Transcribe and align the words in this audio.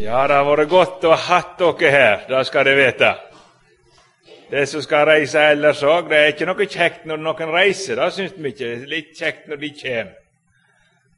Ja, 0.00 0.22
det 0.24 0.32
har 0.38 0.46
vært 0.48 0.70
godt 0.72 1.02
å 1.04 1.10
ha 1.12 1.16
hatt 1.26 1.58
dere 1.60 1.90
her, 1.92 2.22
det 2.24 2.38
skal 2.48 2.64
dere 2.64 2.86
vite. 2.86 3.08
Det 4.48 4.62
som 4.70 4.80
skal 4.80 5.04
reise 5.10 5.42
ellers 5.52 5.82
òg, 5.84 6.06
det 6.08 6.16
er 6.16 6.30
ikke 6.32 6.46
noe 6.48 6.66
kjekt 6.66 7.02
når 7.04 7.18
noen 7.20 7.50
reiser, 7.52 8.00
det 8.00 8.06
syns 8.16 8.38
vi 8.38 8.48
ikke. 8.48 8.64
Det 8.64 8.78
er 8.78 8.94
litt 8.94 9.10
kjekt 9.18 9.50
når 9.50 9.60
de 9.60 9.70
kommer. 9.76 10.14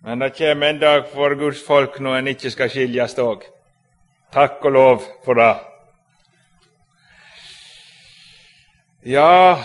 Men 0.02 0.24
det 0.24 0.32
kommer 0.34 0.66
en 0.66 0.80
dag 0.80 1.06
for 1.12 1.34
Guds 1.38 1.60
folk 1.62 2.00
når 2.02 2.16
en 2.16 2.30
ikke 2.32 2.50
skal 2.50 2.72
skiljes 2.72 3.14
òg. 3.22 3.44
Takk 4.34 4.66
og 4.66 4.74
lov 4.74 5.06
for 5.22 5.38
det. 5.38 5.52
Ja, 9.14 9.62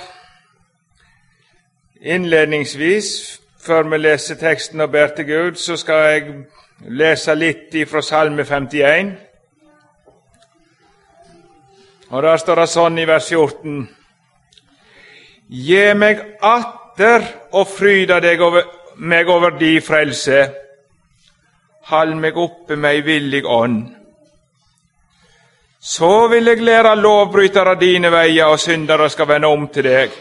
innledningsvis, 2.01 3.41
før 3.65 3.89
vi 3.89 3.97
leser 3.97 4.37
teksten 4.37 4.85
og 4.85 4.93
ber 4.93 5.09
til 5.17 5.25
Gud, 5.25 5.57
så 5.57 5.73
skal 5.81 6.05
jeg 6.05 6.37
lese 6.85 7.35
litt 7.35 7.75
fra 7.89 8.01
Salme 8.01 8.45
51. 8.45 9.15
Og 12.09 12.23
Der 12.23 12.37
står 12.37 12.55
det 12.55 12.69
sånn 12.69 12.99
i 12.99 13.05
vers 13.05 13.27
14.: 13.29 13.89
Gi 15.49 15.93
meg 15.93 16.21
atter 16.41 17.25
og 17.51 17.67
fryda 17.67 18.19
deg 18.19 18.41
over, 18.41 18.63
meg 18.97 19.27
over 19.29 19.57
di 19.59 19.79
frelse. 19.81 20.47
Hald 21.87 22.15
meg 22.15 22.37
oppe 22.37 22.75
med 22.75 22.95
ei 22.95 23.01
villig 23.01 23.45
ånd. 23.45 23.93
Så 25.79 26.27
vil 26.27 26.47
jeg 26.47 26.61
lære 26.61 26.95
lovbrytere 26.95 27.75
dine 27.79 28.11
veier, 28.11 28.45
og 28.45 28.59
syndere 28.59 29.09
skal 29.09 29.27
vende 29.27 29.47
om 29.47 29.67
til 29.67 29.83
deg. 29.83 30.11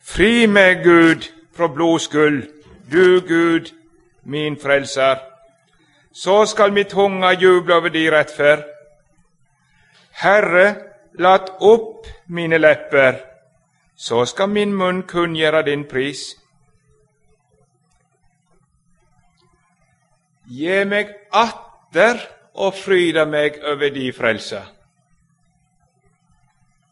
Fri 0.00 0.46
meg, 0.46 0.84
Gud, 0.84 1.26
fra 1.56 1.66
blodskyld, 1.68 2.42
du 2.92 3.20
Gud, 3.20 3.72
min 4.26 4.56
frelser. 4.56 5.16
Så 6.12 6.46
skal 6.46 6.72
mitt 6.72 6.88
tunga 6.88 7.32
juble 7.32 7.74
over 7.74 7.88
di 7.88 8.10
rettferd. 8.10 8.64
Herre, 10.10 10.74
lat 11.18 11.50
opp 11.60 12.06
mine 12.26 12.58
lepper, 12.58 13.20
så 13.96 14.24
skal 14.24 14.48
min 14.48 14.72
munn 14.74 15.02
kunngjøre 15.02 15.62
din 15.62 15.84
pris. 15.84 16.34
Gi 20.48 20.84
meg 20.88 21.12
atter 21.32 22.22
og 22.54 22.74
fryde 22.74 23.26
meg 23.26 23.60
over 23.64 23.92
di 23.92 24.08
frelse. 24.12 24.62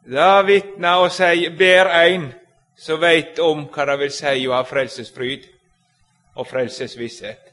Da 0.05 0.43
vitner 0.45 1.01
og 1.01 1.13
sier, 1.13 1.55
ber 1.57 1.89
ein 1.89 2.29
som 2.77 3.01
veit 3.01 3.39
om 3.41 3.65
hva 3.73 3.87
det 3.89 3.99
vil 4.03 4.13
si 4.13 4.47
å 4.49 4.57
ha 4.59 4.65
frelsesfryd 4.69 5.54
og 6.35 6.47
frelsesvisshet. 6.47 7.51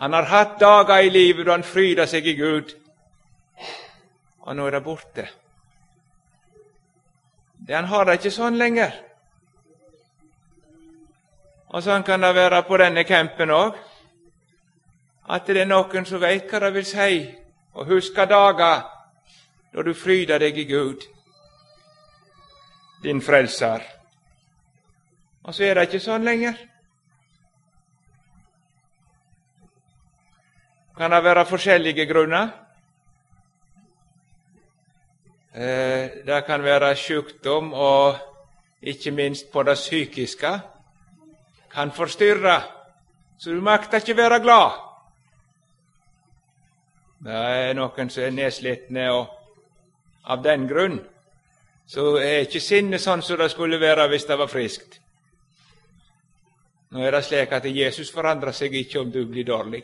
Han 0.00 0.12
har 0.12 0.22
hatt 0.22 0.60
dager 0.60 1.04
i 1.04 1.10
livet 1.10 1.46
da 1.46 1.52
han 1.52 1.64
fryda 1.66 2.06
seg 2.08 2.26
i 2.26 2.36
Gud, 2.38 2.72
og 4.40 4.56
nå 4.56 4.66
er 4.66 4.78
det 4.78 4.84
borte. 4.84 5.26
Det 7.66 7.74
Han 7.76 7.84
har 7.84 8.04
det 8.04 8.14
ikke 8.18 8.32
sånn 8.32 8.56
lenger. 8.56 8.94
Og 11.70 11.82
sånn 11.84 12.02
kan 12.02 12.20
det 12.20 12.34
være 12.34 12.62
på 12.66 12.78
denne 12.80 13.04
campen 13.04 13.52
òg. 13.54 13.76
At 15.30 15.46
det 15.46 15.60
er 15.60 15.68
noen 15.68 16.06
som 16.08 16.20
veit 16.20 16.48
hva 16.50 16.58
det 16.64 16.72
vil 16.74 16.88
si 16.88 17.20
å 17.76 17.84
huske 17.86 18.26
dager 18.26 18.82
da 19.70 19.84
du 19.86 19.92
fryder 19.94 20.40
deg 20.42 20.56
i 20.58 20.64
Gud, 20.66 21.04
din 23.04 23.20
frelser. 23.22 23.84
Og 25.44 25.54
så 25.54 25.68
er 25.68 25.78
det 25.78 25.86
ikke 25.86 26.02
sånn 26.02 26.26
lenger. 26.26 26.56
Kan 31.00 31.10
det 31.10 31.24
være 31.24 31.46
forskjellige 31.46 32.04
grunner? 32.06 32.48
Eh, 35.54 36.10
det 36.26 36.44
kan 36.46 36.62
være 36.62 36.96
sykdom, 36.96 37.72
og 37.72 38.16
ikke 38.82 39.10
minst 39.10 39.52
på 39.52 39.62
det 39.62 39.74
psykiske 39.74 40.60
kan 41.72 41.92
forstyrre, 41.92 42.62
så 43.38 43.50
du 43.50 43.60
makter 43.60 43.96
ikke 43.96 44.16
være 44.16 44.40
glad. 44.40 44.76
Det 47.24 47.32
er 47.32 47.72
noen 47.74 48.10
som 48.10 48.22
er 48.24 48.36
nedslitne, 48.36 49.08
av 50.24 50.44
den 50.44 50.68
grunn 50.68 51.00
så 51.86 52.18
er 52.20 52.44
ikke 52.44 52.60
sinnet 52.60 53.00
sånn 53.00 53.22
som 53.22 53.40
det 53.40 53.48
skulle 53.50 53.80
være 53.80 54.04
hvis 54.12 54.28
det 54.28 54.36
var 54.38 54.52
friskt. 54.52 55.00
Nå 56.92 57.02
er 57.02 57.16
det 57.16 57.24
slik 57.24 57.56
at 57.56 57.64
Jesus 57.66 58.12
forandrer 58.12 58.52
seg 58.52 58.74
ikke 58.74 59.00
om 59.00 59.10
du 59.10 59.24
blir 59.26 59.48
dårlig. 59.48 59.82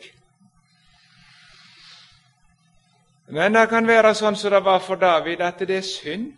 Men 3.27 3.53
det 3.53 3.65
kan 3.67 3.87
være 3.87 4.13
sånn 4.15 4.37
som 4.39 4.53
det 4.53 4.63
var 4.63 4.79
for 4.79 4.95
David, 4.95 5.41
at 5.43 5.59
det 5.59 5.81
er 5.81 5.83
synd 5.83 6.29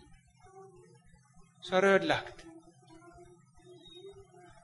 som 1.62 1.76
har 1.76 1.86
ødelagt. 1.94 2.42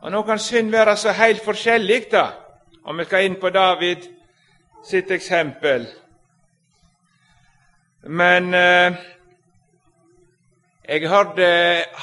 Og 0.03 0.11
Nå 0.11 0.23
kan 0.27 0.39
synd 0.39 0.71
være 0.75 0.97
så 0.97 1.15
helt 1.15 1.45
forskjellig, 1.45 2.01
da, 2.11 2.27
om 2.85 2.99
vi 2.99 3.07
skal 3.07 3.27
inn 3.27 3.39
på 3.39 3.51
David 3.55 4.09
sitt 4.87 5.11
eksempel. 5.11 5.87
Men 8.07 8.55
eh, 8.55 8.99
jeg 10.89 11.09
hørte 11.11 11.47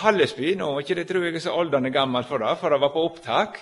Hallesby 0.03 0.56
nå, 0.59 0.79
ikke 0.79 0.95
det 1.00 1.07
tror 1.07 1.23
jeg 1.23 1.35
er 1.35 1.44
så 1.45 1.56
oldende 1.56 1.91
gammel 1.91 2.23
for 2.28 2.44
det, 2.44 2.57
for 2.59 2.72
det 2.72 2.81
var 2.81 2.95
på 2.95 3.07
opptak. 3.12 3.59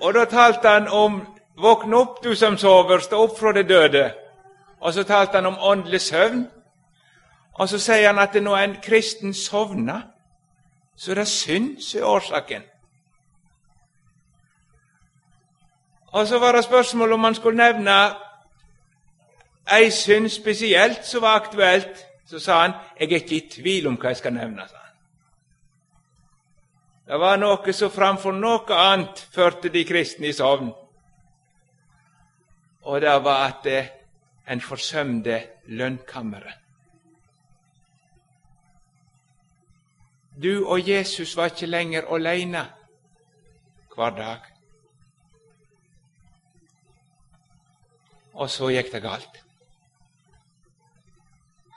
Og 0.00 0.14
da 0.14 0.24
talte 0.24 0.68
han 0.68 0.88
om 0.88 1.20
Våkne 1.58 1.96
opp, 1.96 2.22
du 2.22 2.36
som 2.36 2.58
sover, 2.58 2.98
stå 2.98 3.18
opp 3.24 3.38
fra 3.38 3.52
de 3.52 3.62
døde. 3.62 4.14
Og 4.80 4.94
så 4.94 5.02
talte 5.04 5.40
han 5.40 5.46
om 5.46 5.58
åndelig 5.58 6.00
søvn. 6.00 6.46
Og 7.52 7.68
så 7.68 7.78
sier 7.78 8.06
han 8.06 8.18
at 8.22 8.34
når 8.42 8.56
en 8.56 8.76
kristen 8.82 9.34
sovner, 9.34 10.00
så 10.96 11.10
er 11.10 11.14
det 11.14 11.28
synd 11.28 11.80
som 11.82 12.00
er 12.00 12.06
årsaken. 12.06 12.62
Og 16.12 16.26
så 16.26 16.38
var 16.38 16.52
det 16.52 16.64
spørsmål 16.64 17.12
om 17.12 17.24
han 17.24 17.34
skulle 17.34 17.58
nevne 17.58 17.98
ei 19.72 19.90
synd 19.90 20.28
spesielt 20.28 21.06
som 21.06 21.22
var 21.22 21.34
aktuelt. 21.34 22.06
Så 22.26 22.38
sa 22.38 22.60
han 22.60 22.72
jeg 23.00 23.12
er 23.12 23.14
ikke 23.14 23.36
i 23.36 23.48
tvil 23.50 23.86
om 23.86 23.96
hva 23.96 24.08
jeg 24.08 24.16
skal 24.16 24.32
nevne. 24.32 24.68
sa 24.68 24.76
han. 24.76 24.94
Det 27.06 27.20
var 27.20 27.36
noe 27.36 27.72
som 27.72 27.90
framfor 27.90 28.32
noe 28.32 28.74
annet 28.74 29.28
førte 29.32 29.68
de 29.68 29.84
kristne 29.84 30.26
i 30.26 30.32
sovn 30.32 30.72
og 32.88 33.00
det 33.00 33.24
var 33.24 33.46
at 33.46 33.66
eh, 33.66 33.88
en 34.48 34.60
forsømte 34.60 35.42
lønnkammeret. 35.66 36.54
Du 40.42 40.68
og 40.68 40.88
Jesus 40.88 41.36
var 41.36 41.44
ikke 41.44 41.66
lenger 41.66 42.06
alene 42.14 42.62
hver 43.94 44.10
dag. 44.16 44.38
Og 48.32 48.50
så 48.50 48.70
gikk 48.72 48.92
det 48.92 49.02
galt. 49.02 49.44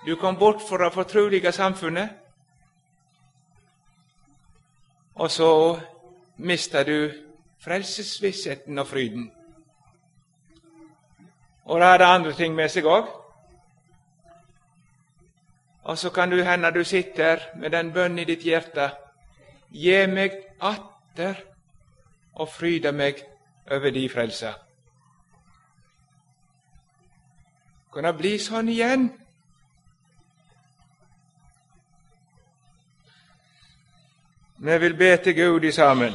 Du 0.05 0.16
kom 0.16 0.39
bort 0.39 0.63
fra 0.69 0.85
det 0.85 0.93
fortrolige 0.93 1.51
samfunnet, 1.51 2.09
og 5.16 5.31
så 5.31 5.79
mista 6.38 6.83
du 6.83 7.11
frelsesvissheten 7.59 8.79
og 8.79 8.88
fryden. 8.88 9.31
Og 11.66 11.79
det 11.79 11.88
hadde 11.88 12.05
andre 12.05 12.33
ting 12.33 12.55
med 12.55 12.69
seg 12.69 12.85
òg. 12.85 13.09
Og 15.83 15.97
så 15.97 16.09
kan 16.09 16.29
du 16.29 16.44
hende 16.44 16.72
du 16.72 16.83
sitter 16.83 17.39
med 17.55 17.69
den 17.69 17.94
bønnen 17.94 18.19
i 18.19 18.25
ditt 18.25 18.44
hjerte. 18.45 18.91
Gi 19.72 20.05
meg 20.07 20.35
atter 20.61 21.41
og 22.33 22.49
fryde 22.49 22.91
meg 22.91 23.23
over 23.72 23.89
di 23.89 24.07
frelse. 24.09 24.53
Kan 27.93 28.07
det 28.07 28.16
bli 28.17 28.37
sånn 28.40 28.69
igjen? 28.72 29.09
Vi 34.64 34.78
vil 34.78 34.93
be 34.96 35.17
til 35.17 35.35
Gud 35.35 35.64
i 35.66 35.72
sammen. 35.72 36.14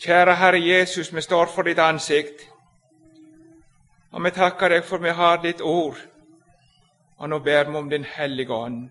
Kjære 0.00 0.36
Herre 0.36 0.60
Jesus, 0.62 1.14
vi 1.14 1.20
står 1.20 1.50
for 1.50 1.66
ditt 1.66 1.78
ansikt. 1.78 2.53
Og 4.14 4.22
vi 4.22 4.30
takker 4.30 4.70
deg 4.70 4.84
for 4.86 5.02
vi 5.02 5.10
har 5.10 5.40
ditt 5.42 5.60
ord, 5.60 5.96
og 7.18 7.30
nå 7.30 7.38
ber 7.42 7.64
vi 7.66 7.78
om 7.78 7.88
Din 7.90 8.04
Hellige 8.06 8.54
Ånd. 8.54 8.84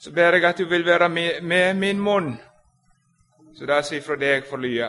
Så 0.00 0.10
ber 0.16 0.34
jeg 0.34 0.44
at 0.48 0.58
du 0.58 0.64
vil 0.66 0.86
være 0.86 1.08
med, 1.08 1.42
med 1.42 1.76
min 1.76 2.00
munn, 2.00 2.32
så 3.54 3.66
det 3.66 3.84
som 3.86 4.02
fra 4.02 4.16
deg 4.18 4.48
får 4.48 4.62
lye. 4.64 4.88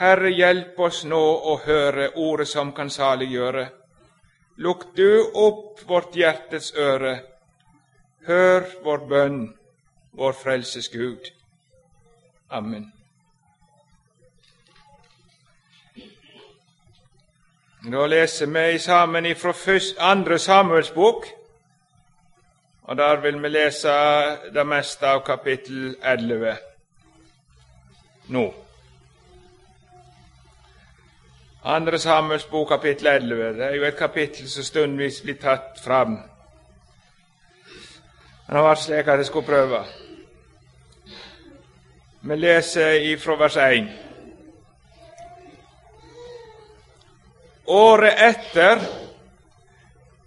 Herre, 0.00 0.30
hjelp 0.30 0.78
oss 0.80 1.02
nå 1.04 1.20
å 1.20 1.56
høre 1.64 2.12
ordet 2.16 2.48
som 2.48 2.70
kan 2.72 2.92
saliggjøre. 2.94 3.66
Lukk 4.62 4.86
du 4.96 5.32
opp 5.34 5.82
vårt 5.88 6.16
hjertes 6.16 6.70
øre. 6.76 7.18
Hør 8.28 8.70
vår 8.84 9.04
bønn, 9.10 9.42
vår 10.16 10.40
frelses 10.44 10.88
Gud. 10.92 11.32
Amen. 12.48 12.90
Da 17.82 18.06
leser 18.06 18.46
vi 18.46 18.78
sammen 18.78 19.36
fra 19.36 19.54
andre 19.98 20.38
Samuels 20.38 20.90
bok, 20.90 21.26
og 22.82 22.96
der 22.96 23.20
vil 23.20 23.42
vi 23.42 23.48
lese 23.48 23.92
det 24.52 24.66
meste 24.66 25.06
av 25.06 25.22
kapittel 25.24 25.96
11 26.02 26.56
nå. 28.28 28.42
Andre 31.64 31.98
Samuels 31.98 32.44
bok, 32.44 32.68
kapittel 32.68 33.06
11. 33.06 33.56
Det 33.56 33.64
er 33.64 33.74
jo 33.74 33.84
et 33.84 33.96
kapittel 33.96 34.48
som 34.48 34.64
stundvis 34.64 35.22
blir 35.22 35.40
tatt 35.40 35.80
fram. 35.80 36.18
Men 38.46 38.56
det 38.56 38.62
var 38.62 38.74
slik 38.74 39.08
at 39.08 39.18
jeg 39.18 39.26
skulle 39.26 39.46
prøve. 39.46 39.84
Vi 42.20 42.36
leser 42.36 42.92
ifra 42.92 43.40
vers 43.40 43.56
1. 43.56 44.09
Året 47.70 48.14
etter, 48.18 48.78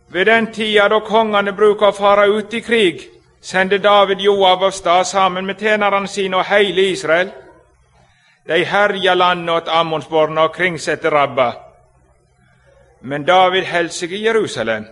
ved 0.08 0.26
den 0.26 0.48
tida 0.54 0.88
da 0.88 1.00
kongene 1.04 1.52
bruker 1.52 1.90
å 1.90 1.96
fare 1.98 2.30
ut 2.32 2.54
i 2.54 2.62
krig, 2.64 3.02
sendte 3.42 3.82
David 3.84 4.22
Joab 4.24 4.64
av 4.64 4.72
stad 4.72 5.08
sammen 5.08 5.46
med 5.46 5.60
tjenerne 5.60 6.08
sine 6.08 6.40
og 6.40 6.48
hele 6.48 6.88
Israel. 6.94 7.34
De 8.48 8.64
herja 8.66 9.14
landet 9.14 9.56
åt 9.56 9.68
Ammonsborna 9.68 10.48
og 10.48 10.56
kringsette 10.56 11.12
Rabba. 11.12 11.52
Men 13.02 13.26
David 13.28 13.68
held 13.68 13.92
seg 13.92 14.14
i 14.16 14.24
Jerusalem. 14.24 14.86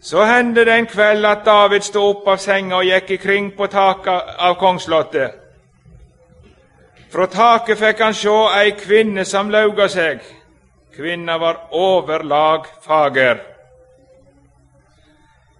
Så 0.00 0.24
hendte 0.24 0.64
det 0.64 0.74
en 0.74 0.86
kveld 0.86 1.24
at 1.26 1.46
David 1.46 1.80
stod 1.80 2.16
opp 2.16 2.28
av 2.28 2.42
senga 2.44 2.76
og 2.76 2.84
gikk 2.84 3.16
ikring 3.16 3.54
på 3.56 3.66
taket 3.72 4.34
av 4.38 4.60
kongsslottet. 4.60 5.32
Fra 7.08 7.26
taket 7.26 7.80
fikk 7.80 8.04
han 8.04 8.14
sjå 8.14 8.36
ei 8.52 8.74
kvinne 8.76 9.24
som 9.24 9.48
lauga 9.50 9.88
seg. 9.88 10.20
Kvinna 10.98 11.38
var 11.38 11.56
overlag 11.70 12.66
fager. 12.82 13.42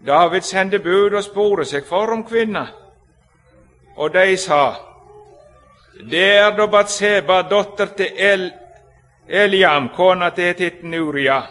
David 0.06 0.43
sendte 0.43 0.79
bud 0.79 1.14
og 1.14 1.23
spore 1.25 1.64
seg 1.64 1.85
for 1.87 2.11
om 2.11 2.25
kvinna, 2.26 2.64
og 3.96 4.12
de 4.14 4.37
sa:" 4.37 4.75
Det 6.11 6.25
er 6.38 6.56
da 6.56 6.67
Batseba, 6.67 7.43
datter 7.43 7.87
til 7.87 8.11
El 8.17 8.52
Eliam, 9.29 9.88
kona 9.88 10.31
til 10.31 10.44
Etitten 10.44 10.94
Uria. 10.94 11.43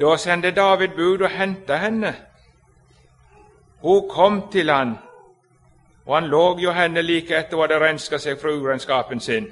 Da 0.00 0.16
sendte 0.16 0.50
David 0.50 0.88
bud 0.88 1.22
og 1.22 1.30
henta 1.30 1.76
henne. 1.76 2.14
Hun 3.82 4.08
kom 4.08 4.48
til 4.52 4.70
han, 4.70 4.98
og 6.06 6.14
han 6.14 6.26
lå 6.26 6.58
jo 6.58 6.72
henne 6.72 7.02
like 7.02 7.38
etter 7.38 7.56
hun 7.56 7.68
hadde 7.68 7.84
renska 7.84 8.18
seg 8.18 8.40
fra 8.40 8.50
urenskapen 8.50 9.20
sin. 9.20 9.50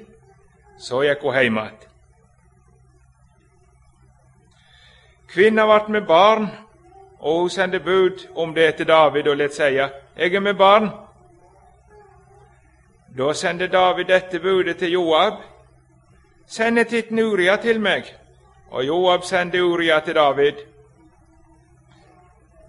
Så 0.79 1.01
gikk 1.01 1.21
hun 1.21 1.33
hjem 1.33 1.57
igjen. 1.57 1.88
Kvinna 5.33 5.65
vart 5.65 5.89
med 5.89 6.01
barn, 6.01 6.47
og 7.19 7.39
hun 7.39 7.49
sendte 7.49 7.79
bud 7.79 8.27
om 8.35 8.53
det 8.53 8.75
til 8.75 8.87
David 8.87 9.27
og 9.27 9.37
lot 9.37 9.53
seie, 9.53 9.89
Jeg 10.17 10.33
er 10.35 10.39
med 10.39 10.53
barn. 10.53 10.89
Da 13.17 13.33
sendte 13.33 13.67
David 13.67 14.05
dette 14.05 14.39
budet 14.39 14.77
til 14.77 14.91
Joab. 14.91 15.33
Send 16.47 16.85
titten 16.85 17.19
Uria 17.19 17.55
til 17.55 17.79
meg. 17.79 18.03
Og 18.71 18.87
Joab 18.87 19.23
sendte 19.23 19.63
Uria 19.63 19.99
til 19.99 20.15
David. 20.15 20.53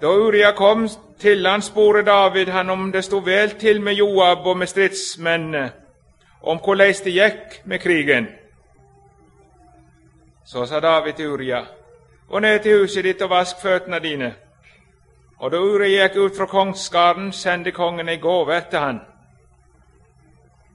Da 0.00 0.06
Uria 0.06 0.52
kom 0.52 0.88
til 1.18 1.46
han, 1.46 1.62
spurte 1.62 2.02
David 2.02 2.46
han 2.46 2.70
om 2.70 2.92
det 2.92 3.04
sto 3.04 3.18
vel 3.18 3.50
til 3.50 3.80
med 3.80 3.92
Joab 3.92 4.46
og 4.46 4.56
med 4.58 4.66
stridsmennene, 4.66 5.72
om 6.42 6.58
hvordan 6.64 6.94
det 7.04 7.12
gikk 7.12 7.60
med 7.64 7.78
krigen. 7.78 8.28
Så 10.44 10.66
sa 10.66 10.80
David 10.80 11.12
til 11.12 11.28
Uria, 11.28 11.64
Gå 12.30 12.38
ned 12.38 12.58
til 12.62 12.80
huset 12.80 13.04
ditt 13.04 13.22
og 13.22 13.30
vask 13.30 13.58
føttene 13.58 13.98
dine. 13.98 14.34
Og 15.42 15.50
da 15.50 15.58
Uri 15.58 15.88
gikk 15.96 16.16
ut 16.16 16.36
fra 16.36 16.46
kongsgarden, 16.46 17.32
sendte 17.32 17.72
kongen 17.74 18.08
ei 18.08 18.20
gave 18.22 18.54
etter 18.54 18.78
han. 18.78 19.00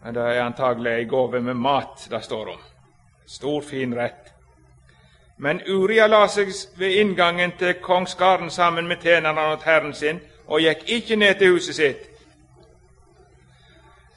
Men 0.03 0.17
det 0.17 0.23
er 0.23 0.41
antagelig 0.43 0.91
ei 0.91 1.05
gave 1.07 1.41
med 1.41 1.55
mat 1.55 2.07
det 2.11 2.23
står 2.23 2.51
om. 2.57 2.59
Stor, 3.25 3.61
fin 3.61 3.95
rett. 3.95 4.33
Men 5.37 5.61
Uria 5.67 6.07
la 6.07 6.27
seg 6.27 6.51
ved 6.77 6.99
inngangen 6.99 7.55
til 7.59 7.73
kongsgarden 7.79 8.49
sammen 8.49 8.87
med 8.87 8.99
tjenerne 9.01 9.47
og 9.53 9.63
herren 9.63 9.93
sin, 9.93 10.19
og 10.47 10.59
gikk 10.59 10.83
ikke 10.87 11.15
ned 11.15 11.39
til 11.39 11.55
huset 11.55 11.75
sitt. 11.75 12.05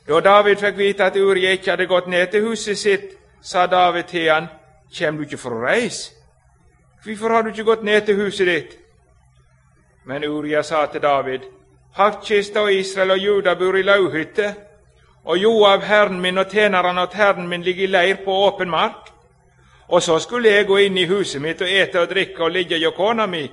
Da 0.09 0.21
David 0.21 0.57
fikk 0.57 0.77
vite 0.77 1.07
at 1.07 1.17
Uria 1.17 1.55
ikke 1.55 1.71
hadde 1.71 1.87
gått 1.87 2.11
ned 2.11 2.27
til 2.27 2.51
huset 2.51 2.79
sitt, 2.79 3.11
sa 3.43 3.67
David 3.67 4.11
til 4.11 4.31
han, 4.31 4.55
Kjem 4.93 5.17
du 5.17 5.23
ikke 5.23 5.39
for 5.39 5.55
å 5.55 5.67
reise? 5.69 6.18
Hvorfor 7.05 7.29
har 7.29 7.43
du 7.43 7.49
ikke 7.49 7.65
gått 7.65 7.83
ned 7.83 8.07
til 8.07 8.17
huset 8.17 8.47
ditt? 8.47 8.79
Men 10.05 10.25
Uria 10.25 10.63
sa 10.63 10.87
til 10.87 11.03
David, 11.03 11.41
Hartkista 11.95 12.61
og 12.61 12.73
Israel 12.73 13.11
og 13.11 13.19
Juda 13.19 13.55
bor 13.55 13.77
i 13.77 13.83
lauhytte, 13.83 14.55
og 15.25 15.39
Joab, 15.39 15.83
herren 15.83 16.21
min, 16.21 16.39
og 16.39 16.51
tjenerne 16.51 17.01
og 17.01 17.15
herren 17.15 17.49
min 17.49 17.63
ligger 17.63 17.85
i 17.85 17.91
leir 17.91 18.23
på 18.25 18.33
åpen 18.33 18.71
mark. 18.71 19.11
Og 19.89 20.03
så 20.03 20.19
skulle 20.19 20.49
jeg 20.49 20.67
gå 20.67 20.77
inn 20.77 20.97
i 20.99 21.07
huset 21.07 21.43
mitt 21.43 21.61
og 21.63 21.71
ete 21.71 22.01
og 22.01 22.09
drikke 22.09 22.45
og 22.45 22.51
ligge 22.51 22.79
hjå 22.81 22.91
kona 22.97 23.27
mi. 23.27 23.45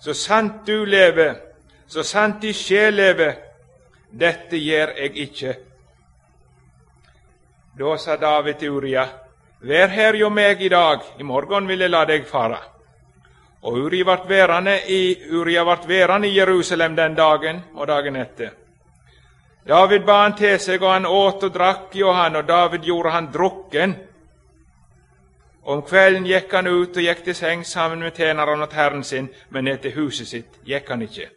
Så 0.00 0.14
sant 0.14 0.66
du 0.66 0.84
lever, 0.84 1.34
så 1.86 2.02
sant 2.02 2.42
de 2.42 2.52
sjel 2.54 2.94
lever, 2.94 3.34
dette 4.10 4.56
gjør 4.56 4.94
jeg 4.96 5.16
ikke. 5.16 5.54
Da 7.78 7.96
sa 7.96 8.16
David 8.16 8.54
til 8.54 8.70
Uria, 8.70 9.06
Vær 9.60 9.88
her 9.90 10.14
hjå 10.14 10.28
meg 10.30 10.60
i 10.62 10.68
dag, 10.68 11.00
i 11.18 11.22
morgen 11.22 11.66
vil 11.68 11.80
jeg 11.82 11.90
la 11.90 12.04
deg 12.06 12.26
fara. 12.26 12.60
Og 13.62 13.72
Uria 13.72 14.04
vart 14.04 14.28
værende 14.28 14.78
i, 14.88 15.16
Uria 15.34 15.64
vart 15.64 15.88
værende 15.88 16.28
i 16.28 16.38
Jerusalem 16.38 16.96
den 16.96 17.14
dagen 17.14 17.62
og 17.74 17.86
dagen 17.86 18.16
etter. 18.16 18.50
David 19.68 20.04
ba 20.06 20.22
han 20.22 20.36
til 20.36 20.58
seg, 20.60 20.82
og 20.82 20.92
han 20.92 21.06
åt 21.06 21.42
og 21.44 21.54
drakk 21.54 21.96
jo 21.96 22.12
han, 22.12 22.36
og 22.36 22.46
David 22.48 22.86
gjorde 22.86 23.10
han 23.10 23.32
drukken. 23.32 23.96
Om 25.68 25.82
kvelden 25.82 26.24
gikk 26.24 26.52
han 26.52 26.66
ut 26.66 26.96
og 26.96 27.02
gikk 27.04 27.24
til 27.24 27.34
seng 27.36 27.66
sammen 27.66 28.00
med 28.00 28.14
tjeneren 28.16 28.62
og 28.64 28.72
herren 28.72 29.04
sin, 29.04 29.28
men 29.50 29.64
ned 29.64 29.82
til 29.82 29.98
huset 29.98 30.28
sitt 30.28 30.62
gikk 30.64 30.88
han 30.88 31.02
ikke. 31.04 31.28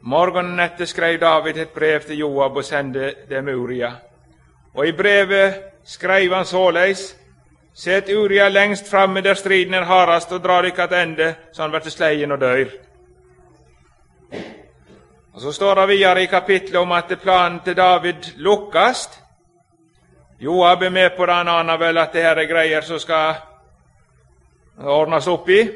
Morgenen 0.00 0.60
etter 0.60 0.86
skrev 0.86 1.18
David 1.20 1.58
et 1.58 1.74
brev 1.74 2.00
til 2.06 2.22
Joab 2.22 2.56
og 2.56 2.64
sendte 2.64 3.14
det 3.28 3.42
med 3.44 3.54
Uria. 3.54 3.90
Og 4.74 4.86
i 4.86 4.92
brevet 4.92 5.58
skrev 5.84 6.34
han 6.34 6.46
såleis 6.46 7.16
Set 7.74 8.08
Uria 8.08 8.48
lengst 8.48 8.90
framme 8.90 9.20
der 9.20 9.34
striden 9.34 9.74
er 9.74 9.84
hardest, 9.84 10.32
og 10.32 10.44
drar 10.44 10.62
dykk 10.62 10.78
attende, 10.78 11.34
så 11.52 11.62
han 11.62 11.70
blir 11.70 11.90
sleien 11.90 12.32
og 12.32 12.40
dør. 12.40 12.66
Og 15.32 15.40
Så 15.40 15.52
står 15.52 15.74
det 15.74 15.88
videre 15.88 16.22
i 16.22 16.26
kapittelet 16.26 16.80
om 16.80 16.92
at 16.92 17.18
planen 17.22 17.60
til 17.64 17.76
David 17.76 18.36
lukkast. 18.36 19.20
Joab 20.40 20.82
er 20.82 20.90
med 20.90 21.10
på 21.16 21.26
det, 21.26 21.34
han 21.34 21.48
aner 21.48 21.76
vel 21.76 21.98
at 21.98 22.12
det 22.12 22.22
her 22.22 22.36
er 22.36 22.48
greier 22.48 22.80
som 22.80 22.98
skal 22.98 23.34
ordnes 24.78 25.26
opp 25.26 25.48
i. 25.48 25.70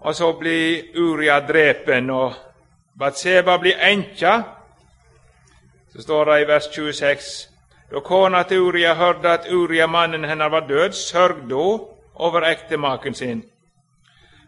Og 0.00 0.14
så 0.14 0.32
blir 0.32 0.82
Uria 0.96 1.40
drepen, 1.40 2.10
og 2.10 2.32
Batseba 2.98 3.56
blir 3.56 3.76
enkja. 3.80 4.42
Så 5.92 6.02
står 6.02 6.24
det 6.24 6.40
i 6.40 6.48
vers 6.48 6.68
26 6.74 7.47
da 7.90 8.00
kona 8.00 8.42
til 8.42 8.60
Uria 8.60 8.94
hørte 8.94 9.28
at 9.28 9.46
Uria, 9.52 9.86
mannen 9.86 10.24
hennes, 10.24 10.50
var 10.50 10.66
død, 10.68 10.92
sørgde 10.92 11.54
hun 11.54 11.80
over 12.14 12.40
ektemaken 12.40 13.14
sin. 13.14 13.44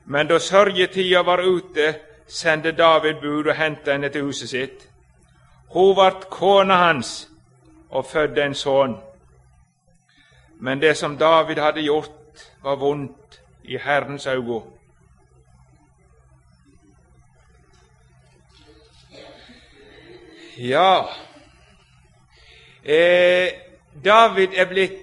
Men 0.05 0.27
da 0.27 0.39
sørgetida 0.39 1.23
var 1.23 1.43
ute, 1.43 1.95
sendte 2.27 2.73
David 2.73 3.15
bud 3.23 3.47
og 3.47 3.57
hentet 3.57 3.93
henne 3.93 4.09
til 4.09 4.23
huset 4.23 4.49
sitt. 4.49 4.89
Hun 5.71 5.97
vart 5.97 6.31
kona 6.31 6.75
hans 6.75 7.29
og 7.91 8.05
fødte 8.05 8.43
en 8.43 8.55
sønn. 8.55 8.97
Men 10.61 10.81
det 10.81 10.97
som 10.97 11.19
David 11.19 11.57
hadde 11.57 11.83
gjort, 11.83 12.51
var 12.63 12.77
vondt 12.77 13.41
i 13.65 13.77
Herrens 13.77 14.27
øyne. 14.27 14.63
Ja, 20.59 21.03
Eh, 22.85 23.53
David 24.05 24.49
er 24.57 24.69
blitt 24.69 25.01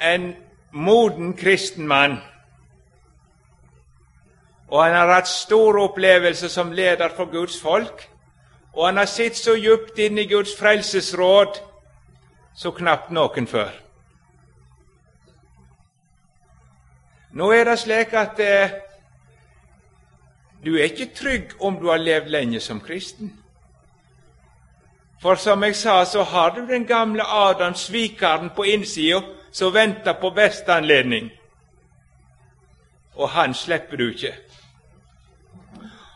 en 0.00 0.34
moden 0.72 1.36
kristen 1.36 1.86
mann. 1.86 2.18
Og 4.68 4.84
han 4.84 4.92
har 4.92 5.12
hatt 5.14 5.28
store 5.28 5.82
opplevelser 5.88 6.48
som 6.48 6.72
leder 6.72 7.08
for 7.16 7.30
Guds 7.30 7.60
folk. 7.60 8.10
Og 8.72 8.86
han 8.86 8.96
har 8.96 9.06
sittet 9.06 9.38
så 9.38 9.54
djupt 9.54 9.98
inne 9.98 10.24
i 10.24 10.28
Guds 10.28 10.56
frelsesråd 10.58 11.60
så 12.54 12.70
knapt 12.70 13.10
noen 13.10 13.46
før. 13.46 13.70
Nå 17.34 17.50
er 17.52 17.64
det 17.66 17.78
slik 17.78 18.12
at 18.14 18.40
eh, 18.42 18.74
du 20.64 20.76
er 20.76 20.90
ikke 20.90 21.14
trygg 21.14 21.56
om 21.60 21.78
du 21.80 21.88
har 21.90 21.98
levd 22.02 22.30
lenge 22.30 22.60
som 22.60 22.80
kristen. 22.80 23.32
For 25.24 25.34
som 25.40 25.62
jeg 25.64 25.76
sa, 25.76 26.04
så 26.04 26.22
har 26.22 26.50
du 26.50 26.66
den 26.66 26.84
gamle 26.86 27.24
Adam, 27.24 27.74
svikeren, 27.74 28.50
på 28.56 28.62
innsida, 28.62 29.22
som 29.52 29.74
venter 29.74 30.12
på 30.20 30.30
beste 30.30 30.72
anledning. 30.72 31.30
Og 33.16 33.28
han 33.28 33.54
slipper 33.54 33.96
du 33.96 34.10
ikke. 34.10 34.34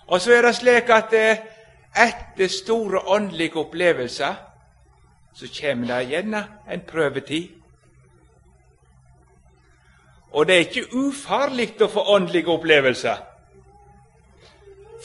Og 0.06 0.20
så 0.20 0.32
er 0.32 0.42
det 0.42 0.54
slik 0.58 0.92
at 0.92 1.16
eh, 1.16 1.40
etter 1.96 2.52
store 2.52 3.00
åndelige 3.08 3.56
opplevelser 3.56 4.34
så 5.34 5.48
kommer 5.60 5.86
det 5.86 6.10
gjerne 6.10 6.44
en 6.70 6.84
prøvetid. 6.92 7.48
Og 10.32 10.46
det 10.46 10.54
er 10.54 10.68
ikke 10.68 10.92
ufarlig 10.92 11.70
å 11.80 11.88
få 11.88 12.04
åndelige 12.12 12.52
opplevelser, 12.52 13.16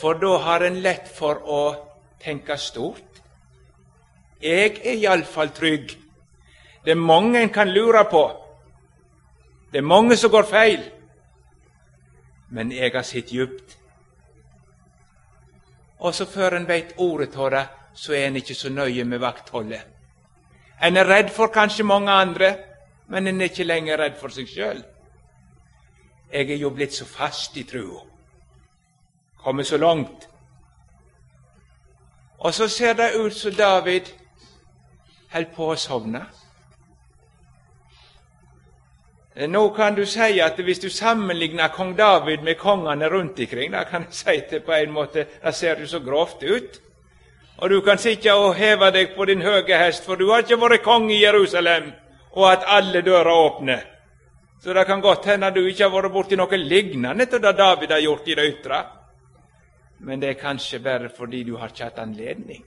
for 0.01 0.19
da 0.19 0.37
har 0.43 0.67
en 0.67 0.83
lett 0.83 1.07
for 1.07 1.39
å 1.47 1.63
tenke 2.19 2.57
stort. 2.59 3.12
Jeg 4.43 4.81
er 4.83 4.97
iallfall 4.97 5.53
trygg. 5.55 5.93
Det 6.83 6.91
er 6.91 6.99
mange 6.99 7.41
en 7.41 7.49
kan 7.49 7.69
lure 7.71 8.03
på. 8.11 8.23
Det 9.71 9.77
er 9.77 9.87
mange 9.87 10.17
som 10.17 10.31
går 10.31 10.43
feil. 10.43 10.83
Men 12.51 12.71
jeg 12.71 12.91
har 12.93 13.01
sett 13.07 13.31
djupt. 13.31 13.77
Og 15.99 16.13
så 16.15 16.25
før 16.25 16.57
en 16.57 16.67
veit 16.67 16.91
ordet 16.97 17.35
av 17.39 17.49
det, 17.51 17.63
så 17.93 18.13
er 18.13 18.27
en 18.27 18.35
ikke 18.35 18.55
så 18.55 18.69
nøye 18.69 19.05
med 19.07 19.21
vaktholdet. 19.23 19.81
En 20.83 20.97
er 20.97 21.07
redd 21.07 21.29
for 21.31 21.47
kanskje 21.47 21.85
mange 21.87 22.11
andre, 22.11 22.55
men 23.07 23.27
en 23.27 23.41
er 23.41 23.47
ikke 23.47 23.63
lenger 23.63 23.97
redd 23.97 24.17
for 24.19 24.33
seg 24.33 24.49
sjøl. 24.49 24.81
Jeg 26.33 26.49
er 26.51 26.59
jo 26.59 26.73
blitt 26.75 26.93
så 26.93 27.05
fast 27.05 27.55
i 27.57 27.63
trua, 27.63 28.01
kommet 29.39 29.67
så 29.67 29.77
langt. 29.77 30.27
Og 32.39 32.53
så 32.53 32.67
ser 32.67 32.93
det 32.93 33.13
ut 33.15 33.33
som 33.33 33.55
David 33.55 34.11
holder 35.33 35.53
på 35.55 35.69
å 35.73 35.75
sovne. 35.79 36.23
Nå 39.49 39.69
kan 39.73 39.95
du 39.97 40.05
si 40.05 40.37
at 40.45 40.59
hvis 40.61 40.79
du 40.79 40.89
sammenligner 40.93 41.71
kong 41.73 41.95
David 41.97 42.43
med 42.45 42.59
kongene 42.61 43.09
rundt 43.09 43.39
omkring, 43.39 43.71
da 43.73 43.83
kan 43.83 44.05
jeg 44.05 44.13
si 44.13 44.41
det 44.51 44.61
på 44.65 44.73
en 44.77 44.91
måte, 44.93 45.25
det 45.43 45.55
ser 45.55 45.79
jo 45.81 45.87
så 45.89 45.99
grovt 45.99 46.43
ut. 46.43 46.79
Og 47.57 47.69
du 47.69 47.81
kan 47.81 47.97
sitte 47.97 48.33
og 48.33 48.55
heve 48.55 48.91
deg 48.91 49.15
på 49.15 49.25
din 49.25 49.41
høye 49.41 49.77
hest, 49.77 50.05
for 50.05 50.15
du 50.15 50.29
har 50.29 50.45
ikke 50.45 50.59
vært 50.61 50.85
konge 50.85 51.13
i 51.15 51.23
Jerusalem 51.23 51.91
og 52.33 52.45
at 52.51 52.67
alle 52.67 53.01
dører 53.01 53.29
åpne. 53.29 53.79
Så 54.63 54.73
det 54.73 54.85
kan 54.87 55.01
godt 55.01 55.25
hende 55.25 55.51
du 55.51 55.65
ikke 55.65 55.83
har 55.83 55.93
vært 55.93 56.13
borti 56.13 56.37
noe 56.37 56.57
lignende 56.57 57.25
til 57.25 57.41
det 57.41 57.55
David 57.57 57.91
har 57.91 58.05
gjort 58.05 58.27
i 58.27 58.35
det 58.37 58.45
ytre. 58.53 58.83
Men 59.99 60.21
det 60.21 60.29
er 60.29 60.39
kanskje 60.39 60.79
bare 60.79 61.09
fordi 61.09 61.43
du 61.43 61.57
har 61.57 61.73
ikke 61.73 61.89
hatt 61.89 61.99
anledning. 61.99 62.63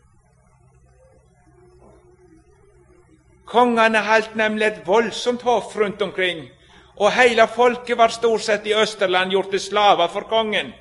Kongene 3.46 4.02
holdt 4.02 4.34
nemlig 4.34 4.66
et 4.66 4.86
voldsomt 4.86 5.42
hoff 5.46 5.76
rundt 5.78 6.02
omkring, 6.02 6.48
og 6.96 7.12
hele 7.12 7.46
folket 7.46 7.98
var 7.98 8.10
stort 8.10 8.42
sett 8.42 8.66
i 8.66 8.74
Østerland 8.74 9.30
gjort 9.30 9.52
til 9.54 9.60
slaver 9.60 10.08
for 10.10 10.26
kongen. 10.26 10.72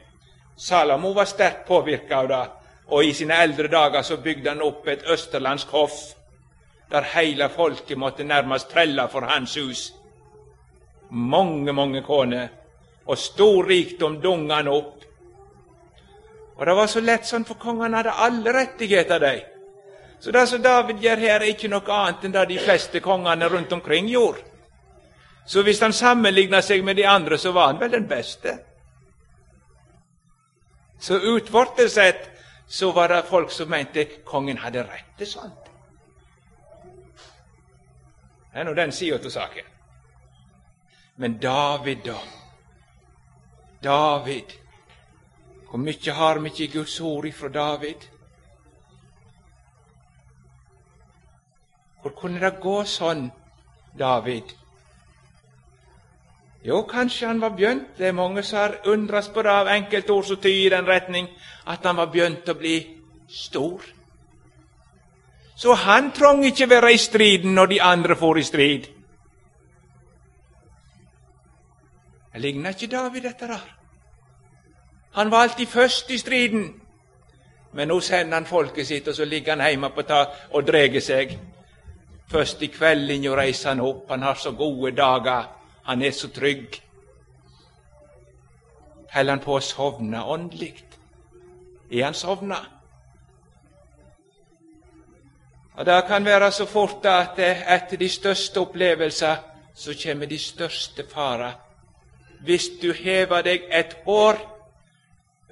Salomo 0.58 1.14
var 1.14 1.30
sterkt 1.30 1.68
påvirka 1.68 2.24
av 2.24 2.28
det, 2.32 2.44
og 2.88 3.06
i 3.06 3.14
sine 3.14 3.38
eldre 3.44 3.70
dager 3.70 4.02
så 4.02 4.18
bygde 4.18 4.50
han 4.50 4.64
opp 4.66 4.88
et 4.88 5.06
østerlandsk 5.14 5.74
hoff, 5.78 6.00
der 6.92 7.06
hele 7.14 7.50
folket 7.50 7.98
måtte 7.98 8.24
nærmest 8.24 8.72
trelle 8.72 9.08
for 9.12 9.28
hans 9.30 9.56
hus. 9.58 9.92
Mange, 11.10 11.74
mange 11.74 12.02
koner, 12.02 12.48
og 13.06 13.18
stor 13.18 13.68
rikdom 13.70 14.22
dunga 14.22 14.62
han 14.62 14.68
opp. 14.74 15.04
Og 16.56 16.66
det 16.66 16.76
var 16.76 16.88
så 16.88 17.02
lett 17.04 17.28
sånn, 17.28 17.46
for 17.46 17.60
kongene 17.62 18.00
hadde 18.00 18.22
alle 18.26 18.54
rettigheter, 18.56 19.20
de. 19.20 19.55
Så 20.20 20.32
det 20.32 20.48
som 20.48 20.62
David 20.62 21.02
gjør 21.04 21.18
her, 21.18 21.40
er 21.42 21.52
ikke 21.52 21.70
noe 21.70 21.92
annet 21.94 22.24
enn 22.26 22.34
det 22.34 22.46
de 22.50 22.60
fleste 22.60 23.02
kongene 23.04 23.50
rundt 23.50 23.74
omkring 23.74 24.08
gjorde. 24.10 24.42
Så 25.46 25.62
hvis 25.62 25.82
han 25.82 25.94
sammenligna 25.94 26.62
seg 26.66 26.84
med 26.84 26.98
de 26.98 27.06
andre, 27.06 27.38
så 27.38 27.52
var 27.52 27.68
han 27.68 27.80
vel 27.80 27.92
den 27.92 28.08
beste. 28.10 28.58
Så 31.00 31.20
utvortes 31.20 31.94
sett 31.94 32.30
så 32.68 32.92
var 32.92 33.08
det 33.08 33.24
folk 33.30 33.52
som 33.52 33.70
mente 33.70 34.06
kongen 34.26 34.58
hadde 34.58 34.84
rett 34.88 35.14
til 35.18 35.30
sånt. 35.30 35.70
Det 38.52 38.62
er 38.62 38.66
nå 38.66 38.74
den 38.74 38.92
sida 38.96 39.20
av 39.20 39.30
saken. 39.30 39.66
Men 41.16 41.38
David, 41.40 41.98
da? 42.06 42.18
David 43.84 44.58
Hvor 45.70 45.80
mye 45.80 46.12
har 46.12 46.40
vi 46.40 46.50
ikke 46.50 46.64
i 46.64 46.72
Guds 46.72 47.00
ord 47.02 47.26
ifra 47.26 47.50
David? 47.50 48.08
Hvor 52.06 52.14
kunne 52.14 52.38
det 52.38 52.60
gå 52.62 52.84
sånn, 52.86 53.32
David? 53.98 54.52
Jo, 56.62 56.84
kanskje 56.86 57.32
han 57.32 57.40
var 57.42 57.56
begynt. 57.58 57.96
Det 57.98 58.06
er 58.06 58.14
mange 58.14 58.44
som 58.46 58.60
har 58.60 58.76
undres 58.94 59.26
på 59.34 59.42
det 59.42 59.50
av 59.50 59.72
enkeltord 59.74 60.28
som 60.28 60.38
tyder 60.38 60.68
i 60.68 60.70
den 60.70 60.86
retning, 60.86 61.30
at 61.66 61.82
han 61.82 61.98
var 61.98 62.12
begynt 62.14 62.46
å 62.46 62.54
bli 62.60 62.76
stor. 63.26 63.82
Så 65.58 65.74
han 65.74 66.12
trong 66.14 66.44
ikke 66.46 66.70
være 66.70 66.94
i 66.94 67.02
striden 67.02 67.58
når 67.58 67.74
de 67.74 67.82
andre 67.82 68.16
for 68.16 68.38
i 68.38 68.46
strid. 68.46 68.86
Det 72.34 72.42
ligner 72.46 72.78
ikke 72.78 72.92
David, 72.94 73.22
dette 73.32 73.50
der. 73.50 73.66
Han 75.18 75.32
var 75.32 75.50
alltid 75.50 75.74
først 75.74 76.14
i 76.14 76.22
striden. 76.22 76.70
Men 77.74 77.88
nå 77.88 78.00
sender 78.00 78.38
han 78.38 78.46
folket 78.46 78.88
sitt, 78.88 79.08
og 79.08 79.16
så 79.16 79.26
ligger 79.26 79.58
han 79.58 79.70
hjemme 79.70 79.90
på 79.90 80.06
tak 80.06 80.54
og 80.54 80.68
drar 80.70 81.00
seg. 81.02 81.38
Først 82.28 82.62
i 82.62 82.68
kveldinga 82.68 83.36
reiser 83.38 83.70
han 83.70 83.82
opp, 83.86 84.10
han 84.10 84.22
har 84.22 84.36
så 84.36 84.52
gode 84.52 84.92
dager. 84.92 85.46
Han 85.84 86.02
er 86.02 86.12
så 86.12 86.30
trygg. 86.34 86.82
Holder 89.14 89.32
han 89.32 89.44
på 89.44 89.56
å 89.56 89.62
sovne 89.64 90.24
åndelig? 90.24 90.74
Er 91.92 92.04
han 92.04 92.18
sovna? 92.18 92.58
Og 95.76 95.86
Det 95.86 96.04
kan 96.08 96.26
være 96.26 96.52
så 96.52 96.66
fort 96.66 97.06
at 97.06 97.40
etter 97.40 97.98
de 97.98 98.10
største 98.10 98.60
opplevelser 98.60 99.36
så 99.76 99.94
kommer 100.04 100.26
de 100.26 100.40
største 100.40 101.04
farer. 101.14 101.52
Hvis 102.42 102.70
du 102.82 102.94
hever 102.94 103.42
deg 103.42 103.68
et 103.72 103.98
hår 104.06 104.40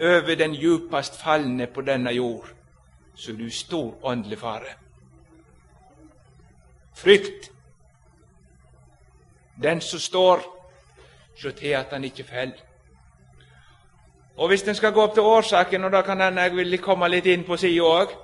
over 0.01 0.36
den 0.36 0.56
djupest 0.56 1.22
falne 1.22 1.68
på 1.68 1.82
denne 1.82 2.12
jord, 2.12 2.48
så 3.15 3.32
er 3.32 3.36
du 3.36 3.50
stor 3.50 3.94
åndelig 4.03 4.39
fare. 4.39 4.83
Frykt 6.96 7.52
den 9.64 9.82
som 9.82 10.00
står, 10.00 10.42
så 11.42 11.52
til 11.52 11.68
at 11.68 11.92
han 11.92 12.04
ikke 12.04 12.24
faller. 12.24 12.60
Og 14.38 14.48
Hvis 14.48 14.64
en 14.64 14.76
skal 14.76 14.92
gå 14.92 15.02
opp 15.02 15.14
til 15.14 15.24
årsaken, 15.24 15.84
og 15.84 15.92
da 15.92 16.02
kan 16.02 16.22
hende 16.22 16.42
jeg 16.42 16.56
vil 16.56 16.78
komme 16.82 17.08
litt 17.08 17.26
inn 17.26 17.44
på 17.44 17.58
sida 17.58 17.84
òg, 17.86 18.16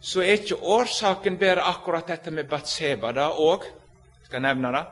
så 0.00 0.20
er 0.20 0.36
ikke 0.38 0.60
årsaken 0.62 1.38
bare 1.38 1.64
akkurat 1.64 2.08
dette 2.08 2.30
med 2.30 2.44
Batseba 2.44 3.12
da 3.12 3.30
òg. 3.30 3.64
Skal 4.24 4.42
nevne 4.42 4.72
det. 4.72 4.84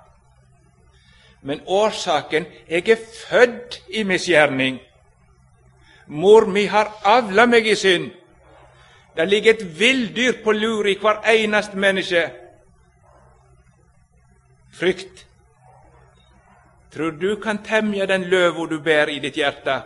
Men 1.42 1.60
årsaken 1.66 2.46
Jeg 2.68 2.88
er 2.88 2.96
født 3.28 3.82
i 3.88 4.02
misgjerning. 4.02 4.80
Mor 6.06 6.46
mi 6.46 6.64
har 6.64 6.92
avla 7.04 7.46
meg 7.46 7.66
i 7.66 7.74
synd. 7.74 8.10
Det 9.16 9.28
ligger 9.28 9.54
et 9.54 9.78
villdyr 9.78 10.32
på 10.44 10.52
lur 10.52 10.86
i 10.86 10.98
hver 11.00 11.22
eneste 11.28 11.76
menneske. 11.76 12.30
Frykt 14.78 15.26
Tror 16.92 17.10
du 17.10 17.36
kan 17.36 17.58
temje 17.58 18.06
den 18.06 18.22
løva 18.22 18.66
du 18.66 18.80
bærer 18.80 19.10
i 19.12 19.18
ditt 19.20 19.36
hjerte? 19.36 19.82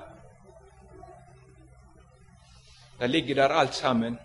Det 2.99 3.09
ligger 3.11 3.35
der 3.35 3.49
alt 3.49 3.75
sammen. 3.75 4.19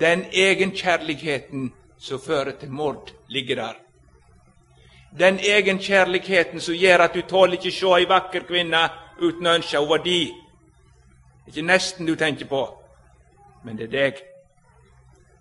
Den 0.00 0.24
egenkjærligheten 0.32 1.72
som 1.98 2.20
fører 2.20 2.52
til 2.60 2.70
mord, 2.70 3.10
ligger 3.28 3.56
der. 3.56 3.74
Den 5.18 5.38
egenkjærligheten 5.38 6.60
som 6.60 6.74
gjør 6.74 6.98
at 6.98 7.14
du 7.14 7.22
tåler 7.22 7.58
ikke 7.58 7.72
se 7.72 7.92
ei 7.98 8.08
vakker 8.08 8.46
kvinne 8.46 8.82
uten 9.18 9.46
å 9.46 9.54
ønske 9.58 9.82
hun 9.82 9.90
var 9.90 10.02
di. 10.04 10.22
Det 11.44 11.52
er 11.52 11.54
ikke 11.54 11.66
nesten 11.66 12.06
du 12.06 12.14
tenker 12.14 12.46
på, 12.46 12.64
men 13.64 13.78
det 13.78 13.86
er 13.86 13.94
deg. 13.98 14.24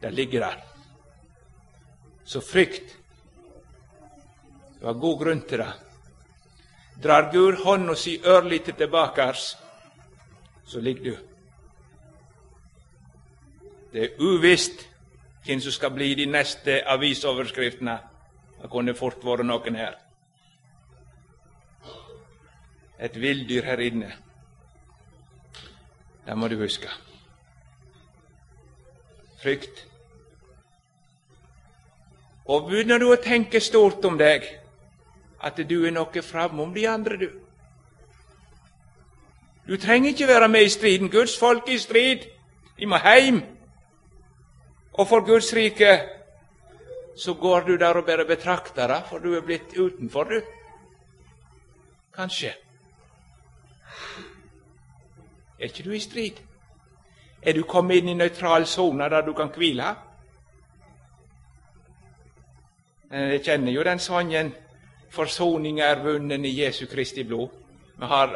Det 0.02 0.14
ligger 0.14 0.48
der. 0.50 0.62
Så 2.26 2.42
frykt 2.42 2.98
det 4.86 4.92
var 4.94 5.00
god 5.02 5.20
grunn 5.20 5.40
til 5.42 5.58
det. 5.58 5.74
Drar 7.04 7.32
Gud 7.32 7.56
hånda 7.66 7.96
si 7.98 8.20
ørlite 8.22 8.72
tilbakers, 8.78 9.58
så 10.66 10.80
ligger 10.80 11.04
du. 11.04 11.16
Det 13.94 14.04
er 14.04 14.20
uvisst 14.22 14.84
hvem 15.46 15.60
som 15.60 15.74
skal 15.74 15.90
bli 15.96 16.12
de 16.14 16.28
neste 16.30 16.84
avisoverskriftene. 16.86 17.96
Det 18.62 18.70
kunne 18.70 18.94
fort 18.94 19.26
vært 19.26 19.42
noen 19.48 19.76
her. 19.76 19.96
Et 23.00 23.18
villdyr 23.22 23.66
her 23.66 23.82
inne. 23.82 24.12
Det 26.28 26.36
må 26.38 26.48
du 26.48 26.60
huske. 26.62 26.92
Frykt. 29.42 29.82
Og 32.46 32.70
begynner 32.70 33.02
du 33.02 33.08
å 33.10 33.18
tenke 33.18 33.60
stort 33.60 34.06
om 34.06 34.22
deg, 34.22 34.46
at 35.44 35.58
du 35.70 35.86
er 35.86 35.92
noe 35.92 36.22
framom 36.22 36.74
de 36.74 36.88
andre, 36.90 37.18
du. 37.18 37.30
Du 39.68 39.78
trenger 39.78 40.10
ikke 40.10 40.28
være 40.28 40.48
med 40.48 40.66
i 40.66 40.70
striden. 40.70 41.10
Guds 41.10 41.40
folk 41.40 41.68
er 41.68 41.74
i 41.74 41.78
strid. 41.78 42.28
De 42.80 42.86
må 42.86 42.98
heim. 42.98 43.42
Og 44.94 45.08
for 45.08 45.26
Guds 45.26 45.54
rike 45.56 46.02
så 47.18 47.34
går 47.34 47.60
du 47.60 47.76
der 47.78 47.94
og 47.94 48.06
bare 48.06 48.26
betrakter 48.26 48.88
det, 48.88 49.04
for 49.10 49.18
du 49.18 49.34
er 49.34 49.42
blitt 49.42 49.78
utenfor, 49.78 50.24
du. 50.24 50.42
Kanskje. 52.16 52.54
Er 55.60 55.64
ikke 55.64 55.84
du 55.84 55.92
i 55.92 56.00
strid? 56.00 56.42
Er 57.42 57.54
du 57.54 57.64
kommet 57.64 57.96
inn 57.96 58.08
i 58.08 58.14
nøytral 58.14 58.66
sone 58.68 59.10
der 59.10 59.22
du 59.22 59.34
kan 59.34 59.50
hvile? 59.56 59.96
Eh, 63.12 63.32
jeg 63.32 63.44
kjenner 63.44 63.72
jo 63.72 63.84
den 63.84 64.00
sangen 64.00 64.54
'Forsoning 65.16 65.80
er 65.80 66.04
vunnen 66.04 66.46
i 66.46 66.64
Jesu 66.64 66.86
Kristi 66.86 67.24
blod'. 67.24 67.50
Vi 68.00 68.06
har 68.06 68.28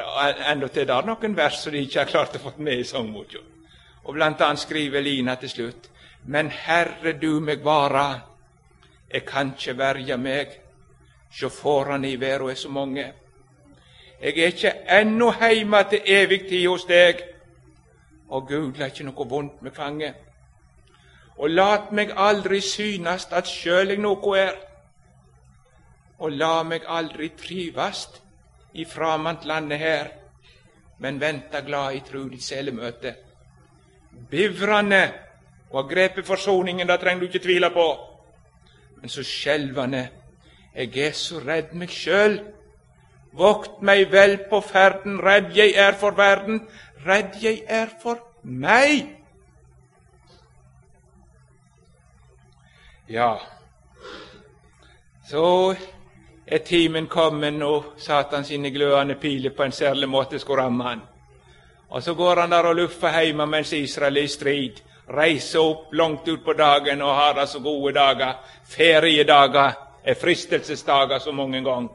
endatil 0.52 0.88
der 0.88 1.02
noen 1.02 1.38
vers 1.38 1.64
som 1.64 1.74
de 1.74 1.82
ikke 1.84 2.00
har 2.00 2.06
klart 2.06 2.36
å 2.36 2.40
få 2.40 2.54
med 2.58 2.80
i 2.80 2.84
sangboka. 2.84 3.42
Og 4.04 4.14
blant 4.14 4.42
annet 4.42 4.60
skriver 4.60 5.02
Lina 5.02 5.36
til 5.36 5.50
slutt 5.50 5.90
Men 6.26 6.50
Herre, 6.52 7.14
du 7.14 7.40
meg 7.40 7.64
vara, 7.64 8.22
jeg 9.14 9.26
kan 9.26 9.54
ikke 9.58 9.78
verja 9.78 10.18
meg, 10.18 10.48
sjå 11.32 11.50
foran 11.50 12.06
i 12.06 12.16
verda 12.20 12.52
er 12.52 12.56
så 12.56 12.70
mange. 12.70 13.06
Jeg 14.22 14.38
er 14.38 14.52
ikke 14.52 14.74
ennå 15.00 15.32
heima 15.32 15.84
til 15.84 16.02
evig 16.06 16.42
tid 16.50 16.68
hos 16.68 16.86
deg, 16.86 17.24
og 18.30 18.48
Gud 18.48 18.78
la 18.78 18.90
ikke 18.92 19.08
noe 19.08 19.28
vondt 19.30 19.62
med 19.62 19.72
fanget. 19.72 20.16
Og 21.38 21.50
lat 21.50 21.92
meg 21.92 22.12
aldri 22.16 22.60
synast 22.62 23.34
at 23.34 23.48
sjøl 23.48 23.96
eg 23.96 24.02
noko 24.04 24.36
er, 24.36 24.54
og 26.20 26.36
la 26.36 26.64
meg 26.68 26.88
aldri 26.88 27.32
trivast 27.40 28.20
i 28.74 28.86
framantlandet 28.86 29.80
her, 29.80 30.12
men 31.00 31.20
venta 31.22 31.62
glad 31.64 31.96
i 31.96 32.04
trulig 32.06 32.42
selemøte. 32.44 33.16
Bivrande 34.30 35.04
og 35.70 35.84
har 35.84 35.90
grepet 35.90 36.28
forsoningen, 36.28 36.88
det 36.88 37.00
trenger 37.00 37.20
du 37.20 37.28
ikke 37.28 37.44
tvile 37.46 37.70
på. 37.72 37.88
Men 39.00 39.10
så 39.10 39.24
skjelvende, 39.24 40.10
eg 40.76 40.98
er 40.98 41.14
så 41.16 41.40
redd 41.44 41.72
meg 41.78 41.94
sjøl. 41.94 42.40
Vokt 43.38 43.84
meg 43.86 44.10
vel 44.12 44.40
på 44.50 44.60
ferden, 44.66 45.20
redd 45.24 45.54
jeg 45.56 45.76
er 45.78 45.96
for 46.02 46.18
verden, 46.18 46.64
redd 47.06 47.38
jeg 47.42 47.62
er 47.68 47.94
for 48.02 48.20
meg. 48.44 49.16
Ja, 53.10 53.38
så 55.30 55.76
er 56.52 56.58
timen 56.58 57.08
kommet 57.08 57.62
og 57.64 57.94
Satan 57.98 58.44
sine 58.44 58.72
glødende 58.72 59.16
piler 59.16 59.50
på 59.50 59.64
en 59.64 59.72
særlig 59.72 60.10
måte 60.10 60.40
skulle 60.40 60.64
ramme 60.64 60.84
han. 60.84 61.02
Og 61.90 62.04
så 62.04 62.14
går 62.14 62.42
han 62.42 62.52
der 62.52 62.64
og 62.64 62.76
luffer 62.76 63.22
hjemme 63.22 63.46
mens 63.46 63.74
Israel 63.74 64.18
er 64.18 64.22
i 64.22 64.28
strid. 64.28 64.82
Reiser 65.10 65.60
opp 65.60 65.94
langt 65.94 66.28
utpå 66.28 66.54
dagen 66.54 67.02
og 67.02 67.16
har 67.16 67.40
altså 67.40 67.60
gode 67.60 67.94
dager. 67.94 68.34
Feriedager 68.66 69.72
er 70.04 70.14
fristelsesdager 70.22 71.20
så 71.20 71.32
mange 71.32 71.64
ganger. 71.64 71.90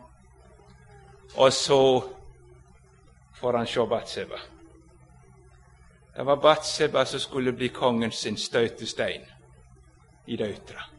Og 1.37 1.53
så 1.53 2.03
får 3.35 3.57
han 3.57 3.67
se 3.67 3.87
Batseba. 3.87 4.39
Det 6.17 6.27
var 6.27 6.37
Batseba 6.37 7.05
som 7.05 7.21
skulle 7.21 7.53
bli 7.53 7.69
kongens 7.69 8.15
sin 8.15 8.37
støtestein 8.37 9.23
i 10.27 10.35
ytre. 10.35 10.94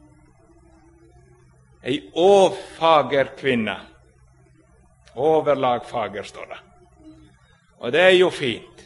Ei 1.85 2.11
åfager 2.13 3.29
kvinne. 3.37 3.75
Overlagfager, 5.15 6.23
står 6.23 6.45
det. 6.45 6.57
Og 7.77 7.91
det 7.91 8.01
er 8.01 8.15
jo 8.17 8.29
fint. 8.29 8.85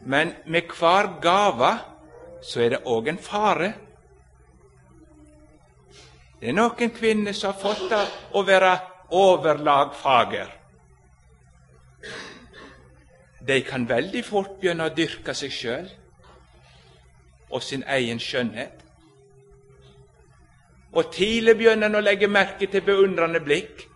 Men 0.00 0.32
med 0.46 0.72
hver 0.78 1.20
gave 1.22 1.72
så 2.42 2.60
er 2.64 2.74
det 2.74 2.82
òg 2.88 3.08
en 3.12 3.20
fare. 3.22 3.72
Det 6.40 6.48
er 6.50 6.56
noen 6.56 6.90
kvinner 6.90 7.36
som 7.36 7.52
har 7.52 7.60
fått 7.60 7.84
det 7.92 8.02
å 8.34 8.42
være 8.42 8.72
overlagfager. 9.14 10.50
De 13.46 13.60
kan 13.66 13.86
veldig 13.88 14.24
fort 14.24 14.56
begynne 14.58 14.88
å 14.88 14.94
dyrke 14.94 15.34
seg 15.34 15.54
sjøl 15.54 15.90
og 17.50 17.62
sin 17.62 17.84
egen 17.86 18.18
skjønnhet. 18.22 18.81
Og 20.92 21.12
tidlig 21.12 21.56
begynner 21.56 21.88
en 21.88 21.96
å 21.96 22.04
legge 22.04 22.28
merke 22.28 22.68
til 22.68 22.84
beundrende 22.84 23.40
blikk, 23.40 23.86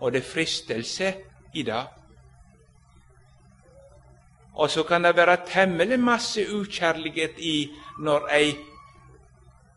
og 0.00 0.12
det 0.12 0.22
er 0.22 0.26
fristelse 0.26 1.12
i 1.54 1.62
det. 1.62 1.82
Og 4.60 4.70
så 4.70 4.82
kan 4.84 5.04
det 5.06 5.14
være 5.16 5.36
temmelig 5.46 6.00
masse 6.00 6.42
ukjærlighet 6.50 7.38
i 7.38 7.54
når 8.02 8.26
ei 8.34 8.50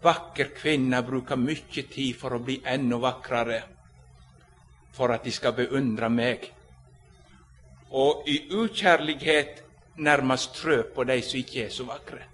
vakker 0.03 0.51
kvinne 0.57 1.03
bruker 1.05 1.39
mye 1.39 1.85
tid 1.87 2.17
for 2.19 2.35
å 2.35 2.41
bli 2.43 2.57
enda 2.65 2.99
vakrere, 2.99 3.61
for 4.93 5.13
at 5.13 5.23
de 5.23 5.31
skal 5.31 5.55
beundre 5.55 6.09
meg, 6.11 6.49
og 7.93 8.27
i 8.27 8.39
ukjærlighet 8.51 9.63
nærmest 10.03 10.55
trø 10.57 10.81
på 10.95 11.05
de 11.05 11.21
som 11.21 11.39
ikke 11.39 11.67
er 11.67 11.73
så 11.73 11.85
vakre. 11.87 12.32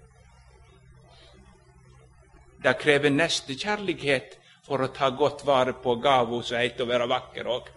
Det 2.62 2.76
krever 2.78 3.10
nestekjærlighet 3.10 4.36
for 4.66 4.84
å 4.84 4.90
ta 4.94 5.08
godt 5.10 5.44
vare 5.48 5.72
på 5.72 5.96
gava 6.02 6.42
som 6.44 6.60
heter 6.60 6.84
å 6.84 6.90
være 6.90 7.08
vakker 7.10 7.48
òg. 7.48 7.70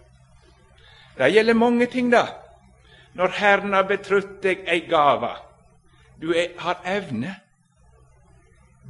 Det 1.16 1.30
gjelder 1.30 1.56
mange 1.56 1.86
ting, 1.86 2.10
da. 2.10 2.26
Når 3.14 3.36
Herren 3.38 3.72
har 3.72 3.86
betrutt 3.88 4.40
deg 4.42 4.64
ei 4.66 4.80
gave, 4.90 5.30
du 6.20 6.32
er, 6.34 6.50
har 6.58 6.82
evne, 6.84 7.36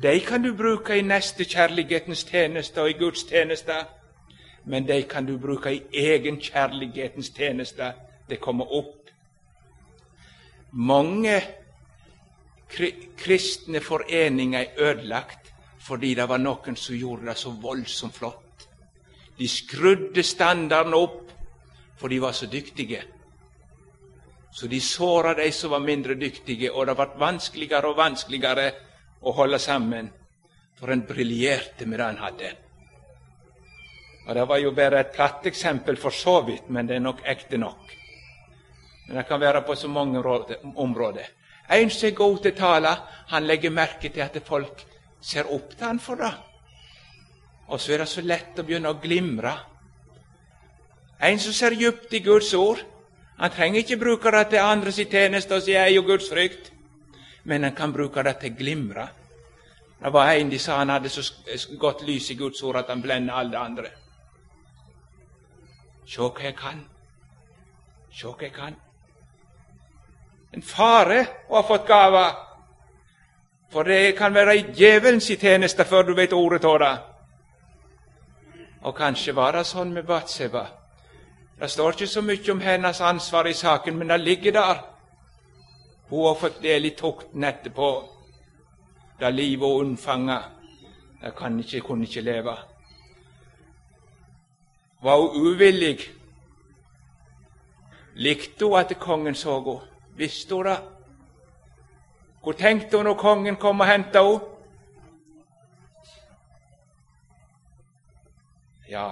de 0.02 0.20
kan 0.20 0.42
du 0.42 0.54
bruke 0.56 0.96
i 0.98 1.04
nestekjærlighetens 1.06 2.24
tjeneste 2.26 2.82
og 2.82 2.90
i 2.90 2.98
Guds 2.98 3.26
tjeneste, 3.28 3.76
men 4.64 4.88
de 4.88 5.02
kan 5.08 5.26
du 5.26 5.36
bruke 5.38 5.70
i 5.70 5.82
egen 5.92 6.40
kjærlighetens 6.40 7.30
tjeneste. 7.36 7.92
Det 8.28 8.40
kommer 8.40 8.72
opp. 8.72 9.10
Mange 10.72 11.36
kristne 13.16 13.80
foreninger 13.80 14.60
er 14.60 14.88
ødelagt 14.90 15.43
fordi 15.84 16.14
det 16.16 16.26
var 16.28 16.40
noen 16.40 16.76
som 16.80 16.96
gjorde 16.96 17.28
det 17.28 17.36
så 17.36 17.50
voldsomt 17.60 18.16
flott. 18.16 18.68
De 19.36 19.48
skrudde 19.50 20.22
standarden 20.22 20.94
opp, 20.96 21.32
for 21.98 22.08
de 22.08 22.20
var 22.22 22.32
så 22.32 22.46
dyktige. 22.46 23.02
Så 24.54 24.66
de 24.70 24.80
såra 24.80 25.34
de 25.34 25.50
som 25.52 25.70
var 25.70 25.82
mindre 25.82 26.14
dyktige, 26.14 26.70
og 26.72 26.86
det 26.86 26.94
ble 26.96 27.08
vanskeligere 27.18 27.90
og 27.90 27.98
vanskeligere 27.98 28.68
å 29.26 29.32
holde 29.34 29.58
sammen, 29.58 30.10
for 30.78 30.92
en 30.92 31.04
briljerte 31.06 31.86
med 31.86 32.00
det 32.00 32.06
en 32.06 32.22
hadde. 32.22 32.52
Og 34.24 34.34
Det 34.34 34.44
var 34.48 34.58
jo 34.58 34.70
bare 34.72 35.00
et 35.00 35.12
platt 35.12 35.46
eksempel 35.46 35.96
for 35.96 36.10
så 36.10 36.40
vidt, 36.46 36.70
men 36.70 36.86
det 36.86 36.96
er 36.96 37.04
nok 37.04 37.20
ekte 37.28 37.58
nok. 37.58 37.92
Men 39.06 39.16
det 39.16 39.26
kan 39.28 39.40
være 39.40 39.62
på 39.62 39.74
så 39.76 39.88
mange 39.88 40.22
områder. 40.74 41.28
En 41.68 41.90
som 41.90 42.08
er 42.08 42.16
god 42.16 42.38
til 42.42 42.52
å 42.52 42.56
tale, 42.56 42.96
han 43.28 43.46
legger 43.46 43.70
merke 43.70 44.08
til 44.08 44.22
at 44.24 44.40
folk 44.46 44.84
ser 45.24 45.48
opp 45.52 45.72
til 45.72 45.86
han 45.86 46.00
for 46.02 46.20
det. 46.20 46.32
Og 47.72 47.80
så 47.80 47.94
er 47.94 48.04
det 48.04 48.10
så 48.12 48.24
lett 48.24 48.58
å 48.60 48.66
begynne 48.66 48.92
å 48.92 49.00
glimre. 49.00 49.54
En 51.24 51.40
som 51.40 51.54
ser 51.56 51.76
djupt 51.80 52.12
i 52.12 52.20
Guds 52.20 52.52
ord, 52.58 52.82
han 53.38 53.50
trenger 53.50 53.80
ikke 53.80 53.98
bruke 53.98 54.30
det 54.30 54.44
til 54.52 54.62
andre 54.62 54.92
sin 54.92 55.10
tjeneste 55.10 55.54
og 55.54 55.62
si 55.62 55.72
'jeg 55.72 55.96
er 55.96 56.02
Guds 56.02 56.28
frykt', 56.30 56.70
men 57.44 57.62
han 57.62 57.74
kan 57.74 57.92
bruke 57.92 58.22
det 58.22 58.36
til 58.40 58.56
glimre. 58.56 59.08
Det 60.04 60.12
var 60.12 60.32
en 60.32 60.50
de 60.50 60.58
sa 60.58 60.78
han 60.78 60.88
hadde 60.88 61.08
så 61.08 61.32
godt 61.78 62.02
lys 62.02 62.30
i 62.30 62.34
Guds 62.34 62.62
ord 62.62 62.76
at 62.76 62.88
han 62.88 63.02
blender 63.02 63.34
alle 63.34 63.58
andre. 63.58 63.90
Sjå 66.06 66.28
hva 66.28 66.42
jeg 66.42 66.56
kan. 66.56 66.84
Sjå 68.12 68.32
hva 68.32 68.42
jeg 68.42 68.52
kan. 68.52 68.76
En 70.52 70.62
fare 70.62 71.26
å 71.48 71.56
ha 71.56 71.62
fått 71.62 71.86
gaver 71.86 72.34
for 73.72 73.82
det 73.82 74.16
kan 74.16 74.34
være 74.34 74.56
i 74.56 74.64
djevelens 74.76 75.26
tjeneste 75.40 75.84
før 75.84 76.02
du 76.02 76.14
vet 76.14 76.32
ordet 76.32 76.64
av 76.64 76.78
det. 76.78 76.94
Og 78.84 78.94
kanskje 78.96 79.32
var 79.34 79.52
det 79.52 79.64
sånn 79.66 79.92
med 79.92 80.06
Batseba. 80.06 80.66
Det 81.60 81.70
står 81.70 81.94
ikke 81.94 82.06
så 82.06 82.22
mye 82.22 82.52
om 82.52 82.60
hennes 82.60 83.00
ansvar 83.00 83.46
i 83.46 83.54
saken, 83.54 83.96
men 83.96 84.08
det 84.08 84.20
ligger 84.20 84.52
der. 84.52 84.82
Hun 86.10 86.26
har 86.26 86.34
fått 86.34 86.62
del 86.62 86.84
i 86.84 86.90
tukten 86.90 87.44
etterpå, 87.44 87.90
da 89.20 89.30
livet 89.30 89.68
og 89.68 89.80
unnfanga. 89.80 90.42
Det 91.22 91.32
kan 91.36 91.58
ikke, 91.60 91.80
kunne 91.80 92.04
ikke 92.04 92.20
leve. 92.20 92.56
Var 95.02 95.20
hun 95.20 95.46
uvillig? 95.46 96.00
Likte 98.14 98.64
hun 98.64 98.78
at 98.78 98.98
kongen 99.00 99.34
så 99.34 99.58
henne? 99.60 99.80
Visste 100.16 100.54
hun 100.54 100.66
det? 100.66 100.78
Hvor 102.44 102.52
tenkte 102.52 102.96
hun 102.96 103.06
når 103.08 103.14
kongen 103.14 103.56
kom 103.56 103.80
og 103.80 103.86
henta 103.88 104.20
henne? 104.22 104.40
Ja. 108.88 109.10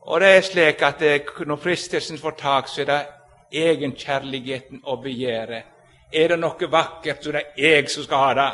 Og 0.00 0.20
det 0.20 0.28
er 0.36 0.40
slik 0.44 0.82
at 0.82 1.00
det, 1.00 1.22
når 1.46 1.56
fristelsen 1.56 2.18
får 2.18 2.30
tak, 2.38 2.68
så 2.68 2.82
er 2.82 2.84
det 2.84 3.06
egenkjærligheten 3.52 4.80
og 4.84 5.02
begjæret. 5.02 5.62
Er 6.12 6.28
det 6.28 6.38
noe 6.40 6.70
vakkert, 6.70 7.24
så 7.24 7.32
det 7.32 7.40
er 7.40 7.54
det 7.56 7.64
jeg 7.64 7.90
som 7.90 8.04
skal 8.04 8.24
ha 8.24 8.34
det. 8.34 8.50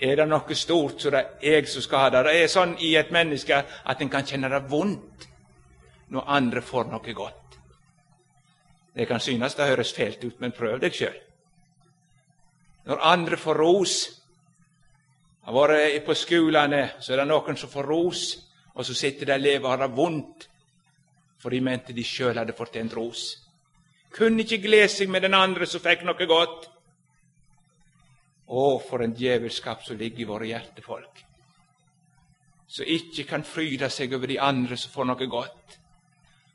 Er 0.00 0.16
det 0.16 0.28
noe 0.28 0.54
stort, 0.56 0.96
så 1.00 1.10
det 1.10 1.18
er 1.18 1.28
det 1.40 1.52
jeg 1.52 1.68
som 1.68 1.82
skal 1.82 1.98
ha 1.98 2.08
det. 2.10 2.24
Det 2.24 2.42
er 2.42 2.48
sånn 2.48 2.74
i 2.80 2.94
et 2.96 3.12
menneske 3.12 3.62
at 3.84 4.00
en 4.00 4.12
kan 4.12 4.24
kjenne 4.24 4.48
det 4.48 4.64
vondt 4.70 5.28
når 6.08 6.34
andre 6.40 6.64
får 6.64 6.88
noe 6.88 7.14
godt. 7.14 7.39
Det 8.94 9.06
kan 9.08 9.20
synes 9.20 9.54
det 9.54 9.68
høres 9.68 9.92
fælt 9.92 10.24
ut, 10.24 10.40
men 10.40 10.52
prøv 10.52 10.80
deg 10.80 10.94
sjøl. 10.94 11.18
Når 12.86 13.04
andre 13.06 13.36
får 13.36 13.54
ros 13.54 14.16
Har 15.40 15.54
vært 15.56 16.04
på 16.04 16.14
skolene, 16.14 16.90
så 17.00 17.12
er 17.12 17.22
det 17.22 17.30
noen 17.30 17.56
som 17.56 17.70
får 17.72 17.86
ros, 17.88 18.22
og 18.74 18.84
så 18.84 18.94
sitter 18.94 19.26
det 19.26 19.34
elever 19.34 19.64
og 19.64 19.70
har 19.72 19.80
det 19.86 19.96
vondt, 19.96 20.44
for 21.40 21.50
de 21.50 21.60
mente 21.64 21.94
de 21.96 22.04
sjøl 22.04 22.36
hadde 22.36 22.52
fortjent 22.52 22.92
ros. 22.94 23.22
Kunne 24.12 24.44
ikke 24.44 24.60
glede 24.62 24.90
seg 24.92 25.08
med 25.08 25.24
den 25.24 25.34
andre 25.34 25.66
som 25.66 25.80
fikk 25.80 26.04
noe 26.04 26.28
godt. 26.28 26.68
Å, 28.50 28.62
for 28.84 29.02
en 29.02 29.16
djevelskap 29.16 29.82
som 29.86 29.96
ligger 29.96 30.26
i 30.26 30.28
våre 30.28 30.52
hjertefolk, 30.52 31.24
som 32.68 32.94
ikke 32.98 33.24
kan 33.24 33.46
fryde 33.46 33.88
seg 33.90 34.12
over 34.14 34.28
de 34.28 34.40
andre 34.42 34.76
som 34.76 34.92
får 34.92 35.08
noe 35.08 35.30
godt. 35.30 35.79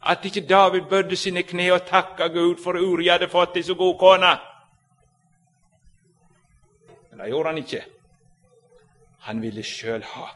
At 0.06 0.26
ikke 0.26 0.48
David 0.48 0.82
bødde 0.89 1.15
sine 1.15 1.44
kne 1.44 1.72
og 1.74 1.86
takka 1.88 2.28
Gud 2.28 2.63
for 2.63 2.78
Uri 2.78 3.08
hadde 3.08 3.30
fått 3.30 3.58
ei 3.58 3.63
så 3.63 3.74
god 3.76 3.98
kone. 4.00 4.34
Men 7.10 7.20
det 7.20 7.30
gjorde 7.30 7.50
han 7.50 7.58
ikke. 7.58 7.84
Han 9.20 9.41
ville 9.41 9.63
sjøl 9.63 10.04
ha. 10.04 10.28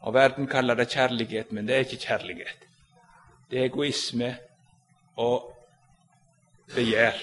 Og 0.00 0.14
verden 0.14 0.46
kaller 0.46 0.74
det 0.74 0.88
kjærlighet, 0.88 1.52
men 1.52 1.68
det 1.68 1.74
er 1.74 1.84
ikke 1.84 2.06
kjærlighet. 2.06 2.66
Det 3.50 3.58
er 3.58 3.64
egoisme 3.64 4.36
og 5.16 5.52
begjær. 6.74 7.20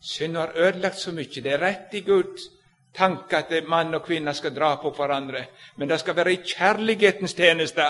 Synd 0.00 0.36
har 0.36 0.52
ødelagt 0.56 0.98
så 0.98 1.12
mye. 1.12 1.42
Det 1.42 1.52
er 1.52 1.62
rett 1.62 1.94
i 1.94 2.00
Guds 2.00 2.50
tanke 2.94 3.36
at 3.36 3.68
mann 3.68 3.94
og 3.94 4.02
kvinne 4.06 4.34
skal 4.34 4.54
dra 4.54 4.74
på 4.82 4.90
hverandre, 4.94 5.46
men 5.76 5.88
det 5.88 6.00
skal 6.00 6.16
være 6.16 6.32
i 6.32 6.42
kjærlighetens 6.46 7.34
tjeneste, 7.34 7.86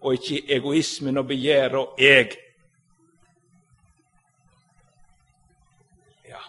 og 0.00 0.14
ikke 0.14 0.54
egoismen 0.56 1.18
og 1.18 1.26
begjæret 1.26 1.74
og 1.74 1.94
jeg. 1.98 2.30
Ja, 6.28 6.40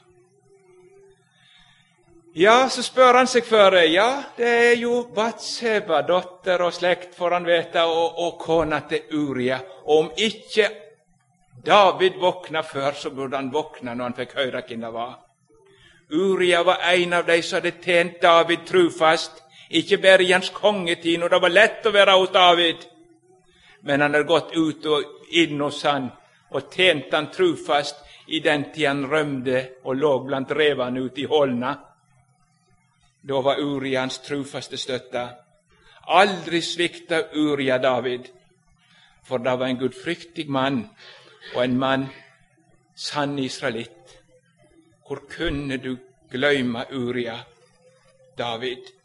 ja, 2.35 2.69
så 2.69 2.83
spør 2.83 3.19
han 3.19 3.27
seg 3.27 3.45
for 3.45 3.75
Ja, 3.75 4.23
det 4.37 4.51
er 4.67 4.77
jo 4.79 5.01
Batseba, 5.15 6.01
datter 6.07 6.63
og 6.63 6.73
slekt, 6.73 7.15
får 7.15 7.37
han 7.39 7.45
vite, 7.49 7.83
og, 7.83 8.19
og 8.19 8.39
kona 8.39 8.79
til 8.89 9.11
Uria. 9.11 9.59
Og 9.85 9.97
om 9.97 10.11
ikke 10.17 10.69
David 11.65 12.17
våkna 12.19 12.61
før, 12.61 12.91
så 12.91 13.09
burde 13.09 13.35
han 13.35 13.51
våkne 13.53 13.95
når 13.95 14.03
han 14.03 14.17
fikk 14.17 14.37
høre 14.39 14.63
hvem 14.67 14.81
det 14.81 14.93
var. 14.93 15.19
Uria 16.11 16.63
var 16.63 16.79
en 16.91 17.13
av 17.13 17.25
de 17.25 17.37
som 17.41 17.59
hadde 17.59 17.77
tjent 17.83 18.21
David 18.21 18.65
trufast, 18.67 19.43
ikke 19.69 19.97
bare 19.97 20.23
i 20.23 20.31
hans 20.31 20.49
kongetid, 20.49 21.19
når 21.19 21.29
det 21.29 21.41
var 21.41 21.53
lett 21.53 21.85
å 21.87 21.93
være 21.95 22.15
hos 22.19 22.33
David, 22.33 22.81
men 23.81 24.01
han 24.01 24.13
hadde 24.13 24.27
gått 24.27 24.55
ut 24.55 24.85
og 24.85 25.29
inn 25.41 25.61
hos 25.61 25.83
han 25.83 26.09
og 26.51 26.73
tjent 26.73 27.13
han 27.13 27.31
trufast 27.31 27.95
i 28.27 28.39
den 28.39 28.67
tid 28.73 28.87
han 28.87 29.05
rømde 29.09 29.61
og 29.83 29.95
lå 29.95 30.11
blant 30.25 30.51
revene 30.51 31.01
ute 31.01 31.23
i 31.23 31.29
Holna. 31.29 31.71
Da 33.21 33.41
var 33.41 33.59
Uria 33.59 34.01
hans 34.01 34.19
trufaste 34.25 34.77
støtte. 34.77 35.23
Aldri 36.07 36.61
svikta 36.61 37.21
Uria 37.35 37.77
David, 37.77 38.27
for 39.23 39.37
det 39.37 39.57
var 39.59 39.67
en 39.67 39.79
gudfryktig 39.79 40.49
mann 40.49 40.81
og 41.55 41.63
en 41.63 41.77
mann 41.79 42.07
sann 42.95 43.37
israelitt. 43.39 44.17
Hvor 45.07 45.23
kunne 45.29 45.77
du 45.77 45.95
gløyma 46.31 46.85
Uria 46.91 47.37
David? 48.37 49.00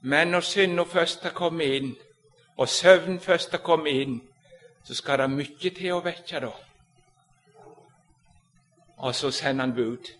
Men 0.00 0.28
når 0.28 0.40
synda 0.40 0.82
først 0.82 1.22
har 1.22 1.30
kommet 1.30 1.74
inn, 1.76 1.96
og 2.56 2.68
søvn 2.68 3.20
først 3.20 3.50
har 3.50 3.58
kommet 3.58 4.02
inn, 4.02 4.20
så 4.84 4.94
skal 4.94 5.18
det 5.18 5.30
mye 5.30 5.70
til 5.76 5.92
å 5.92 6.02
vekke 6.04 6.40
da. 6.40 6.52
Og 8.96 9.14
så 9.14 9.30
sender 9.30 9.64
han 9.64 9.74
bud. 9.74 10.10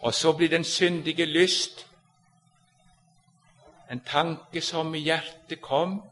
Og 0.00 0.14
så 0.14 0.32
blir 0.32 0.48
den 0.48 0.64
syndige 0.64 1.26
lyst 1.26 1.86
en 3.90 4.00
tanke 4.00 4.60
som 4.60 4.94
i 4.94 5.00
hjertet 5.00 5.60
kom, 5.64 6.02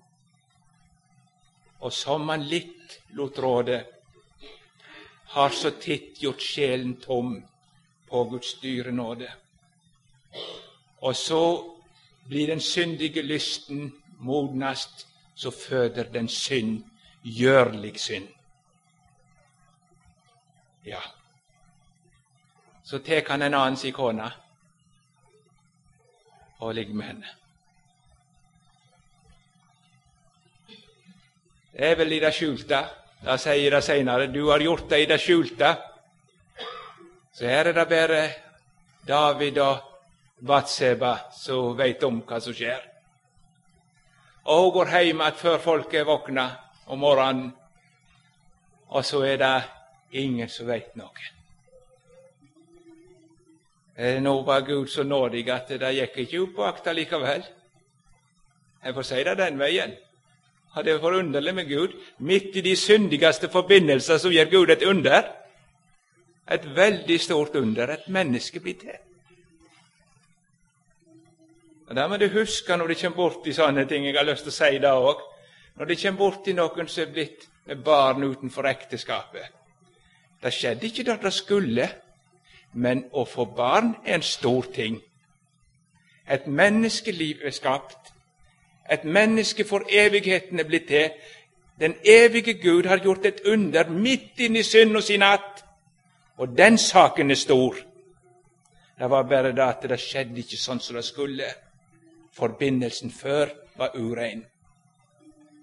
og 1.81 1.93
som 1.93 2.25
man 2.25 2.45
litt 2.49 3.01
lot 3.13 3.39
råde, 3.39 3.85
har 5.37 5.51
så 5.53 5.71
titt 5.71 6.23
gjort 6.23 6.41
sjelen 6.41 6.95
tom 7.03 7.35
på 8.09 8.25
Guds 8.31 8.55
dyre 8.63 8.93
nåde. 8.93 9.29
Og 11.05 11.17
så 11.17 11.43
blir 12.29 12.47
den 12.47 12.61
syndige 12.61 13.23
lysten 13.23 13.93
modnast, 14.19 15.07
så 15.35 15.51
føder 15.51 16.05
den 16.13 16.29
synd, 16.29 16.85
gjørlig 17.23 18.01
synd. 18.01 18.29
Ja, 20.87 21.01
så 22.85 22.99
tek 22.99 23.29
han 23.29 23.43
en 23.43 23.55
annen 23.55 23.77
si 23.77 23.91
kone 23.91 24.29
og 26.59 26.75
ligger 26.75 26.95
med 26.95 27.05
henne. 27.05 27.33
Det 31.73 31.91
er 31.91 31.99
vel 31.99 32.13
i 32.13 32.21
det 32.23 32.33
skjulte. 32.33 32.79
Det 33.21 33.35
sier 33.41 33.75
det 33.75 33.83
seinere 33.85 34.31
du 34.33 34.47
har 34.49 34.63
gjort 34.63 34.87
det 34.91 35.03
i 35.03 35.09
det 35.11 35.19
skjulte. 35.21 35.75
Så 37.35 37.45
her 37.45 37.69
er 37.69 37.77
det 37.77 37.89
bare 37.91 38.23
David 39.09 39.59
og 39.61 39.96
Batseba 40.41 41.17
som 41.33 41.77
veit 41.77 42.03
om 42.05 42.21
hva 42.27 42.41
som 42.41 42.55
skjer. 42.55 42.83
Og 44.47 44.63
hun 44.63 44.75
går 44.75 44.93
hjem 44.93 45.23
igjen 45.23 45.39
før 45.41 45.59
folk 45.63 45.95
er 45.95 46.07
våkna 46.07 46.45
om 46.87 47.01
morgenen, 47.03 47.49
og 48.89 49.05
så 49.05 49.25
er 49.27 49.41
det 49.41 49.55
ingen 50.21 50.49
som 50.49 50.69
veit 50.69 50.95
noe. 50.97 51.33
Nå 54.21 54.35
var 54.45 54.61
Gud 54.61 54.91
så 54.93 55.03
nådig 55.03 55.47
at 55.51 55.73
det 55.81 55.95
gikk 55.97 56.19
ikke 56.27 56.41
opp 56.45 56.53
på 56.57 56.67
akta 56.69 56.93
likevel. 56.93 57.47
Jeg 58.85 58.95
får 58.95 59.07
si 59.09 59.23
det 59.25 59.39
den 59.41 59.59
veien. 59.59 59.95
Og 60.77 60.85
det 60.85 60.93
er 60.93 61.01
forunderlig 61.01 61.55
med 61.55 61.69
Gud. 61.69 61.97
Midt 62.19 62.57
i 62.57 62.61
de 62.61 62.77
syndigste 62.77 63.49
forbindelser 63.49 64.21
så 64.21 64.31
gjør 64.31 64.51
Gud 64.53 64.71
et 64.71 64.85
under. 64.85 65.25
Et 66.53 66.67
veldig 66.77 67.21
stort 67.21 67.57
under. 67.57 67.91
Et 67.97 68.09
menneske 68.09 68.61
blir 68.61 68.77
til. 68.79 69.01
Og 71.89 71.97
Det 71.97 72.09
må 72.11 72.17
du 72.17 72.29
huske 72.29 72.77
når 72.77 72.87
du 72.87 72.95
kommer 72.95 73.17
borti 73.17 73.53
sånne 73.53 73.85
ting. 73.87 74.07
Jeg 74.07 74.17
har 74.19 74.27
lyst 74.27 74.43
til 74.43 74.51
å 74.51 74.57
si 74.57 74.79
det 74.83 74.91
òg. 74.91 75.21
Når 75.77 75.85
du 75.85 75.95
kommer 75.95 76.19
borti 76.19 76.53
noen 76.53 76.89
som 76.89 77.03
er 77.05 77.13
blitt 77.13 77.47
barn 77.85 78.25
utenfor 78.25 78.67
ekteskapet. 78.67 79.53
Det 80.43 80.53
skjedde 80.53 80.87
ikke 80.87 81.05
det 81.07 81.21
det 81.23 81.33
skulle. 81.33 81.89
Men 82.73 83.05
å 83.13 83.25
få 83.25 83.47
barn 83.57 83.95
er 84.05 84.19
en 84.19 84.23
stor 84.23 84.67
ting. 84.75 84.99
Et 86.29 86.47
menneskeliv 86.47 87.45
er 87.45 87.55
skapt. 87.55 88.13
Et 88.91 89.05
menneske 89.05 89.65
for 89.65 89.87
evigheten 89.89 90.61
er 90.61 90.67
blitt 90.67 90.89
til. 90.89 91.11
Den 91.81 91.95
evige 92.05 92.55
Gud 92.55 92.87
har 92.87 92.99
gjort 92.99 93.27
et 93.27 93.41
under 93.47 93.89
midt 93.89 94.41
inni 94.41 94.63
synd 94.63 94.97
og 94.97 95.03
sin 95.03 95.21
natt. 95.21 95.63
Og 96.37 96.59
den 96.59 96.79
saken 96.79 97.31
er 97.31 97.39
stor. 97.39 97.77
Det 98.99 99.11
var 99.11 99.23
bare 99.23 99.53
det 99.53 99.63
at 99.63 99.87
det 99.89 100.01
skjedde 100.01 100.41
ikke 100.41 100.59
sånn 100.59 100.81
som 100.81 100.97
det 100.97 101.05
skulle. 101.05 101.49
Forbindelsen 102.37 103.11
før 103.11 103.53
var 103.77 103.97
urein. 103.97 104.45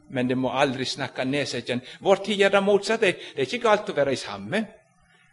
Men 0.09 0.29
det 0.29 0.37
må 0.37 0.51
aldri 0.53 0.85
snakke 0.85 1.25
nedsettende. 1.25 1.85
Vår 2.01 2.23
tid 2.25 2.41
er 2.41 2.53
det 2.53 2.63
motsatte. 2.63 3.11
Det 3.35 3.41
er 3.41 3.47
ikke 3.47 3.67
galt 3.67 3.89
å 3.89 3.97
være 3.97 4.15
sammen, 4.17 4.65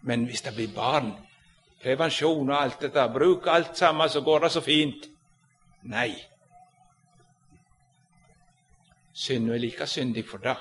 men 0.09 0.24
hvis 0.29 0.44
det 0.46 0.55
blir 0.57 0.72
barn, 0.74 1.12
prevensjon 1.83 2.50
og 2.50 2.57
alt 2.57 2.85
dette. 2.87 3.07
Bruk 3.12 3.48
alt 3.48 3.76
sammen, 3.76 4.09
så 4.09 4.20
går 4.24 4.46
det 4.46 4.53
så 4.53 4.64
fint. 4.64 5.09
Nei. 5.88 6.11
Synd 9.12 9.50
er 9.50 9.61
like 9.61 9.87
syndig 9.87 10.24
for 10.29 10.44
det. 10.44 10.57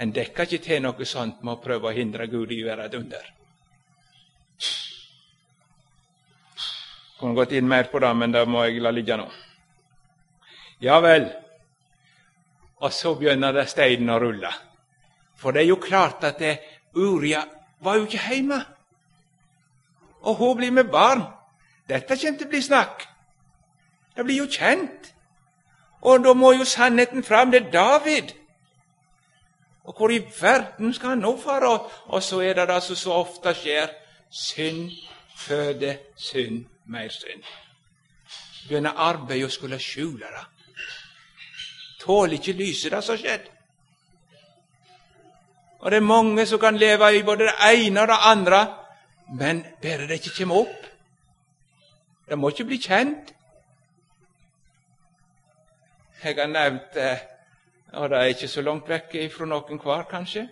En 0.00 0.14
dekker 0.16 0.46
ikke 0.46 0.64
til 0.64 0.82
noe 0.82 1.06
sånt 1.06 1.42
med 1.44 1.58
å 1.58 1.62
prøve 1.62 1.90
å 1.90 1.94
hindre 1.96 2.26
Gud 2.30 2.52
i 2.52 2.62
å 2.62 2.70
gjøre 2.70 2.86
et 2.88 2.94
under. 2.96 3.26
Kunne 7.20 7.36
gått 7.36 7.52
inn 7.52 7.68
mer 7.68 7.90
på 7.92 8.00
det, 8.00 8.10
men 8.16 8.32
det 8.32 8.46
må 8.48 8.64
jeg 8.64 8.80
la 8.80 8.90
ligge 8.96 9.16
nå. 9.20 9.26
Ja 10.80 10.96
vel. 11.04 11.26
Og 12.80 12.92
så 12.96 13.12
begynner 13.14 13.52
det 13.52 13.66
steinen 13.68 14.08
å 14.08 14.16
rulle. 14.22 14.52
For 15.36 15.52
det 15.52 15.66
er 15.66 15.68
jo 15.68 15.76
klart 15.76 16.24
at 16.24 16.40
det, 16.40 16.54
Uria 16.96 17.42
var 17.84 17.98
jo 17.98 18.08
ikke 18.08 18.24
hjemme. 18.28 18.64
og 20.20 20.36
hun 20.36 20.56
blir 20.56 20.70
med 20.70 20.84
barn. 20.84 21.22
Dette 21.88 22.16
kommer 22.16 22.38
til 22.38 22.46
å 22.46 22.50
bli 22.50 22.62
snakk. 22.62 23.06
Det 24.16 24.24
blir 24.24 24.36
jo 24.36 24.48
kjent. 24.52 25.12
Og 26.02 26.24
da 26.24 26.34
må 26.34 26.52
jo 26.52 26.64
sannheten 26.64 27.24
fram. 27.24 27.50
Det 27.50 27.62
er 27.62 27.70
David. 27.70 28.34
Og 29.84 29.96
hvor 29.96 30.12
i 30.12 30.20
verden 30.40 30.94
skal 30.94 31.08
han 31.08 31.24
nå 31.24 31.36
fare? 31.40 31.78
Og 32.06 32.22
så 32.22 32.40
er 32.40 32.54
det 32.54 32.68
det 32.68 32.82
som 32.82 32.96
så 32.96 33.16
ofte 33.22 33.54
skjer. 33.54 33.88
Synd 34.30 34.90
føder 35.40 35.96
synd, 36.16 36.64
mer 36.90 37.08
synd. 37.14 37.46
Begynner 38.68 38.98
arbeidet 38.98 39.48
å 39.48 39.54
skulle 39.54 39.78
skjule 39.80 40.26
det. 40.26 40.44
Tåler 42.00 42.38
ikke 42.38 42.56
lyset, 42.58 42.92
det 42.92 43.02
som 43.04 43.16
har 43.16 43.22
skjedd. 43.22 43.48
Og 45.80 45.90
det 45.90 45.96
er 45.96 46.04
mange 46.04 46.44
som 46.46 46.60
kan 46.60 46.76
leve 46.76 47.08
i 47.16 47.22
både 47.24 47.48
det 47.48 47.72
ene 47.72 48.02
og 48.02 48.08
det 48.10 48.20
andre, 48.28 48.60
men 49.38 49.62
bare 49.82 50.08
det 50.08 50.20
ikke 50.20 50.36
kommer 50.42 50.66
opp. 50.66 50.88
Det 52.28 52.38
må 52.38 52.50
ikke 52.50 52.68
bli 52.68 52.78
kjent. 52.82 53.32
Jeg 56.20 56.36
har 56.36 56.50
nevnt 56.52 56.96
eh, 57.00 57.22
og 57.92 58.10
det 58.10 58.18
er 58.18 58.32
ikke 58.34 58.48
så 58.48 58.62
langt 58.62 58.88
vekk 58.88 59.16
fra 59.34 59.46
noen 59.48 59.80
hver, 59.82 60.04
kanskje. 60.10 60.44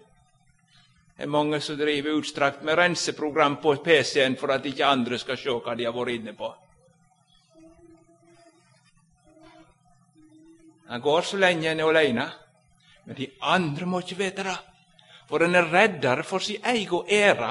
Det 1.19 1.25
er 1.27 1.31
mange 1.35 1.59
som 1.59 1.75
driver 1.75 2.15
utstrakt 2.15 2.61
med 2.63 2.77
renseprogram 2.79 3.57
på 3.59 3.73
PC-en 3.83 4.37
for 4.39 4.53
at 4.55 4.67
ikke 4.71 4.87
andre 4.87 5.19
skal 5.19 5.39
se 5.41 5.51
hva 5.51 5.75
de 5.75 5.89
har 5.89 5.97
vært 5.97 6.13
inne 6.15 6.35
på. 6.39 6.51
Han 10.93 11.03
går 11.03 11.27
så 11.27 11.41
lenge 11.43 11.73
en 11.73 11.83
er 11.83 11.91
alene, 11.91 12.29
men 13.09 13.19
de 13.19 13.27
andre 13.51 13.91
må 13.91 14.05
ikke 14.07 14.21
vite 14.23 14.47
det. 14.47 14.55
For 15.27 15.43
en 15.43 15.59
er 15.59 15.67
reddere 15.75 16.23
for 16.23 16.39
sin 16.39 16.63
egen 16.63 17.11
ære 17.11 17.51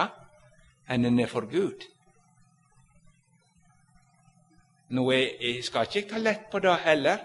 enn 0.87 1.11
en 1.11 1.19
er 1.19 1.27
for 1.27 1.51
Gud. 1.51 1.83
Nå 4.95 5.09
jeg 5.11 5.59
skal 5.67 5.91
ikke 5.91 6.07
ta 6.15 6.23
lett 6.23 6.47
på 6.47 6.63
det 6.63 6.79
heller, 6.87 7.19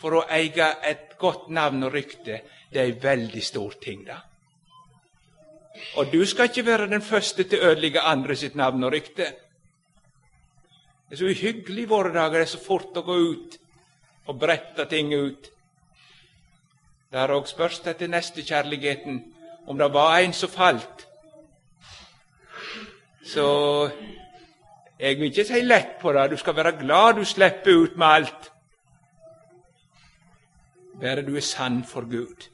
for 0.00 0.22
å 0.22 0.26
eie 0.32 0.72
et 0.88 1.18
godt 1.20 1.50
navn 1.52 1.84
og 1.84 1.92
rykte, 1.92 2.40
det 2.72 2.80
er 2.80 2.94
en 2.94 3.02
veldig 3.10 3.44
stor 3.44 3.76
ting, 3.76 4.06
da. 4.08 4.22
Og 5.96 6.12
du 6.12 6.24
skal 6.26 6.48
ikke 6.48 6.66
være 6.66 6.90
den 6.90 7.02
første 7.02 7.44
til 7.44 7.60
å 7.60 7.72
ødelegge 7.72 8.00
andre 8.00 8.36
sitt 8.36 8.54
navn 8.56 8.84
og 8.84 8.92
rykte. 8.94 9.26
Det 11.08 11.16
er 11.16 11.20
så 11.20 11.28
uhyggelig 11.28 11.82
i 11.82 11.90
våre 11.90 12.12
dager, 12.14 12.40
det 12.40 12.46
er 12.46 12.52
så 12.54 12.62
fort 12.64 12.96
å 12.96 13.04
gå 13.04 13.16
ut 13.16 13.58
og 14.26 14.38
brette 14.40 14.86
ting 14.88 15.12
ut. 15.12 15.50
Det 17.12 17.20
har 17.20 17.34
òg 17.34 17.50
spørs 17.50 17.82
etter 17.86 18.08
nestekjærligheten, 18.08 19.18
om 19.68 19.78
det 19.78 19.90
var 19.92 20.16
en 20.22 20.32
som 20.32 20.48
falt. 20.48 21.06
Så 23.24 23.44
jeg 24.98 25.18
vil 25.18 25.28
ikke 25.28 25.44
si 25.44 25.60
lett 25.60 25.98
på 26.00 26.12
det. 26.16 26.30
Du 26.30 26.40
skal 26.40 26.56
være 26.56 26.78
glad 26.80 27.20
du 27.20 27.24
slipper 27.28 27.84
ut 27.84 27.96
med 28.00 28.06
alt 28.06 28.52
bare 31.02 31.22
du 31.26 31.36
er 31.36 31.40
sann 31.40 31.84
for 31.84 32.06
Gud. 32.10 32.51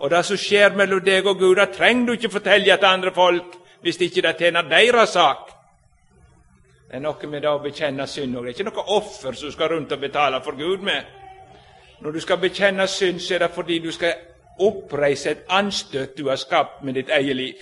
Og 0.00 0.10
det 0.10 0.24
som 0.24 0.36
skjer 0.40 0.76
mellom 0.76 1.02
deg 1.04 1.26
og 1.28 1.38
Gud, 1.38 1.56
det 1.56 1.74
trenger 1.76 2.06
du 2.06 2.12
ikke 2.16 2.32
fortelle 2.32 2.76
til 2.76 2.88
andre 2.88 3.12
folk 3.14 3.56
hvis 3.80 3.96
det 3.96 4.10
ikke 4.10 4.22
det 4.22 4.36
tjener 4.38 4.68
deres 4.68 5.08
sak. 5.16 5.50
Det 6.88 6.96
er 6.96 7.04
noe 7.04 7.28
med 7.30 7.42
det 7.42 7.48
å 7.48 7.60
bekjenne 7.62 8.06
synd 8.06 8.36
og 8.36 8.44
Det 8.44 8.50
er 8.50 8.58
ikke 8.58 8.70
noe 8.70 8.84
offer 8.96 9.32
som 9.32 9.48
du 9.48 9.52
skal 9.52 9.72
rundt 9.72 9.92
og 9.92 10.00
betale 10.00 10.40
for 10.44 10.56
Gud 10.56 10.84
med. 10.84 11.04
Når 12.00 12.10
du 12.10 12.20
skal 12.20 12.40
bekjenne 12.40 12.86
synd, 12.86 13.20
så 13.20 13.34
er 13.34 13.38
det 13.38 13.50
fordi 13.54 13.78
du 13.78 13.92
skal 13.92 14.14
oppreise 14.58 15.30
et 15.30 15.44
anstøt 15.48 16.18
du 16.18 16.28
har 16.28 16.36
skapt 16.36 16.82
med 16.84 16.94
ditt 16.94 17.08
eget 17.08 17.36
liv 17.36 17.54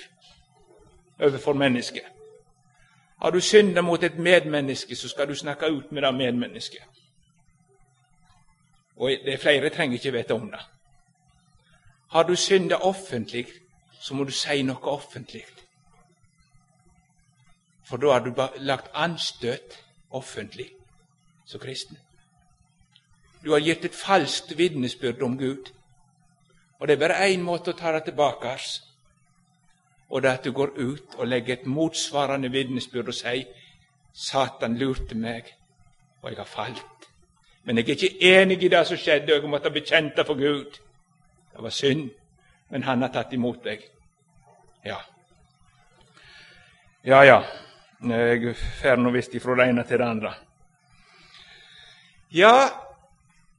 overfor 1.20 1.52
mennesket. 1.52 2.06
Har 3.22 3.30
du 3.30 3.40
synda 3.40 3.80
mot 3.82 4.02
et 4.02 4.18
medmenneske, 4.18 4.96
så 4.96 5.08
skal 5.08 5.28
du 5.28 5.34
snakke 5.34 5.70
ut 5.70 5.92
med 5.92 6.02
det 6.02 6.14
medmennesket. 6.14 6.82
Og 8.96 9.12
er 9.12 9.38
flere 9.38 9.70
trenger 9.70 9.98
ikke 9.98 10.12
vite 10.12 10.34
om 10.34 10.50
det. 10.50 10.77
Har 12.08 12.22
du 12.22 12.36
synda 12.36 12.76
offentlig, 12.76 13.46
så 14.00 14.14
må 14.14 14.24
du 14.24 14.32
si 14.32 14.62
noe 14.62 14.80
offentlig. 14.88 15.44
For 17.84 17.96
da 17.96 18.12
har 18.12 18.20
du 18.24 18.32
lagt 18.64 18.90
anstøt 18.94 19.78
offentlig 20.10 20.70
som 21.46 21.60
kristen. 21.60 21.98
Du 23.44 23.52
har 23.52 23.60
gitt 23.60 23.84
et 23.84 23.94
falskt 23.94 24.58
vitnesbyrd 24.58 25.22
om 25.22 25.38
Gud. 25.38 25.70
Og 26.78 26.88
det 26.88 26.94
er 26.94 27.00
bare 27.00 27.28
én 27.28 27.42
måte 27.42 27.72
å 27.72 27.78
ta 27.78 27.92
det 27.92 28.04
tilbake. 28.08 28.56
Og 30.10 30.22
det 30.22 30.30
er 30.30 30.34
at 30.38 30.44
du 30.44 30.52
går 30.52 30.74
ut 30.76 31.16
og 31.16 31.26
legger 31.26 31.56
et 31.56 31.66
motsvarende 31.66 32.50
vitnesbyrd 32.52 33.08
og 33.08 33.14
sier 33.14 33.46
Satan 34.14 34.76
lurte 34.78 35.14
meg, 35.14 35.52
og 36.22 36.30
jeg 36.30 36.38
har 36.38 36.48
falt. 36.48 37.08
Men 37.64 37.76
jeg 37.76 37.84
er 37.84 37.94
ikke 37.94 38.30
enig 38.32 38.62
i 38.62 38.68
det 38.68 38.86
som 38.86 38.96
skjedde, 38.96 39.34
og 39.34 39.42
jeg 39.42 39.50
måtte 39.50 39.70
bekjent 39.70 40.16
det 40.16 40.26
for 40.26 40.34
Gud. 40.34 40.78
Det 41.58 41.62
var 41.62 41.70
synd, 41.74 42.10
men 42.70 42.82
han 42.86 43.02
har 43.02 43.10
tatt 43.10 43.32
imot 43.34 43.64
deg. 43.66 43.80
Ja. 44.86 45.00
Ja, 47.02 47.24
ja. 47.26 47.38
Jeg 47.98 48.54
fer 48.54 49.00
nå 49.02 49.10
visst 49.10 49.34
ifra 49.34 49.56
det 49.58 49.66
ene 49.72 49.82
til 49.82 49.98
det 49.98 50.06
andre. 50.06 50.30
Ja, 52.30 52.54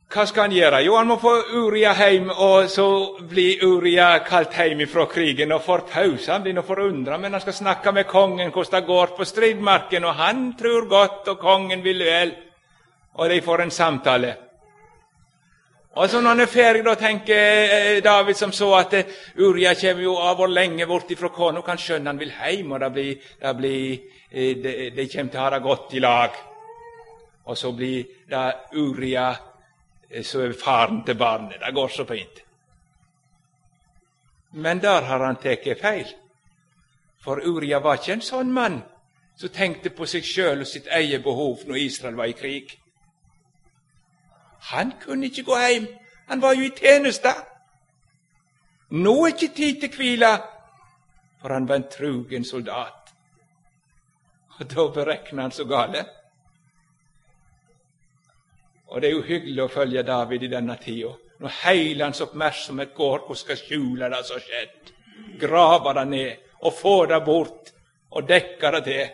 hva 0.07 0.25
skal 0.25 0.47
han 0.47 0.55
gjøre? 0.55 0.79
Jo, 0.87 0.95
han 0.95 1.11
må 1.11 1.19
få 1.19 1.35
Uria 1.59 1.91
hjem, 1.99 2.31
og 2.31 2.71
så 2.71 2.87
blir 3.19 3.65
Uria 3.67 4.13
kalt 4.23 4.55
hjem 4.55 4.87
ifra 4.87 5.09
krigen 5.11 5.51
og 5.51 5.65
får 5.67 5.89
pause. 5.91 6.31
Han 6.31 6.47
blir 6.47 6.55
nå 6.55 6.63
forundra, 6.63 7.19
men 7.19 7.35
han 7.35 7.43
skal 7.43 7.59
snakke 7.59 7.91
med 7.99 8.07
kongen 8.07 8.55
hvordan 8.55 8.79
det 8.79 8.87
går 8.87 9.17
på 9.17 9.27
stridmarken, 9.27 10.07
og 10.07 10.15
han 10.23 10.53
tror 10.55 10.87
godt, 10.87 11.27
og 11.35 11.43
kongen 11.43 11.83
vil 11.83 12.07
vel 12.07 12.37
og 13.19 13.29
de 13.29 13.41
får 13.43 13.61
en 13.61 13.71
samtale. 13.71 14.35
Og 15.95 16.09
så 16.09 16.21
Når 16.21 16.29
han 16.29 16.39
er 16.39 16.45
ferdig, 16.45 16.83
da 16.85 16.93
tenker 16.95 17.35
eh, 17.35 18.03
David 18.03 18.37
som 18.37 18.51
så 18.51 18.73
at 18.77 18.93
eh, 18.93 19.05
Uria 19.37 19.73
kommer 19.73 20.03
jo 20.03 20.17
av 20.21 20.39
og 20.39 20.49
lenge 20.49 20.85
bort 20.87 21.11
ifra 21.11 21.29
kona. 21.33 21.61
Kan 21.61 21.77
skjønne 21.77 22.09
han 22.09 22.19
vil 22.19 22.31
hjem, 22.31 22.71
og 22.71 22.79
det 22.79 22.91
blir, 22.93 23.15
det 23.41 23.55
blir, 23.57 23.99
eh, 24.31 24.51
de, 24.63 24.73
de 24.95 25.07
kommer 25.09 25.31
til 25.31 25.39
å 25.39 25.43
ha 25.43 25.49
det 25.55 25.61
godt 25.63 25.93
i 25.93 26.03
lag. 26.03 26.37
Og 27.45 27.57
så 27.57 27.71
blir 27.73 28.05
det 28.29 28.45
Uria 28.77 29.31
som 30.23 30.41
er 30.45 30.53
faren 30.53 31.01
til 31.05 31.17
barnet. 31.17 31.57
Det 31.59 31.73
går 31.73 31.89
så 31.89 32.05
fint. 32.05 32.43
Men 34.51 34.79
der 34.79 35.01
har 35.01 35.25
han 35.25 35.41
tatt 35.41 35.67
feil. 35.81 36.13
For 37.21 37.41
Uria 37.45 37.79
var 37.79 37.97
ikke 37.99 38.13
en 38.13 38.25
sånn 38.25 38.53
mann 38.53 38.79
som 39.37 39.51
tenkte 39.53 39.89
på 39.95 40.05
seg 40.09 40.25
sjøl 40.25 40.63
og 40.63 40.67
sitt 40.67 40.87
eget 40.87 41.23
behov 41.23 41.65
når 41.67 41.81
Israel 41.81 42.15
var 42.15 42.29
i 42.31 42.37
krig. 42.37 42.77
Han 44.59 44.91
kunne 45.01 45.25
ikke 45.25 45.43
gå 45.43 45.57
hjem. 45.59 45.87
Han 46.27 46.41
var 46.41 46.53
jo 46.53 46.67
i 46.67 46.75
tjeneste. 46.75 47.33
Nå 48.89 49.13
er 49.25 49.33
ikke 49.33 49.55
tid 49.55 49.81
til 49.81 49.95
hvile, 49.95 50.29
for 51.41 51.53
han 51.53 51.67
var 51.69 51.75
en 51.75 51.89
trugen 51.91 52.45
soldat. 52.45 53.13
Og 54.59 54.65
da 54.69 54.87
berekna 54.93 55.45
han 55.45 55.51
så 55.51 55.65
gale. 55.65 56.03
Og 58.89 59.01
det 59.01 59.09
er 59.09 59.13
jo 59.13 59.25
hyggelig 59.25 59.63
å 59.63 59.71
følge 59.71 60.03
David 60.03 60.43
i 60.43 60.51
denne 60.51 60.75
tida, 60.81 61.11
når 61.39 61.55
heile 61.61 62.07
hans 62.07 62.21
oppmerksomhet 62.25 62.95
går 62.97 63.25
på 63.27 63.37
skal 63.37 63.59
skjule 63.59 64.09
det 64.09 64.23
som 64.25 64.39
har 64.39 64.45
skjedd, 64.47 64.93
grave 65.39 65.93
det 65.99 66.05
ned 66.09 66.47
og 66.65 66.73
få 66.73 66.95
det 67.07 67.19
bort 67.25 67.71
og 68.09 68.27
dekke 68.27 68.71
det 68.75 68.83
til. 68.87 69.11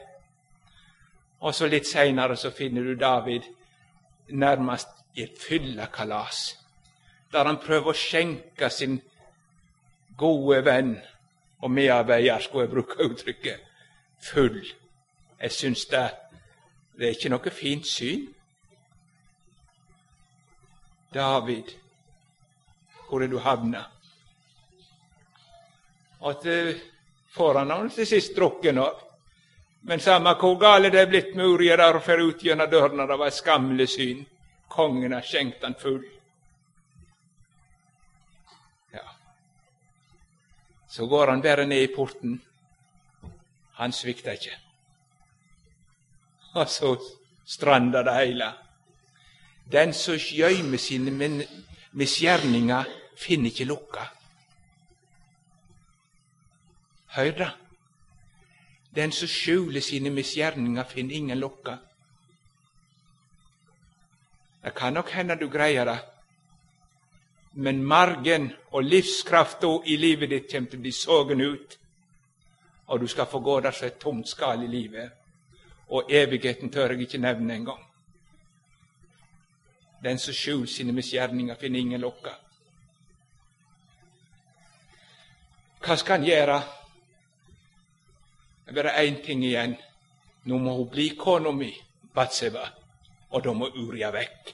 Og 1.46 1.54
så 1.54 1.68
litt 1.70 1.88
seinere 1.88 2.38
så 2.40 2.54
finner 2.56 2.88
du 2.88 2.96
David 2.96 3.44
nærmest 4.32 5.05
i 5.16 5.24
et 5.24 5.38
fyllekalas, 5.40 6.60
der 7.32 7.48
han 7.48 7.60
prøver 7.64 7.92
å 7.92 7.98
skjenke 7.98 8.70
sin 8.70 9.00
gode 10.18 10.62
venn 10.66 10.96
og 11.64 11.72
medarbeider, 11.72 12.40
skulle 12.40 12.66
jeg 12.66 12.74
bruke 12.74 13.04
uttrykket, 13.04 13.62
full. 14.22 14.62
Jeg 15.40 15.52
syns 15.52 15.86
det, 15.92 16.06
det 16.96 17.08
er 17.08 17.18
ikke 17.18 17.32
noe 17.34 17.52
fint 17.52 17.88
syn. 17.88 18.28
David, 21.14 21.72
hvor 23.08 23.24
er 23.24 23.32
du 23.32 23.40
havna? 23.40 23.86
Til 26.42 26.76
får 27.36 27.60
han 27.60 27.90
til 27.90 28.08
sist 28.08 28.36
drukken 28.36 28.80
av. 28.80 29.02
Men 29.86 30.00
samme 30.00 30.34
hvor 30.40 30.56
gale 30.58 30.90
det 30.90 31.02
er 31.04 31.10
blitt 31.10 31.36
med 31.36 31.60
der 31.60 32.00
og 32.00 32.04
fer 32.04 32.24
ut 32.24 32.42
gjennom 32.42 32.70
dørene, 32.70 33.08
det 33.08 33.20
var 33.20 33.28
et 33.28 33.34
skammelig 33.34 33.90
syn. 33.90 34.26
Kongen 34.68 35.14
har 35.14 35.22
skjenkt 35.22 35.64
han 35.64 35.76
full. 35.80 36.04
Ja. 38.94 39.06
Så 40.88 41.08
går 41.08 41.28
han 41.28 41.42
bare 41.42 41.66
ned 41.66 41.84
i 41.84 41.94
porten. 41.96 42.42
Han 43.80 43.92
svikta 43.92 44.36
ikke. 44.36 44.58
Og 46.56 46.70
så 46.70 46.96
stranda 47.46 48.04
det 48.04 48.14
heile. 48.16 48.52
Den 49.72 49.94
som 49.94 50.16
gjøymer 50.16 50.78
sine 50.78 51.12
misgjerninger, 51.92 52.86
finner 53.18 53.52
ikke 53.52 53.68
lukka. 53.68 54.06
Høyr 57.16 57.38
det? 57.40 57.52
Den 58.96 59.12
som 59.12 59.28
skjuler 59.28 59.84
sine 59.84 60.12
misgjerninger, 60.12 60.84
finner 60.84 61.16
ingen 61.16 61.40
lokka. 61.40 61.78
Det 64.66 64.72
kan 64.74 64.94
nok 64.94 65.10
hende 65.14 65.36
du 65.36 65.50
greier 65.50 65.86
det, 65.86 66.00
men 67.52 67.84
margen 67.86 68.48
og 68.72 68.84
livskrafta 68.84 69.68
i 69.86 69.98
livet 69.98 70.30
ditt 70.30 70.48
kommer 70.52 70.70
til 70.70 70.80
å 70.80 70.82
bli 70.82 70.92
sogen 70.92 71.42
ut, 71.42 71.76
og 72.90 73.00
du 73.00 73.06
skal 73.08 73.28
få 73.30 73.40
gå 73.46 73.60
der 73.62 73.76
som 73.78 73.86
et 73.88 74.00
tomt 74.02 74.26
skall 74.28 74.64
i 74.66 74.68
livet. 74.68 75.12
Og 75.94 76.10
evigheten 76.10 76.72
tør 76.74 76.96
jeg 76.96 77.06
ikke 77.06 77.22
nevne 77.22 77.54
engang. 77.54 77.84
Den 80.02 80.18
som 80.18 80.34
skjuler 80.34 80.66
sine 80.66 80.96
misgjerninger, 80.98 81.56
finner 81.62 81.80
ingen 81.80 82.02
lokka. 82.02 82.34
Hva 85.86 85.98
skal 86.02 86.18
han 86.18 86.26
gjøre? 86.26 86.58
Det 88.66 88.74
er 88.74 88.80
bare 88.82 88.96
én 89.06 89.22
ting 89.22 89.46
igjen. 89.46 89.78
Nå 90.50 90.58
må 90.58 90.74
hun 90.80 90.90
bli 90.90 91.12
kona 91.22 91.54
mi, 91.54 91.70
Batseba, 92.16 92.66
og 93.36 93.44
da 93.44 93.54
må 93.54 93.68
Uria 93.76 94.12
vekk. 94.16 94.54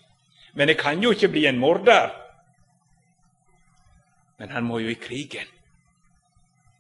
Men 0.58 0.68
det 0.68 0.80
kan 0.82 1.02
jo 1.04 1.14
ikke 1.14 1.30
bli 1.32 1.46
en 1.46 1.60
morder. 1.62 2.10
Men 4.42 4.50
han 4.50 4.66
må 4.66 4.80
jo 4.82 4.90
i 4.90 4.98
krigen. 5.00 5.46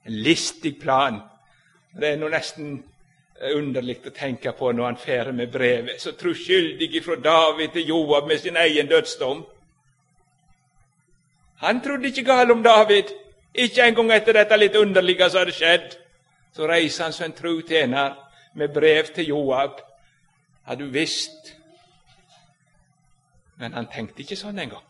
En 0.05 0.17
listig 0.25 0.79
plan. 0.81 1.21
Det 1.93 2.09
er 2.09 2.17
nå 2.17 2.31
nesten 2.31 2.79
underlig 3.53 3.99
å 4.05 4.13
tenke 4.13 4.53
på 4.57 4.71
når 4.73 4.85
han 4.85 4.99
fer 5.01 5.31
med 5.33 5.51
brevet, 5.53 6.01
så 6.01 6.13
troskyldig 6.17 7.01
fra 7.03 7.17
David 7.21 7.73
til 7.73 7.87
Joab 7.89 8.27
med 8.29 8.41
sin 8.41 8.57
egen 8.57 8.89
dødsdom. 8.89 9.45
Han 11.61 11.81
trodde 11.81 12.09
ikke 12.09 12.25
galt 12.25 12.51
om 12.51 12.63
David, 12.63 13.13
ikke 13.53 13.85
engang 13.85 14.11
etter 14.13 14.37
dette 14.37 14.57
litt 14.57 14.77
underlige 14.77 15.29
som 15.29 15.43
hadde 15.43 15.57
skjedd. 15.57 15.97
Så 16.53 16.67
reiser 16.67 17.07
han 17.07 17.13
som 17.13 17.29
en 17.29 17.37
tru 17.37 17.61
tjener 17.61 18.15
med 18.57 18.73
brev 18.73 19.13
til 19.15 19.29
Joab. 19.29 19.81
Har 20.65 20.75
du 20.75 20.87
visst? 20.89 21.60
Men 23.61 23.77
han 23.77 23.87
tenkte 23.93 24.25
ikke 24.25 24.39
sånn 24.39 24.59
engang 24.59 24.87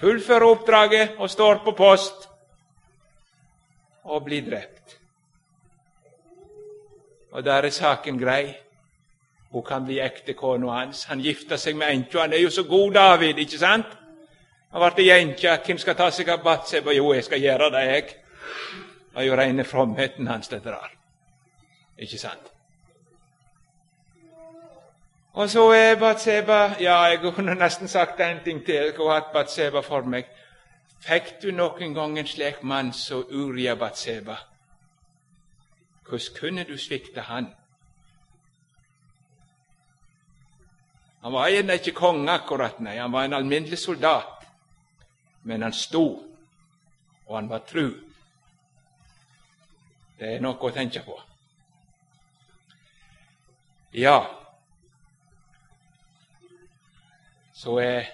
fullfører 0.00 0.46
oppdraget 0.46 1.18
og 1.18 1.30
står 1.30 1.62
på 1.64 1.74
post 1.78 2.28
og 4.04 4.24
blir 4.26 4.44
drept. 4.44 4.98
Og 7.32 7.44
der 7.44 7.66
er 7.66 7.74
saken 7.74 8.18
grei. 8.20 8.54
Hun 9.50 9.62
kan 9.62 9.84
bli 9.86 10.00
ektekona 10.02 10.72
hans. 10.80 11.04
Han 11.10 11.22
gifter 11.22 11.56
seg 11.56 11.76
med 11.78 11.90
enka. 11.90 12.20
Han 12.20 12.32
er 12.32 12.42
jo 12.42 12.50
så 12.50 12.62
god, 12.68 12.92
David, 12.94 13.38
ikke 13.38 13.58
sant? 13.58 13.96
Han 14.74 14.84
ble 14.94 15.06
enke. 15.14 15.56
Hvem 15.66 15.78
skal 15.78 15.96
ta 15.98 16.10
seg 16.10 16.28
av 16.30 16.42
Batseba? 16.44 16.92
Jo, 16.92 17.12
jeg 17.14 17.24
skal 17.24 17.42
gjøre 17.42 17.70
det, 17.70 17.84
jeg. 17.90 18.08
Det 19.14 19.22
er 19.22 19.28
jo 19.28 19.38
reine 19.38 19.64
fromheten 19.64 20.26
hans, 20.28 20.50
dette 20.50 20.68
der. 20.68 20.94
Ikke 21.98 22.18
sant? 22.18 22.53
Og 25.34 25.50
så 25.50 25.70
er 25.72 25.96
Batseba 25.98 26.76
Ja, 26.80 27.02
jeg 27.02 27.32
kunne 27.34 27.54
nesten 27.54 27.88
sagt 27.88 28.20
en 28.20 28.44
ting 28.44 28.64
til. 28.64 28.74
Jeg 28.74 28.94
kunne 28.94 29.14
hatt 29.14 29.32
Batseba 29.32 29.80
for 29.80 30.06
meg. 30.06 30.28
Fikk 31.02 31.42
du 31.42 31.50
noen 31.50 31.94
gang 31.94 32.18
en 32.18 32.26
slik 32.26 32.62
mann 32.62 32.92
som 32.92 33.24
Uria 33.30 33.74
Batseba? 33.74 34.36
Hvordan 36.06 36.38
kunne 36.38 36.64
du 36.64 36.78
svikte 36.78 37.20
han? 37.20 37.48
Han 41.22 41.32
var 41.32 41.48
gjerne 41.48 41.74
ikke 41.74 41.92
konge 41.92 42.30
akkurat, 42.30 42.80
nei. 42.80 42.96
Han 42.96 43.12
var 43.12 43.24
en 43.24 43.32
alminnelig 43.32 43.78
soldat. 43.78 44.46
Men 45.42 45.62
han 45.62 45.72
sto, 45.72 46.22
og 47.26 47.36
han 47.36 47.48
var 47.50 47.58
tru. 47.58 47.90
Det 50.18 50.34
er 50.34 50.40
noe 50.40 50.60
å 50.60 50.70
tenke 50.70 51.02
på. 51.02 51.18
Ja, 53.94 54.43
så 57.64 57.78
er 57.80 58.08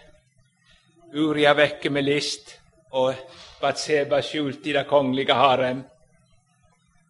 Uria 1.10 1.56
vekke 1.58 1.90
med 1.90 2.06
list, 2.06 2.52
og 2.94 3.14
Batseba 3.60 4.20
skjult 4.22 4.66
i 4.70 4.74
det 4.76 4.86
kongelige 4.86 5.34
harem, 5.34 5.80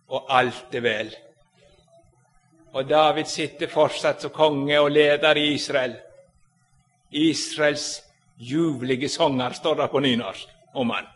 og 0.09 0.31
alt 0.33 0.74
er 0.74 0.85
vel. 0.85 1.11
Og 2.72 2.88
David 2.88 3.29
sitter 3.29 3.68
fortsatt 3.68 4.24
som 4.24 4.33
konge 4.33 4.79
og 4.81 4.88
leder 4.94 5.37
i 5.37 5.50
Israel. 5.53 5.98
Israels 7.11 8.00
ljuvlige 8.38 9.09
sanger, 9.09 9.53
står 9.53 9.83
det 9.83 9.90
på 9.90 10.00
nynorsk 10.00 10.48
om 10.74 10.90
han. 10.96 11.09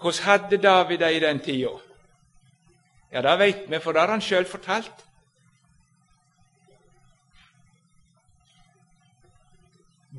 Hvordan 0.00 0.24
hadde 0.24 0.62
David 0.62 0.98
det 0.98 1.12
i 1.16 1.20
den 1.20 1.40
tida? 1.40 1.74
Ja, 3.12 3.22
det 3.22 3.38
veit 3.38 3.68
vi, 3.68 3.80
for 3.80 3.92
det 3.92 4.00
har 4.00 4.14
han 4.14 4.24
sjøl 4.24 4.48
fortalt. 4.48 5.05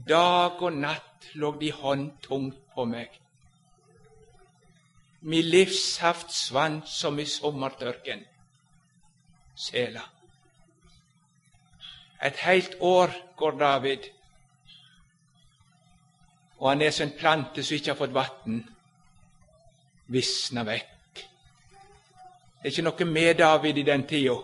Dag 0.07 0.61
og 0.63 0.73
natt 0.73 1.31
lå 1.35 1.51
de 1.59 1.71
håndtungt 1.71 2.59
på 2.73 2.85
meg. 2.87 3.09
Min 5.27 5.49
livssaft 5.51 6.31
svant 6.31 6.87
som 6.87 7.19
i 7.19 7.25
sommertørken. 7.25 8.21
Sela. 9.57 10.03
Et 12.23 12.37
heilt 12.45 12.77
år 12.79 13.11
går 13.37 13.57
David, 13.59 14.05
og 16.57 16.69
han 16.69 16.81
er 16.81 16.91
som 16.91 17.07
en 17.07 17.17
plante 17.17 17.63
som 17.63 17.75
ikke 17.75 17.91
har 17.91 17.99
fått 17.99 18.15
vann. 18.15 18.61
Visna 20.07 20.63
vekk. 20.65 20.93
Det 21.17 22.63
er 22.63 22.73
ikke 22.73 22.87
noe 22.87 23.05
med 23.11 23.37
David 23.37 23.77
i 23.77 23.85
den 23.85 24.07
tida. 24.07 24.37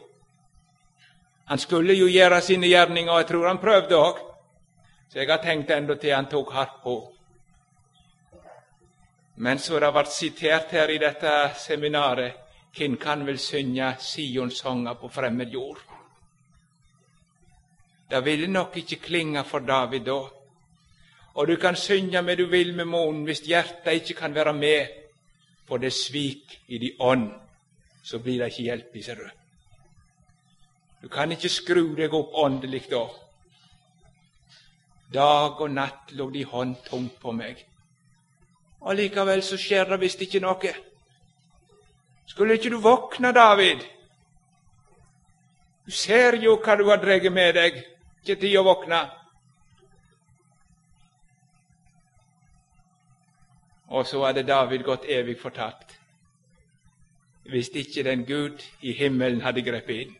Han 1.49 1.59
skulle 1.59 1.95
jo 1.97 2.05
gjøre 2.07 2.41
sine 2.41 2.67
gjerninger, 2.67 3.11
og 3.11 3.23
jeg 3.23 3.27
tror 3.31 3.47
han 3.47 3.61
prøvde 3.63 3.97
òg. 3.97 4.21
Så 5.13 5.19
jeg 5.19 5.29
har 5.29 5.43
tenkt 5.45 5.69
enda 5.69 5.93
til 5.93 6.15
han 6.15 6.25
tok 6.25 6.51
hardt 6.55 6.79
på. 6.81 6.93
Men 9.45 9.59
så 9.61 9.77
det 9.77 9.91
ble 9.93 10.09
sitert 10.09 10.73
her 10.73 10.89
i 10.89 10.97
dette 10.97 11.33
seminaret, 11.61 12.39
hvem 12.73 12.95
kan 12.97 13.21
vel 13.27 13.37
synge 13.37 13.91
Sion-sanger 14.01 14.97
på 14.97 15.11
fremmed 15.13 15.53
jord? 15.53 15.77
Det 18.09 18.25
ville 18.25 18.49
nok 18.49 18.77
ikke 18.81 19.03
klinge 19.05 19.43
for 19.45 19.61
David 19.61 20.09
da. 20.09 20.17
Og 21.33 21.47
du 21.47 21.55
kan 21.61 21.75
synge 21.75 22.21
med 22.21 22.37
du 22.37 22.47
vil 22.49 22.73
med 22.73 22.89
munnen 22.89 23.23
hvis 23.29 23.45
hjertet 23.45 23.93
ikke 23.93 24.17
kan 24.17 24.33
være 24.33 24.53
med, 24.53 24.87
for 25.67 25.77
det 25.77 25.93
svik 25.93 26.57
i 26.67 26.77
di 26.77 26.95
ånd, 26.99 27.29
så 28.03 28.17
blir 28.17 28.41
det 28.41 28.49
ikke 28.49 28.63
hjelp 28.63 29.03
ser 29.03 29.21
du. 29.21 29.29
Du 31.03 31.07
kan 31.07 31.31
ikke 31.31 31.49
skru 31.49 31.93
deg 31.95 32.13
opp 32.13 32.33
åndelig 32.33 32.89
da. 32.89 33.05
Dag 35.13 35.61
og 35.61 35.69
natt 35.71 36.11
lå 36.17 36.29
de 36.33 36.43
hånd 36.49 36.75
tungt 36.87 37.19
på 37.21 37.31
meg. 37.35 37.59
Og 38.81 38.97
likevel 38.97 39.43
så 39.45 39.57
skjer 39.59 39.87
det 39.91 39.99
visst 40.01 40.21
ikke 40.25 40.41
noe. 40.43 40.73
Skulle 42.25 42.57
ikke 42.57 42.71
du 42.73 42.79
våkne, 42.81 43.31
David? 43.35 43.83
Du 45.85 45.91
ser 45.91 46.39
jo 46.41 46.55
hva 46.63 46.77
du 46.79 46.87
har 46.89 47.01
dreget 47.01 47.33
med 47.33 47.53
deg. 47.59 47.83
Ikke 48.23 48.39
tid 48.41 48.57
å 48.57 48.65
våkne. 48.65 49.01
Og 53.93 54.07
så 54.09 54.23
hadde 54.25 54.47
David 54.47 54.87
gått 54.87 55.05
evig 55.05 55.37
fortapt 55.41 55.99
hvis 57.43 57.67
ikke 57.75 58.05
den 58.07 58.21
Gud 58.25 58.61
i 58.81 58.93
himmelen 58.95 59.41
hadde 59.43 59.61
grepet 59.61 60.05
inn. 60.05 60.13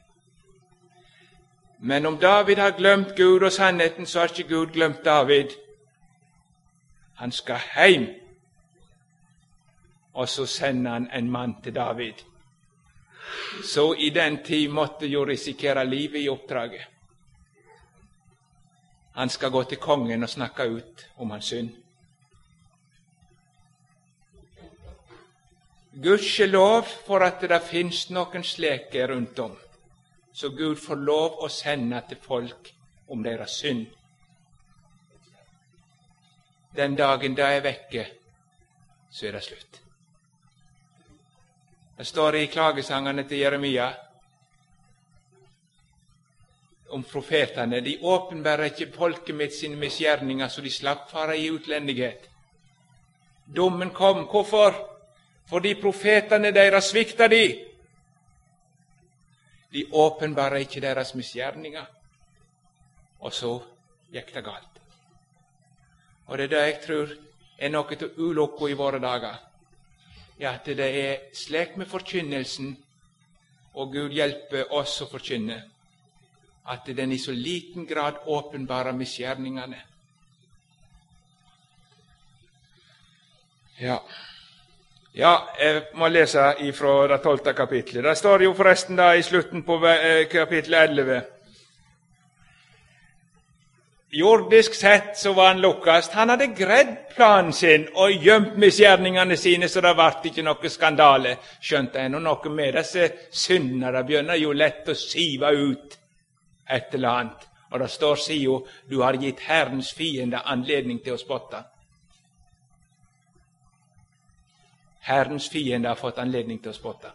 Men 1.86 2.06
om 2.06 2.18
David 2.18 2.58
har 2.58 2.72
glemt 2.72 3.16
Gud 3.16 3.44
og 3.44 3.52
sannheten, 3.52 4.06
så 4.06 4.20
har 4.20 4.28
ikke 4.32 4.50
Gud 4.50 4.68
glemt 4.72 5.06
David. 5.06 5.50
Han 7.16 7.32
skal 7.32 7.56
heim, 7.56 8.06
og 10.14 10.30
så 10.30 10.46
sender 10.46 10.92
han 10.92 11.10
en 11.14 11.32
mann 11.32 11.62
til 11.64 11.76
David. 11.76 12.14
Så 13.64 13.94
i 13.94 14.10
den 14.10 14.44
tid 14.44 14.70
måtte 14.70 15.08
jo 15.08 15.26
risikere 15.26 15.86
livet 15.86 16.24
i 16.24 16.30
oppdraget. 16.30 16.88
Han 19.16 19.30
skal 19.30 19.52
gå 19.52 19.64
til 19.64 19.78
kongen 19.78 20.24
og 20.24 20.30
snakke 20.30 20.70
ut 20.70 21.08
om 21.18 21.32
hans 21.32 21.46
synd. 21.46 21.70
Gudskjelov 26.04 26.88
for 27.08 27.20
at 27.20 27.42
det 27.42 27.62
finnes 27.62 28.10
noen 28.10 28.44
slike 28.44 29.08
rundt 29.08 29.40
om 29.40 29.63
så 30.34 30.50
Gud 30.50 30.80
får 30.80 30.96
lov 30.96 31.44
å 31.46 31.50
sende 31.50 32.02
til 32.10 32.18
folk 32.22 32.72
om 33.08 33.24
deres 33.24 33.58
synd. 33.62 33.86
Den 36.76 36.96
dagen 36.98 37.36
de 37.38 37.46
er 37.46 37.62
vekke, 37.62 38.06
så 39.12 39.28
er 39.28 39.38
det 39.38 39.44
slutt. 39.46 39.82
Det 41.98 42.08
står 42.10 42.36
i 42.40 42.48
klagesangene 42.50 43.28
til 43.30 43.44
Jeremia 43.44 43.92
om 46.94 47.04
profetene. 47.06 47.84
De 47.86 48.00
åpenbærer 48.02 48.72
ikke 48.72 48.90
folket 48.96 49.38
mitt 49.38 49.54
sine 49.54 49.78
misgjerninger, 49.78 50.50
så 50.50 50.62
de 50.66 50.74
slapp 50.74 51.12
fare 51.12 51.38
i 51.38 51.52
utlendighet. 51.54 52.26
Dommen 53.46 53.94
kom. 53.94 54.26
Hvorfor? 54.26 54.94
fordi 55.50 55.76
profetene 55.82 56.52
deres 56.56 56.92
svikta 56.92 57.28
de. 57.28 57.44
De 59.74 59.86
åpenbarer 59.92 60.66
ikke 60.66 60.82
deres 60.82 61.16
misgjerninger. 61.18 61.86
Og 63.20 63.34
så 63.34 63.54
gikk 64.14 64.34
det 64.36 64.44
galt. 64.46 64.80
Og 66.26 66.38
det 66.38 66.46
er 66.46 66.54
det 66.54 66.62
jeg 66.64 66.80
tror 66.86 67.14
er 67.58 67.72
noe 67.74 67.98
av 67.98 68.20
ulukka 68.20 68.70
i 68.70 68.78
våre 68.78 69.00
dager. 69.00 69.40
Ja, 70.40 70.54
at 70.54 70.66
det 70.66 70.90
er 71.00 71.36
slik 71.36 71.78
med 71.78 71.88
forkynnelsen, 71.88 72.74
og 73.74 73.94
Gud 73.94 74.14
hjelper 74.14 74.74
oss 74.74 75.00
å 75.02 75.08
forkynne, 75.10 75.60
at 76.70 76.86
den 76.86 77.12
i 77.12 77.20
så 77.22 77.32
liten 77.32 77.86
grad 77.86 78.22
åpenbarer 78.26 78.96
misgjerningene. 78.98 79.82
Ja. 83.80 84.00
Ja, 85.14 85.34
jeg 85.60 85.82
må 85.94 86.08
lese 86.10 86.42
fra 86.74 86.94
det 87.12 87.20
tolvte 87.22 87.54
kapitlet. 87.54 88.04
Det 88.04 88.18
står 88.18 88.48
jo 88.48 88.54
forresten 88.58 88.98
da 88.98 89.12
i 89.14 89.22
slutten 89.22 89.62
på 89.64 89.78
eh, 89.86 90.26
kapittel 90.32 90.74
11 90.74 91.22
Jordisk 94.16 94.76
sett 94.78 95.18
så 95.18 95.34
var 95.34 95.48
han 95.48 95.62
lukkast. 95.62 96.14
Han 96.14 96.30
hadde 96.30 96.48
greid 96.54 96.90
planen 97.16 97.54
sin 97.54 97.88
og 97.98 98.12
gjemt 98.12 98.60
misgjerningene 98.62 99.38
sine, 99.38 99.66
så 99.70 99.82
det 99.82 99.96
ble 99.98 100.30
ikke 100.30 100.44
noe 100.46 100.70
skandale. 100.70 101.32
Skjønte 101.58 101.98
er 101.98 102.12
noe 102.14 102.52
med 102.54 102.78
disse 102.78 103.08
syndene. 103.32 103.90
Det 103.96 104.04
begynner 104.06 104.38
jo 104.38 104.54
lett 104.54 104.90
å 104.94 104.96
sive 104.98 105.50
ut 105.50 105.98
et 106.70 106.94
eller 106.94 107.10
annet. 107.10 107.48
Og 107.74 107.82
det 107.82 107.90
står 107.90 108.22
sida 108.22 108.60
du 108.90 109.00
har 109.02 109.18
gitt 109.18 109.42
Herrens 109.48 109.90
fiende 109.98 110.46
anledning 110.46 111.02
til 111.02 111.18
å 111.18 111.22
spotte. 111.22 111.64
Herrens 115.04 115.50
fiende 115.50 115.92
har 115.92 116.00
fått 116.00 116.22
anledning 116.24 116.62
til 116.64 116.72
å 116.72 116.78
spotte. 116.78 117.12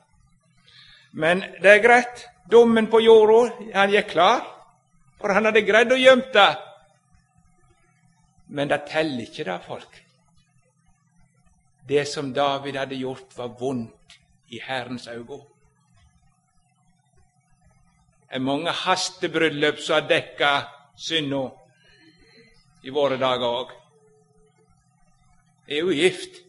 Men 1.12 1.40
det 1.62 1.70
er 1.72 1.84
greit. 1.84 2.26
Dommen 2.48 2.86
på 2.88 3.00
jorda, 3.04 3.40
han 3.74 3.92
gikk 3.92 4.12
klar, 4.14 4.40
for 5.20 5.32
han 5.36 5.48
hadde 5.48 5.66
greid 5.68 5.92
å 5.92 5.98
gjemme 6.00 6.30
det. 6.32 6.50
Men 8.56 8.70
det 8.70 8.86
teller 8.88 9.26
ikke, 9.26 9.44
det, 9.44 9.58
folk. 9.66 9.98
Det 11.88 12.04
som 12.08 12.32
David 12.32 12.76
hadde 12.80 12.96
gjort, 12.96 13.36
var 13.36 13.52
vondt 13.60 14.16
i 14.48 14.60
Herrens 14.64 15.08
øyne. 15.08 15.42
Er 18.30 18.44
mange 18.44 18.72
hastebryllup 18.72 19.80
som 19.80 19.98
har 19.98 20.08
dekka 20.08 20.52
synda 20.96 21.46
i 22.84 22.92
våre 22.92 23.16
dager 23.20 23.62
òg. 23.62 23.72
Er 25.68 25.84
jo 25.84 25.92
gift. 25.92 26.47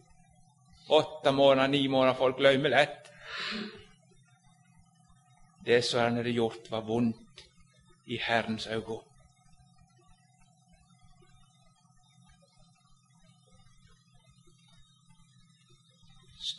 Åtte 0.90 1.32
måneder, 1.32 1.68
ni 1.68 1.84
måneder, 1.88 2.18
folk 2.18 2.40
glemmer 2.40 2.72
lett. 2.72 3.12
Det 5.66 5.84
som 5.84 6.00
han 6.00 6.18
hadde 6.18 6.34
gjort, 6.34 6.70
var 6.70 6.82
vondt 6.88 7.46
i 8.06 8.18
Herrens 8.18 8.66
øyne. 8.66 9.00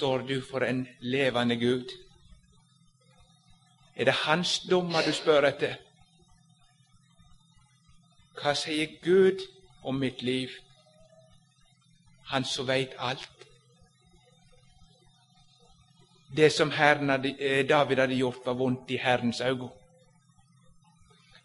står 0.02 0.18
du 0.18 0.42
for 0.52 0.60
en 0.60 0.88
levende 1.00 1.56
Gud? 1.56 1.86
Er 3.96 4.06
det 4.06 4.14
Hans 4.14 4.60
dommer 4.60 5.02
du 5.06 5.12
spør 5.12 5.46
etter? 5.46 5.76
Hva 8.40 8.56
sier 8.58 8.96
Gud 9.04 9.44
om 9.84 10.00
mitt 10.02 10.22
liv, 10.22 10.50
Han 12.32 12.46
som 12.46 12.68
veit 12.68 12.96
alt? 12.98 13.41
Det 16.36 16.52
som 16.52 16.72
hadde, 16.72 17.36
eh, 17.40 17.68
David 17.70 17.98
hadde 17.98 18.16
gjort, 18.16 18.46
var 18.46 18.54
vondt 18.54 18.92
i 18.92 18.98
Herrens 18.98 19.42
øyne. 19.42 19.70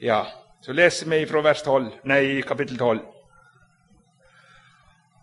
Ja, 0.01 0.25
så 0.61 0.73
leser 0.73 1.11
vi 1.11 1.27
fra 1.27 1.41
vers 1.41 1.63
12, 1.63 1.93
nei, 2.05 2.41
kapittel 2.43 2.79
12. 2.79 3.01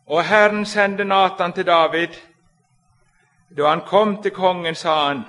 Og 0.05 0.24
Herren 0.26 0.66
sendte 0.66 1.03
Natan 1.03 1.53
til 1.53 1.66
David 1.66 2.07
da 3.57 3.70
han 3.70 3.82
kom 3.82 4.22
til 4.22 4.32
kongen, 4.32 4.76
sa 4.76 5.07
han, 5.07 5.24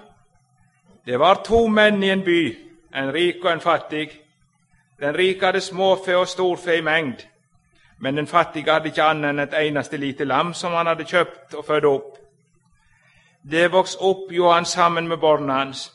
det 1.07 1.19
var 1.21 1.43
to 1.45 1.67
menn 1.69 2.03
i 2.03 2.11
en 2.11 2.25
by, 2.25 2.57
en 2.95 3.13
rik 3.13 3.45
og 3.45 3.53
en 3.53 3.61
fattig. 3.61 4.21
Den 5.01 5.17
rike 5.17 5.47
hadde 5.47 5.61
småfe 5.61 6.17
og 6.17 6.29
storfe 6.29 6.79
i 6.79 6.81
mengd, 6.81 7.27
men 7.99 8.17
den 8.17 8.27
fattige 8.27 8.73
hadde 8.73 8.89
ikke 8.89 9.05
annet 9.05 9.31
enn 9.31 9.43
et 9.45 9.57
eneste 9.61 10.01
lite 10.01 10.25
lam 10.25 10.55
som 10.55 10.73
han 10.73 10.87
hadde 10.87 11.05
kjøpt 11.05 11.55
og 11.55 11.65
født 11.65 11.85
opp. 11.85 12.24
Det 13.47 13.69
vokste 13.69 14.01
opp 14.01 14.33
Johan 14.33 14.65
sammen 14.65 15.09
med 15.09 15.19
barna 15.19 15.53
hans. 15.53 15.93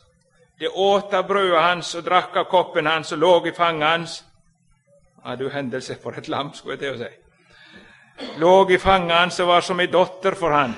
Det 0.60 0.68
åt 0.68 1.14
av 1.14 1.28
brødet 1.28 1.62
hans 1.62 1.95
og 1.95 2.04
drakk 2.06 2.36
av 2.38 2.45
koppen 2.45 2.86
hans 2.86 3.12
og 3.16 3.18
lå 3.18 3.32
i 3.47 3.52
fanget 3.52 3.88
hans. 3.89 4.18
Ja, 5.26 5.36
du 5.36 5.50
hendelse 5.50 5.97
for 6.04 6.14
et 6.18 6.28
lam, 6.28 6.54
skulle 6.54 6.78
jeg 6.78 6.80
til 6.80 6.93
å 6.93 7.00
si. 7.00 8.38
Lå 8.38 8.54
i 8.70 8.78
fanget 8.78 9.18
hans 9.18 9.39
og 9.39 9.50
var 9.50 9.66
som 9.66 9.82
ei 9.82 9.89
datter 9.89 10.38
for 10.38 10.54
han. 10.54 10.76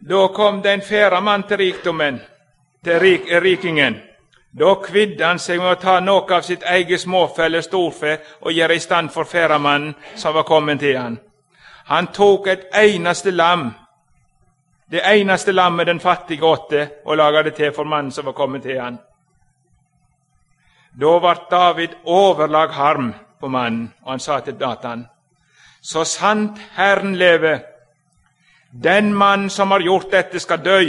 Da 0.00 0.28
kom 0.36 0.60
det 0.62 0.72
en 0.72 0.84
ferdamann 0.84 1.48
til 1.48 1.62
rikdommen, 1.64 2.20
til 2.84 3.00
rik, 3.00 3.32
rikingen. 3.42 3.96
Da 4.52 4.74
kvidde 4.84 5.24
han 5.24 5.38
seg 5.38 5.62
med 5.62 5.78
å 5.78 5.80
ta 5.80 6.00
noe 6.00 6.28
av 6.34 6.44
sitt 6.44 6.62
eget 6.66 7.00
småfelle 7.00 7.62
storfe 7.62 8.18
og 8.40 8.52
gjøre 8.52 8.76
i 8.76 8.84
stand 8.84 9.12
for 9.14 9.24
færamannen 9.24 9.94
som 10.16 10.34
var 10.34 10.44
kommet 10.44 10.80
til 10.80 10.98
han. 10.98 11.20
Han 11.88 12.12
tok 12.12 12.46
et 12.52 12.68
eneste 12.76 13.30
lam, 13.30 13.70
det 14.90 15.02
eneste 15.04 15.52
lammet 15.52 15.86
den 15.86 16.00
fattige 16.00 16.44
åtte, 16.44 16.88
og 17.04 17.16
laga 17.16 17.42
det 17.42 17.54
til 17.54 17.72
for 17.72 17.84
mannen 17.84 18.12
som 18.12 18.26
var 18.26 18.32
kommet 18.32 18.62
til 18.62 18.80
han. 18.80 18.98
Da 21.00 21.18
ble 21.18 21.34
David 21.50 21.94
overlag 22.04 22.72
harm 22.74 23.14
på 23.40 23.48
mannen, 23.48 23.92
og 24.02 24.10
han 24.10 24.20
sa 24.20 24.40
til 24.40 24.58
Datan, 24.58 25.06
så 25.80 26.04
sant 26.04 26.58
Herren 26.76 27.14
lever, 27.16 27.60
den 28.70 29.14
mann 29.14 29.50
som 29.50 29.70
har 29.70 29.80
gjort 29.80 30.10
dette, 30.12 30.40
skal 30.40 30.64
dø, 30.64 30.82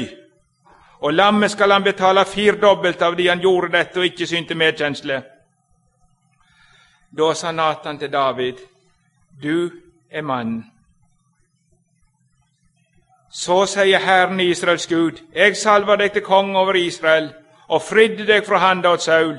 og 1.01 1.13
lammet 1.13 1.51
skal 1.51 1.71
han 1.71 1.83
betale 1.83 2.25
firdobbelt 2.25 3.01
av 3.01 3.15
de 3.15 3.27
han 3.27 3.39
gjorde 3.41 3.71
dette 3.77 3.99
og 3.99 4.05
ikke 4.05 4.27
synte 4.27 4.55
medkjensle. 4.55 5.21
Da 7.17 7.33
sa 7.33 7.51
Natan 7.51 7.97
til 7.99 8.11
David, 8.11 8.57
du 9.43 9.71
er 10.11 10.21
mannen. 10.21 10.70
Så 13.31 13.65
sier 13.65 13.99
Herren 13.99 14.39
Israels 14.39 14.87
Gud, 14.87 15.21
jeg 15.35 15.57
salva 15.57 15.95
deg 15.95 16.11
til 16.11 16.21
konge 16.21 16.59
over 16.59 16.75
Israel 16.75 17.29
og 17.71 17.81
fridde 17.81 18.25
deg 18.27 18.43
fra 18.45 18.59
handa 18.59 18.91
åt 18.91 19.05
Saul. 19.05 19.37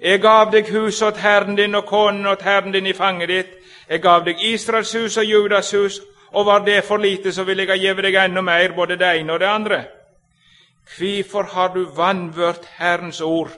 Jeg 0.00 0.20
gav 0.20 0.50
deg 0.52 0.68
huset 0.68 1.06
åt 1.06 1.20
Herren 1.22 1.56
din 1.56 1.74
og 1.74 1.86
konen 1.88 2.26
åt 2.26 2.42
Herren 2.42 2.72
din 2.72 2.86
i 2.86 2.92
fanget 2.92 3.28
ditt. 3.28 3.54
Jeg 3.88 4.02
gav 4.02 4.24
deg 4.26 4.42
Israels 4.44 4.92
hus 4.92 5.16
og 5.16 5.24
Judas 5.24 5.70
hus 5.72 6.00
og 6.32 6.46
var 6.46 6.64
det 6.64 6.84
for 6.84 6.96
lite, 6.96 7.32
så 7.32 7.44
vil 7.44 7.58
jeg 7.58 7.80
gjeve 7.80 8.02
deg 8.02 8.16
enda 8.16 8.40
mer, 8.40 8.72
både 8.76 8.96
det 8.96 9.08
ene 9.20 9.32
og 9.32 9.40
det 9.40 9.46
andre. 9.46 9.84
Hvorfor 10.96 11.42
har 11.42 11.68
du 11.74 11.84
vanvørt 11.96 12.68
Herrens 12.78 13.20
ord 13.20 13.50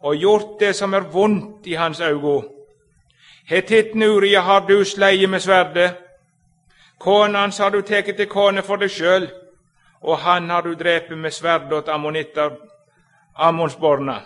og 0.00 0.16
gjort 0.16 0.60
det 0.60 0.76
som 0.76 0.94
er 0.94 1.08
vondt 1.12 1.66
i 1.66 1.74
Hans 1.74 2.00
øyne? 2.00 2.42
Hetitten 3.46 4.02
Uria 4.02 4.40
har 4.40 4.66
du 4.66 4.84
sleie 4.84 5.26
med 5.26 5.40
sverdet. 5.40 6.05
Kona 6.98 7.38
hans 7.38 7.58
har 7.58 7.70
du 7.70 7.82
tatt 7.82 8.16
til 8.16 8.28
kone 8.28 8.62
for 8.62 8.80
deg 8.80 8.90
sjøl, 8.90 9.28
og 10.00 10.18
han 10.18 10.50
har 10.50 10.62
du 10.62 10.74
drept 10.74 11.10
med 11.10 11.32
sverd 11.32 11.72
åt 11.72 11.88
ammonitter, 11.88 12.56
Ammonsborna. 13.36 14.20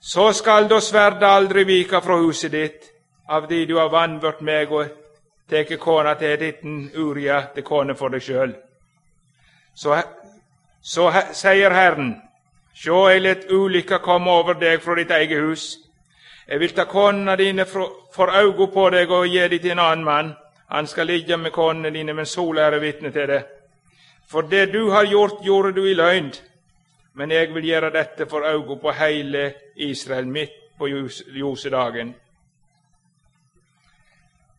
Så 0.00 0.32
skal 0.32 0.68
da 0.68 0.80
sverdet 0.80 1.28
aldri 1.28 1.64
vika 1.64 2.00
fra 2.00 2.16
huset 2.16 2.52
ditt, 2.52 2.90
av 3.28 3.48
de 3.48 3.66
du 3.66 3.76
har 3.76 3.90
vanvørt 3.92 4.40
meg 4.40 4.72
og 4.72 4.88
tatt 5.48 5.72
kona 5.80 6.14
til 6.14 6.38
ditten 6.40 6.90
Uria 6.96 7.42
til 7.54 7.64
kone 7.64 7.94
for 7.94 8.08
deg 8.08 8.24
sjøl. 8.24 8.54
Så, 9.74 9.96
så 10.80 11.10
sier 11.32 11.72
Herren, 11.72 12.14
sjå, 12.72 13.08
eg 13.12 13.22
let 13.22 13.50
ulykka 13.50 13.98
komme 14.04 14.30
over 14.30 14.56
deg 14.60 14.80
fra 14.80 14.96
ditt 14.96 15.10
eget 15.10 15.40
hus. 15.44 15.66
Eg 16.48 16.60
vil 16.60 16.74
ta 16.76 16.84
konene 16.88 17.36
dine 17.36 17.64
for 17.68 18.32
augo 18.40 18.70
på 18.72 18.88
deg 18.92 19.10
og 19.10 19.28
gi 19.28 19.48
dem 19.48 19.60
til 19.60 19.76
en 19.76 19.84
annen 19.84 20.04
mann. 20.04 20.34
Han 20.74 20.86
skal 20.86 21.06
ligge 21.06 21.36
med 21.36 21.52
konene 21.52 21.90
dine, 21.90 22.12
men 22.12 22.26
sola 22.26 22.64
er 22.66 22.80
vitne 22.82 23.12
til 23.14 23.28
det. 23.30 23.42
For 24.26 24.42
det 24.42 24.72
du 24.72 24.90
har 24.90 25.04
gjort, 25.06 25.36
gjorde 25.46 25.70
du 25.72 25.84
i 25.86 25.94
løgn. 25.94 26.32
Men 27.14 27.30
jeg 27.30 27.52
vil 27.54 27.68
gjøre 27.68 27.92
dette 27.94 28.26
for 28.26 28.42
øynene 28.42 28.80
på 28.82 28.90
hele 28.98 29.44
Israel 29.76 30.26
midt 30.26 30.56
på 30.78 30.88
ljosedagen. 31.30 32.10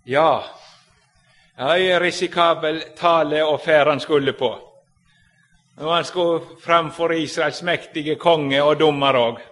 Ja, 0.05 0.43
ja, 1.57 1.99
risikabel 1.99 2.79
tale 2.95 3.43
og 3.43 3.59
ferd 3.65 3.87
han 3.87 3.99
skulle 3.99 4.33
på. 4.33 4.53
Og 5.77 5.95
han 5.95 6.07
skulle 6.07 6.61
framfor 6.63 7.11
Israels 7.11 7.59
mektige 7.63 8.15
konge 8.15 8.63
og 8.63 8.79
dommer 8.79 9.19
òg. 9.19 9.43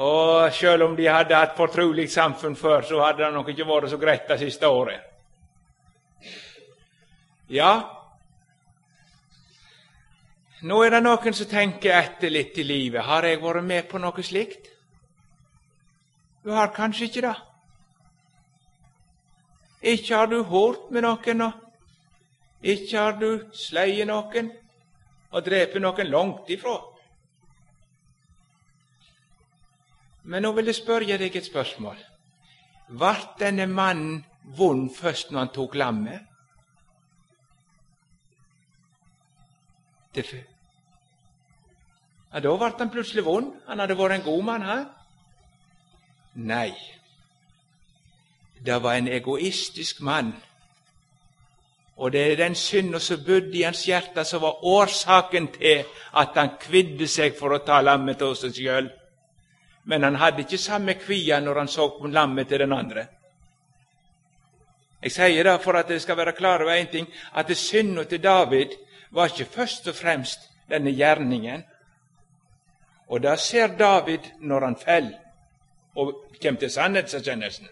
Og 0.00 0.52
sjøl 0.56 0.82
om 0.86 0.96
de 0.96 1.08
hadde 1.12 1.36
hatt 1.36 1.56
fortrolig 1.58 2.06
samfunn 2.10 2.56
før, 2.56 2.82
så 2.88 3.02
hadde 3.04 3.24
det 3.24 3.34
nok 3.34 3.48
ikke 3.52 3.68
vært 3.68 3.90
så 3.92 3.98
greit 4.00 4.28
det 4.28 4.38
siste 4.40 4.68
året. 4.68 5.06
Ja, 7.50 7.72
nå 10.60 10.82
er 10.84 10.92
det 10.92 11.00
noen 11.02 11.34
som 11.36 11.48
tenker 11.48 11.94
etter 11.96 12.32
litt 12.32 12.58
i 12.60 12.64
livet. 12.64 13.04
Har 13.04 13.24
jeg 13.24 13.40
vært 13.40 13.64
med 13.64 13.88
på 13.88 14.00
noe 14.00 14.24
slikt? 14.24 14.68
Du 16.44 16.52
har 16.52 16.72
kanskje 16.72 17.08
ikke 17.08 17.24
det. 17.24 17.36
Ikke 19.94 20.16
har 20.16 20.28
du 20.28 20.42
hørt 20.44 20.90
med 20.92 21.06
noen, 21.06 21.42
og 21.48 21.52
ikke 22.60 22.98
har 22.98 23.16
du 23.16 23.46
sløyet 23.56 24.08
noen 24.08 24.50
og 25.32 25.44
drept 25.46 25.80
noen 25.80 26.12
langt 26.12 26.52
ifra. 26.52 26.76
Men 30.30 30.44
nå 30.46 30.52
vil 30.54 30.70
jeg 30.70 30.78
spørre 30.78 31.16
deg 31.18 31.36
et 31.36 31.46
spørsmål. 31.46 31.96
Vart 33.02 33.40
denne 33.40 33.66
mannen 33.66 34.20
vond 34.56 34.86
først 34.94 35.30
når 35.30 35.38
han 35.40 35.54
tok 35.54 35.74
lammet? 35.74 36.20
Ja, 40.14 40.22
Da 42.32 42.56
ble 42.56 42.70
han 42.78 42.90
plutselig 42.90 43.24
vond. 43.24 43.50
Han 43.66 43.78
hadde 43.78 43.98
vært 43.98 44.20
en 44.20 44.26
god 44.26 44.42
mann, 44.42 44.62
han. 44.62 44.86
Nei, 46.34 46.74
det 48.66 48.82
var 48.82 48.94
en 48.94 49.08
egoistisk 49.08 50.00
mann. 50.00 50.32
Og 51.96 52.12
det 52.12 52.32
er 52.32 52.36
den 52.36 52.54
synda 52.54 52.98
som 52.98 53.24
bodde 53.26 53.58
i 53.58 53.62
hans 53.62 53.82
hjerte, 53.84 54.24
som 54.24 54.42
var 54.42 54.64
årsaken 54.64 55.48
til 55.58 55.84
at 56.14 56.28
han 56.34 56.54
kvidde 56.60 57.08
seg 57.08 57.34
for 57.38 57.52
å 57.52 57.64
ta 57.66 57.80
lammet 57.82 58.18
til 58.18 58.36
seg 58.36 58.54
sjøl. 58.56 58.90
Men 59.90 60.06
han 60.06 60.20
hadde 60.22 60.44
ikke 60.44 60.58
samme 60.58 60.94
kvia 60.94 61.40
når 61.42 61.58
han 61.58 61.68
så 61.68 61.88
på 61.96 62.06
lammet 62.06 62.48
til 62.48 62.62
den 62.62 62.72
andre. 62.72 63.06
Jeg 65.02 65.12
sier 65.16 65.48
det 65.48 65.56
for 65.64 65.78
at 65.78 65.88
dere 65.88 66.02
skal 66.02 66.18
være 66.20 66.36
klar 66.36 66.62
over 66.62 66.76
én 66.76 66.90
ting, 66.92 67.08
at 67.34 67.50
synda 67.56 68.04
til 68.04 68.22
David 68.22 68.76
var 69.10 69.32
ikke 69.32 69.50
først 69.50 69.88
og 69.88 69.94
fremst 69.94 70.46
denne 70.70 70.92
gjerningen. 70.94 71.64
Og 73.08 73.22
det 73.22 73.38
ser 73.40 73.76
David 73.78 74.30
når 74.40 74.64
han 74.64 74.76
faller 74.76 75.18
og 75.96 76.14
kommer 76.42 76.60
til 76.60 76.70
sannhetserkjennelsen. 76.70 77.66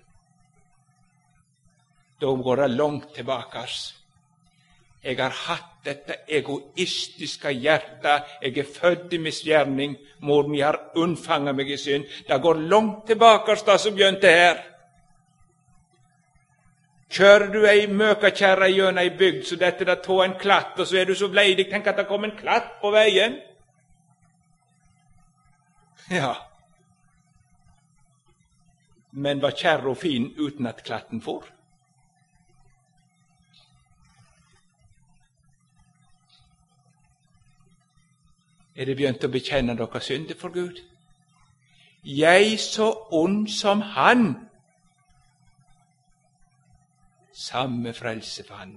Da 2.20 2.26
går 2.26 2.56
det 2.56 2.70
langt 2.70 3.14
tilbake. 3.14 3.62
Jeg 5.02 5.18
har 5.20 5.34
hatt 5.46 5.84
dette 5.84 6.16
egoistiske 6.28 7.52
hjertet. 7.54 8.32
Jeg 8.42 8.58
er 8.58 8.72
født 8.74 9.12
i 9.12 9.20
misgjerning. 9.22 9.94
Mor 10.20 10.48
mi 10.50 10.60
har 10.60 10.80
unnfanget 10.98 11.54
meg 11.54 11.70
i 11.70 11.76
synd. 11.78 12.08
Det 12.28 12.40
går 12.42 12.64
langt 12.72 13.06
tilbake, 13.06 13.54
det 13.66 13.78
som 13.80 13.94
begynte 13.94 14.32
her. 14.32 14.58
Kjører 17.08 17.46
du 17.52 17.62
ei 17.64 17.86
møkakjerre 17.88 18.68
gjennom 18.68 18.98
ei 19.00 19.14
bygd, 19.16 19.46
så 19.48 19.56
detter 19.56 19.88
det 19.88 20.02
av 20.04 20.24
en 20.24 20.34
klatt, 20.40 20.74
og 20.76 20.86
så 20.86 20.98
er 21.00 21.08
du 21.08 21.14
så 21.16 21.30
bleidig 21.32 21.70
tenk 21.70 21.86
at 21.88 21.96
det 21.96 22.08
kom 22.08 22.26
en 22.26 22.36
klatt 22.36 22.74
på 22.82 22.90
veien. 22.92 23.38
Ja, 26.12 26.34
men 29.12 29.40
var 29.40 29.56
kjerra 29.56 29.94
fin 29.94 30.34
uten 30.36 30.66
at 30.66 30.84
klatten 30.84 31.20
for? 31.20 31.44
Er 38.78 38.86
det 38.86 38.94
begynt 38.96 39.24
å 39.26 39.30
bekjenne 39.32 39.74
dere 39.74 40.00
synder 40.00 40.38
for 40.38 40.54
Gud? 40.54 40.76
Jeg 42.06 42.58
så 42.62 42.92
ond 43.10 43.48
som 43.50 43.80
Han. 43.80 44.28
Samme 47.34 47.92
frelse 47.94 48.44
for 48.46 48.54
Han. 48.54 48.76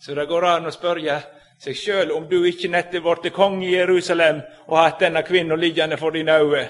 Så 0.00 0.14
det 0.14 0.28
går 0.28 0.44
an 0.48 0.68
å 0.68 0.72
spørre 0.72 1.16
seg 1.60 1.76
sjøl 1.76 2.12
om 2.12 2.28
du 2.28 2.38
ikke 2.48 2.68
nettopp 2.72 3.22
ble 3.22 3.32
konge 3.36 3.66
i 3.68 3.74
Jerusalem 3.74 4.42
og 4.68 4.78
hatt 4.80 5.00
denne 5.00 5.24
kvinna 5.24 5.56
liggende 5.56 5.96
for 6.00 6.12
dine 6.12 6.38
øyne. 6.40 6.68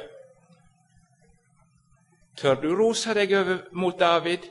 Tør 2.37 2.63
du 2.63 2.71
rose 2.75 3.15
deg 3.15 3.35
over 3.35 3.59
mot 3.73 3.99
David? 3.99 4.47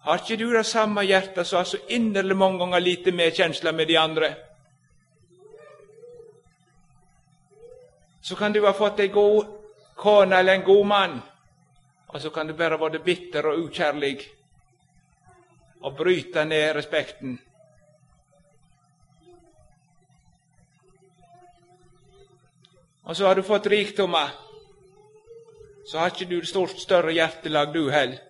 Har 0.00 0.18
ikke 0.18 0.36
du 0.36 0.52
det 0.52 0.64
samme 0.66 1.02
hjertet 1.04 1.46
som 1.46 1.60
har 1.60 1.68
så 1.68 1.78
inderlig 1.88 2.36
mange 2.36 2.58
ganger 2.58 2.80
lite 2.80 3.12
medkjensle 3.12 3.72
med 3.72 3.88
de 3.88 3.98
andre? 3.98 4.34
Så 8.20 8.36
kan 8.36 8.52
du 8.52 8.64
ha 8.64 8.72
fått 8.72 9.00
ei 9.00 9.08
god 9.12 9.44
kone 9.96 10.38
eller 10.38 10.54
en 10.54 10.64
god 10.64 10.86
mann, 10.86 11.20
og 12.08 12.20
så 12.20 12.30
kan 12.30 12.46
du 12.46 12.54
bare 12.56 12.80
være 12.80 13.02
bitter 13.04 13.46
og 13.46 13.66
ukjærlig 13.66 14.16
og 15.80 15.96
bryte 15.96 16.44
ned 16.44 16.74
respekten. 16.76 17.38
Og 23.04 23.16
så 23.16 23.26
har 23.26 23.34
du 23.34 23.42
fått 23.42 23.66
rikdommer. 23.66 24.28
Så 25.86 25.98
har 25.98 26.12
ikke 26.12 26.28
du 26.30 26.46
stort 26.46 26.78
større 26.78 27.12
hjertelag, 27.12 27.72
du 27.74 27.90
heller, 27.90 28.20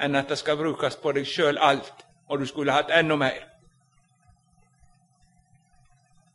enn 0.00 0.16
at 0.16 0.28
det 0.28 0.38
skal 0.38 0.56
brukes 0.56 0.96
på 0.96 1.12
deg 1.12 1.26
sjøl 1.28 1.58
alt, 1.58 2.06
og 2.28 2.40
du 2.40 2.46
skulle 2.46 2.72
hatt 2.72 2.92
enda 2.94 3.16
mer. 3.16 3.42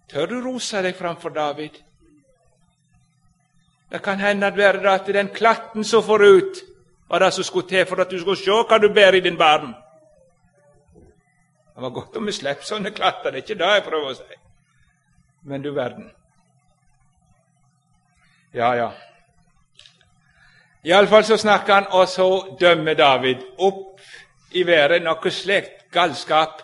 Tør 0.10 0.30
du 0.30 0.38
rose 0.42 0.82
deg 0.86 0.96
framfor 0.96 1.34
David? 1.34 1.82
Det 3.92 4.02
kan 4.04 4.20
hende 4.20 4.48
at 4.48 4.58
være 4.58 4.92
at 4.92 5.08
den 5.08 5.30
klatten 5.34 5.84
som 5.84 6.04
får 6.04 6.24
ut, 6.24 6.62
var 7.10 7.20
det 7.20 7.34
som 7.34 7.44
skulle 7.44 7.68
til 7.68 7.86
for 7.86 8.02
at 8.02 8.12
du 8.12 8.20
skulle 8.20 8.38
se 8.38 8.52
hva 8.52 8.78
du 8.82 8.90
bærer 8.94 9.18
i 9.18 9.26
din 9.26 9.38
barm. 9.38 9.74
Det 11.76 11.82
var 11.84 11.90
godt 11.90 12.18
om 12.18 12.26
vi 12.26 12.32
slipper 12.32 12.64
sånne 12.64 12.92
klatter, 12.96 13.32
det 13.32 13.42
er 13.42 13.44
ikke 13.44 13.60
det 13.60 13.72
jeg 13.74 13.84
prøver 13.84 14.12
å 14.12 14.18
si. 14.18 14.38
Men 15.44 15.62
du 15.62 15.74
verden. 15.74 16.12
Ja, 18.54 18.74
ja. 18.74 18.92
Iallfall 20.86 21.24
så 21.24 21.38
snakker 21.38 21.74
han, 21.74 21.88
og 21.90 22.08
så 22.08 22.56
dømmer 22.60 22.94
David 22.94 23.42
opp 23.58 24.02
i 24.54 24.62
været 24.68 25.02
noe 25.02 25.32
slikt 25.34 25.88
galskap. 25.94 26.62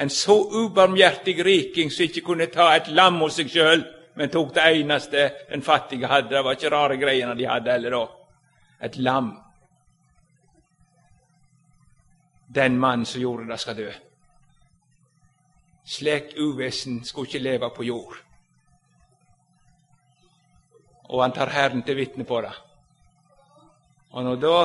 En 0.00 0.10
så 0.12 0.36
ubarmhjertig 0.36 1.38
riking 1.44 1.92
som 1.92 2.04
ikke 2.04 2.24
kunne 2.26 2.50
ta 2.52 2.70
et 2.76 2.92
lam 2.92 3.16
hos 3.24 3.40
seg 3.40 3.48
sjøl, 3.48 3.86
men 4.20 4.28
tok 4.28 4.52
det 4.54 4.66
eneste 4.82 5.24
den 5.48 5.64
fattige 5.64 6.08
hadde. 6.08 6.34
Det 6.34 6.44
var 6.44 6.58
ikke 6.58 6.74
rare 6.76 7.00
greiene 7.00 7.36
de 7.38 7.48
hadde 7.48 7.72
heller 7.72 7.96
da. 7.96 8.04
Et 8.84 8.96
lam. 8.96 9.32
Den 12.54 12.78
mannen 12.78 13.06
som 13.06 13.20
gjorde 13.20 13.48
det, 13.48 13.60
skal 13.60 13.76
dø. 13.76 13.90
Slik 15.84 16.34
uvesen 16.36 17.04
skulle 17.04 17.28
ikke 17.28 17.46
leve 17.48 17.70
på 17.76 17.84
jord. 17.88 18.16
Og 21.08 21.22
han 21.22 21.32
tar 21.32 21.56
Herren 21.56 21.82
til 21.82 21.96
vitne 21.96 22.24
på 22.24 22.40
det. 22.44 22.52
Og 24.10 24.24
når 24.24 24.40
da 24.42 24.56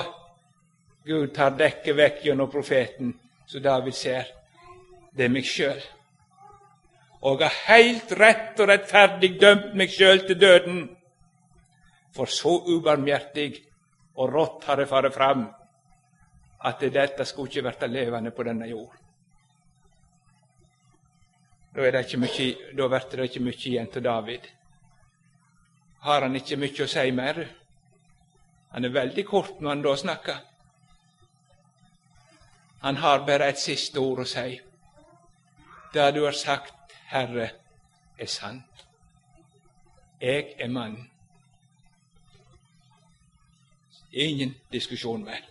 Gud 1.05 1.33
tar 1.35 1.53
dekket 1.57 1.97
vekk 1.97 2.23
gjennom 2.25 2.49
profeten, 2.49 3.13
så 3.45 3.59
David 3.61 3.93
ser 3.93 4.31
det 5.15 5.27
er 5.27 5.31
meg 5.31 5.45
sjøl. 5.47 5.81
Og 7.25 7.41
jeg 7.41 7.49
har 7.49 7.61
heilt 7.69 8.11
rett 8.19 8.59
og 8.59 8.69
rettferdig 8.69 9.35
dømt 9.41 9.75
meg 9.77 9.93
sjøl 9.93 10.25
til 10.27 10.39
døden. 10.41 10.81
For 12.15 12.29
så 12.31 12.57
ubarmhjertig 12.67 13.51
og 14.15 14.33
rått 14.33 14.67
har 14.69 14.81
det 14.81 14.89
fare 14.89 15.11
fram 15.11 15.45
at 16.65 16.81
dette 16.81 17.25
skulle 17.25 17.51
ikke 17.51 17.65
verte 17.65 17.89
levende 17.91 18.31
på 18.31 18.43
denne 18.47 18.67
jord. 18.69 18.93
Da, 21.75 21.83
er 21.83 21.91
det 21.91 22.05
ikke 22.05 22.21
mye, 22.23 22.47
da 22.77 22.87
vert 22.87 23.11
det 23.11 23.27
ikke 23.27 23.43
mye 23.43 23.59
igjen 23.59 23.89
til 23.91 24.03
David. 24.03 24.47
Har 26.07 26.23
han 26.23 26.37
ikke 26.39 26.57
mye 26.57 26.85
å 26.85 26.89
si 26.89 27.11
mer? 27.11 27.41
Han 28.75 28.83
er 28.85 28.89
veldig 28.89 29.23
kort 29.25 29.61
når 29.61 29.69
han 29.69 29.81
da 29.83 29.95
snakker. 29.95 30.39
Han 32.81 32.95
har 32.95 33.25
bare 33.25 33.47
et 33.49 33.59
siste 33.59 33.99
ord 34.03 34.19
å 34.19 34.25
si. 34.27 34.57
Det 35.93 36.09
du 36.15 36.25
har 36.25 36.35
sagt, 36.35 36.91
Herre, 37.07 37.47
er 38.19 38.27
sant. 38.27 38.83
Jeg 40.19 40.57
er 40.59 40.67
mannen. 40.67 41.07
Ingen 44.11 44.57
diskusjon 44.71 45.23
mer. 45.23 45.47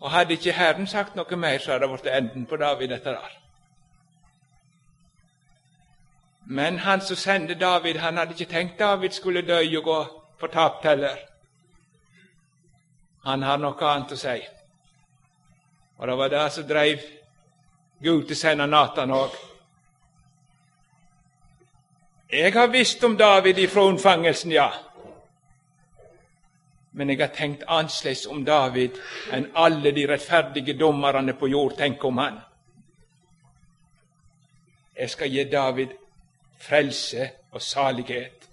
Og 0.00 0.10
Hadde 0.10 0.32
ikke 0.40 0.56
Herren 0.56 0.86
sagt 0.86 1.12
noe 1.16 1.36
mer, 1.36 1.58
så 1.58 1.76
hadde 1.76 1.84
det 1.84 1.92
blitt 1.92 2.14
enden 2.16 2.48
på 2.48 2.56
David 2.56 2.96
etter 2.96 3.20
det. 3.20 3.43
Men 6.46 6.78
han 6.78 7.00
som 7.00 7.16
sendte 7.16 7.54
David, 7.54 7.96
han 7.96 8.16
hadde 8.16 8.36
ikke 8.36 8.52
tenkt 8.52 8.78
David 8.78 9.10
skulle 9.10 9.42
dø 9.42 9.60
og 9.78 9.84
gå 9.84 9.98
fortapt 10.40 10.84
heller. 10.84 11.16
Han 13.24 13.42
har 13.42 13.58
noe 13.58 13.88
annet 13.88 14.12
å 14.12 14.20
si. 14.20 14.36
Og 15.96 16.08
det 16.08 16.16
var 16.20 16.28
det 16.28 16.44
som 16.52 16.66
dreiv 16.68 17.04
Gud 18.04 18.26
til 18.28 18.36
å 18.36 18.40
sende 18.40 18.66
Natan 18.68 19.14
òg. 19.16 19.36
Jeg 22.34 22.52
har 22.52 22.68
visst 22.68 23.04
om 23.04 23.16
David 23.16 23.58
ifra 23.58 23.86
unnfangelsen, 23.88 24.52
ja. 24.52 24.68
Men 26.92 27.10
jeg 27.10 27.20
har 27.20 27.32
tenkt 27.34 27.64
annerledes 27.66 28.26
om 28.26 28.44
David 28.44 28.98
enn 29.32 29.48
alle 29.54 29.92
de 29.94 30.04
rettferdige 30.10 30.76
dommerne 30.78 31.32
på 31.38 31.48
jord 31.48 31.76
tenker 31.78 32.10
om 32.10 32.18
han. 32.18 32.40
Jeg 34.98 35.10
skal 35.10 35.32
gi 35.32 35.44
David 35.50 35.94
frelse 36.58 37.30
og 37.50 37.62
salighet. 37.62 38.50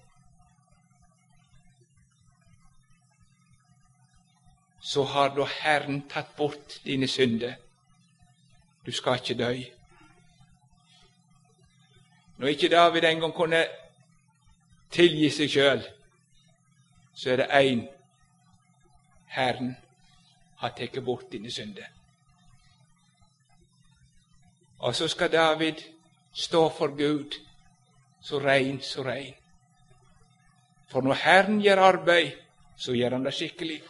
Så 4.79 5.03
har 5.03 5.35
da 5.35 5.45
Herren 5.61 6.01
tatt 6.09 6.35
bort 6.35 6.81
dine 6.85 7.07
synder. 7.07 7.53
Du 8.85 8.91
skal 8.91 9.13
ikke 9.13 9.43
dø. 9.43 9.53
Når 12.37 12.47
ikke 12.47 12.69
David 12.69 13.03
engang 13.03 13.33
kunne 13.33 13.65
tilgi 14.91 15.29
seg 15.29 15.49
sjøl, 15.49 15.83
så 17.13 17.31
er 17.31 17.35
det 17.35 17.47
én 17.53 17.85
Herren 19.27 19.75
har 20.57 20.73
tatt 20.77 21.03
bort 21.05 21.31
dine 21.31 21.51
synder. 21.51 21.85
Og 24.79 24.95
så 24.95 25.07
skal 25.07 25.31
David 25.31 25.75
stå 26.33 26.69
for 26.69 26.87
Gud 26.87 27.50
så 28.21 28.39
rein, 28.39 28.81
så 28.81 29.03
rein. 29.03 29.33
For 30.87 31.01
når 31.01 31.13
Herren 31.13 31.61
gjør 31.61 31.77
arbeid, 31.77 32.31
så 32.77 32.93
gjør 32.93 33.11
Han 33.11 33.25
det 33.25 33.33
skikkelig. 33.33 33.81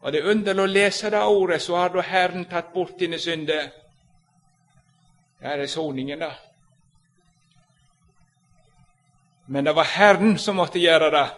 Og 0.00 0.12
det 0.12 0.20
er 0.20 0.30
underlig 0.30 0.62
å 0.62 0.70
lese 0.70 1.10
det 1.10 1.22
ordet, 1.22 1.62
så 1.62 1.76
har 1.76 1.88
da 1.94 2.02
Herren 2.02 2.44
tatt 2.44 2.72
bort 2.72 2.98
dine 2.98 3.18
synder. 3.18 3.70
Der 5.40 5.58
er 5.62 5.66
soningen, 5.66 6.18
da. 6.18 6.30
Men 9.46 9.64
det 9.64 9.74
var 9.74 9.84
Herren 9.84 10.38
som 10.38 10.56
måtte 10.56 10.78
gjøre 10.78 11.10
det. 11.10 11.28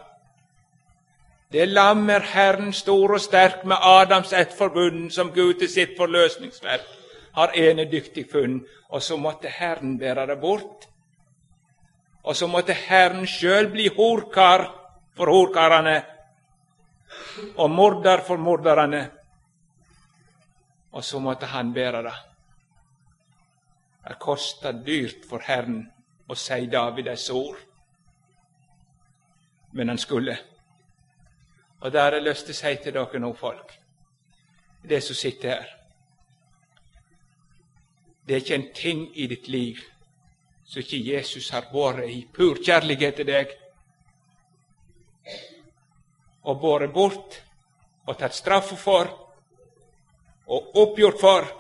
Det 1.53 1.68
lam 1.68 2.11
er 2.11 2.20
Herren 2.20 2.72
stor 2.72 3.14
og 3.14 3.20
sterk 3.20 3.64
med 3.64 3.76
Adams 3.80 4.32
ett 4.32 4.53
forbund, 4.59 5.11
som 5.11 5.32
Gud 5.32 5.55
til 5.59 5.68
sitt 5.68 5.96
forløsningsverk 5.96 6.99
har 7.33 7.57
enedyktig 7.57 8.31
funn. 8.31 8.61
Og 8.89 9.03
så 9.03 9.16
måtte 9.16 9.49
Herren 9.49 9.99
bære 9.99 10.26
det 10.26 10.41
bort. 10.41 10.89
Og 12.22 12.37
så 12.37 12.47
måtte 12.47 12.72
Herren 12.72 13.26
sjøl 13.26 13.70
bli 13.72 13.89
horkar 13.97 14.66
for 15.16 15.31
horkarane 15.31 16.03
og 17.57 17.70
morder 17.70 18.24
for 18.26 18.37
morderne. 18.37 19.11
Og 20.93 21.05
så 21.05 21.18
måtte 21.18 21.47
han 21.47 21.72
bære 21.72 22.03
det. 22.03 22.18
Det 24.09 24.18
kosta 24.18 24.72
dyrt 24.72 25.26
for 25.28 25.43
Herren 25.47 25.85
å 26.28 26.35
si 26.35 26.66
David 26.66 27.11
disse 27.11 27.35
ord, 27.35 27.59
men 29.72 29.89
han 29.89 29.99
skulle. 29.99 30.37
Og 31.81 31.93
det 31.93 32.01
har 32.01 32.16
jeg 32.16 32.24
lyst 32.24 32.49
til 32.49 32.57
å 32.57 32.61
si 32.61 32.72
til 32.83 32.97
dere 32.97 33.20
nå, 33.20 33.33
folk, 33.39 33.74
det 34.83 35.03
som 35.05 35.18
sitter 35.18 35.55
her 35.55 35.80
Det 38.26 38.34
er 38.34 38.42
ikke 38.44 38.54
en 38.54 38.72
ting 38.74 39.06
i 39.14 39.26
ditt 39.26 39.48
liv 39.48 39.80
som 40.64 40.82
ikke 40.82 41.00
Jesus 41.02 41.50
har 41.50 41.66
vært 41.72 42.06
i 42.10 42.20
pur 42.32 42.60
kjærlighet 42.62 43.16
til 43.18 43.26
deg 43.26 43.56
og 46.46 46.60
båret 46.60 46.92
bort 46.94 47.40
og 48.06 48.18
tatt 48.18 48.36
straffa 48.36 48.76
for 48.78 49.10
og 50.50 50.76
oppgjort 50.82 51.20
for 51.20 51.50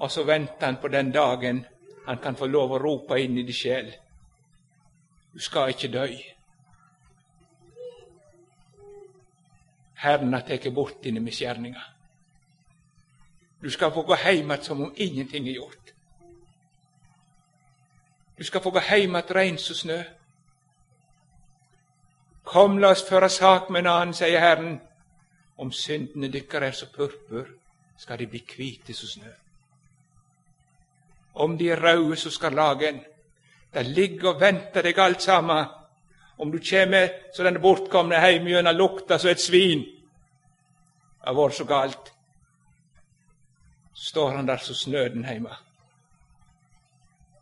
og 0.00 0.10
så 0.10 0.24
venter 0.24 0.66
han 0.66 0.80
på 0.80 0.88
den 0.88 1.10
dagen 1.12 1.64
han 2.06 2.18
kan 2.18 2.36
få 2.36 2.46
lov 2.46 2.72
å 2.72 2.78
rope 2.80 3.18
inn 3.20 3.36
i 3.38 3.44
din 3.44 3.54
sjel. 3.54 3.90
Du 5.30 5.38
skal 5.38 5.74
ikke 5.74 5.90
dø. 5.92 6.06
Herren 10.00 10.32
har 10.34 10.46
tatt 10.48 10.70
bort 10.74 11.02
dine 11.04 11.20
misgjerninger. 11.20 11.84
Du 13.62 13.70
skal 13.70 13.92
få 13.92 14.02
gå 14.02 14.16
hjem 14.16 14.50
igjen 14.50 14.64
som 14.64 14.82
om 14.82 14.94
ingenting 14.96 15.48
er 15.48 15.58
gjort. 15.58 15.92
Du 18.38 18.44
skal 18.44 18.62
få 18.62 18.70
gå 18.70 18.80
hjem 18.80 19.16
igjen 19.16 19.34
rein 19.36 19.58
som 19.58 19.76
snø. 19.76 20.00
Kom, 22.44 22.78
la 22.78 22.90
oss 22.90 23.04
føre 23.08 23.28
sak 23.28 23.68
med 23.70 23.84
en 23.84 23.92
annen, 23.92 24.16
sier 24.16 24.40
Herren. 24.40 24.80
Om 25.60 25.72
syndene 25.72 26.32
dykkar 26.32 26.64
er 26.64 26.72
som 26.72 26.88
purpur, 26.94 27.46
skal 27.98 28.18
de 28.18 28.26
bli 28.26 28.40
kvite 28.48 28.96
som 28.96 29.08
snø 29.08 29.32
om 31.40 31.56
de 31.58 31.70
er 31.70 31.80
raude 31.80 32.16
så 32.16 32.30
skal 32.30 32.52
lagen. 32.52 32.94
en. 32.94 33.04
Det 33.74 33.86
ligger 33.86 34.28
og 34.28 34.40
venter 34.40 34.82
deg 34.82 34.98
alt 34.98 35.22
sammen. 35.22 35.64
Om 36.38 36.52
du 36.52 36.58
kjem 36.58 36.94
så 37.34 37.42
den 37.42 37.60
bortkomne 37.60 38.20
heim 38.20 38.46
gjennom 38.46 38.76
lukta 38.76 39.18
som 39.18 39.30
et 39.30 39.40
svin. 39.40 39.80
Det 39.80 41.26
har 41.26 41.34
vært 41.34 41.54
så 41.54 41.64
galt. 41.64 42.12
Står 44.00 44.30
han 44.30 44.46
der 44.48 44.56
som 44.56 44.74
snøden 44.74 45.24
heime, 45.28 45.52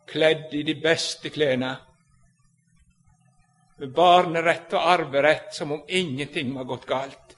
kledd 0.07 0.53
i 0.53 0.63
de 0.67 0.75
beste 0.75 1.29
klærne, 1.31 1.77
med 3.79 3.93
barnerett 3.95 4.73
og 4.75 4.89
arverett 4.91 5.53
som 5.55 5.71
om 5.71 5.85
ingenting 5.87 6.51
var 6.55 6.67
gått 6.67 6.85
galt. 6.85 7.35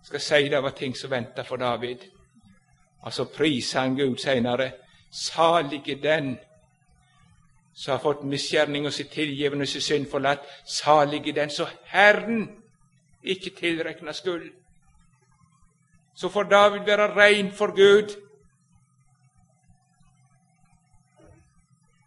Jeg 0.00 0.06
skal 0.06 0.20
si 0.20 0.48
det 0.48 0.62
var 0.62 0.72
ting 0.78 0.96
som 0.96 1.10
venta 1.12 1.44
for 1.44 1.60
David. 1.60 2.08
Og 3.02 3.12
så 3.12 3.24
priser 3.24 3.80
han 3.80 3.96
Gud 3.96 4.16
seinere. 4.16 4.70
Salige 5.10 5.94
den 6.02 6.38
som 7.74 7.92
har 7.92 8.00
fått 8.00 8.24
misgjerninga 8.24 8.90
si 8.90 9.04
tilgivende 9.04 9.68
og 9.68 9.68
si 9.68 9.80
synd 9.80 10.08
forlatt. 10.10 10.48
Salige 10.64 11.36
den 11.36 11.50
som 11.50 11.68
Herren 11.92 12.48
ikke 13.22 13.52
tilrekner 13.60 14.12
skyld. 14.12 14.50
Så 16.14 16.28
får 16.28 16.42
David 16.42 16.80
være 16.80 17.14
rein 17.16 17.52
for 17.52 17.66
Gud. 17.66 18.08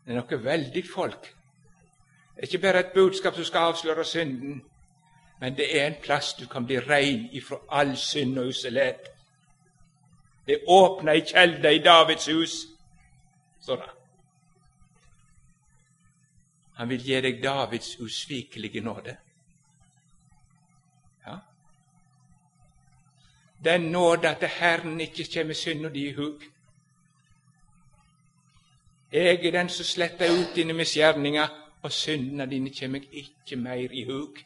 Det 0.06 0.14
er 0.14 0.20
noe 0.22 0.44
veldig 0.44 0.84
folk. 0.94 1.32
Det 2.36 2.44
er 2.44 2.48
ikke 2.48 2.62
bare 2.62 2.80
et 2.80 2.94
budskap 2.94 3.36
som 3.36 3.44
skal 3.44 3.72
avsløre 3.72 4.06
synden, 4.06 4.64
men 5.40 5.58
det 5.58 5.82
er 5.82 5.88
en 5.88 6.02
plass 6.02 6.34
du 6.34 6.48
kan 6.48 6.66
bli 6.66 6.80
rein 6.80 7.30
ifra 7.32 7.58
all 7.72 7.96
synd 7.98 8.40
og 8.40 8.48
uselhet. 8.48 9.10
Det 10.48 10.62
åpna 10.68 11.12
ei 11.12 11.26
kjelde 11.26 11.74
i 11.74 11.82
Davids 11.82 12.28
hus, 12.28 12.56
står 13.62 13.76
det. 13.76 13.90
Han 16.76 16.90
vil 16.90 17.02
gi 17.02 17.22
deg 17.22 17.44
Davids 17.44 17.96
usvikelige 18.00 18.82
nåde. 18.82 19.18
Den 23.66 23.82
nåde 23.92 24.30
at 24.30 24.44
Herren 24.60 25.02
ikke 25.02 25.26
kommer 25.34 25.54
synda 25.54 25.90
di 25.90 26.08
i 26.10 26.14
hug. 26.14 26.44
Jeg 29.12 29.46
er 29.46 29.52
den 29.52 29.70
som 29.70 29.86
sletter 29.86 30.30
ut 30.30 30.56
dine 30.56 30.74
misgjerninger, 30.74 31.48
og 31.82 31.92
syndene 31.92 32.46
dine 32.50 32.72
kommer 32.80 33.00
jeg 33.00 33.26
ikke 33.26 33.56
mer 33.56 33.92
i 33.92 34.06
hug. 34.06 34.38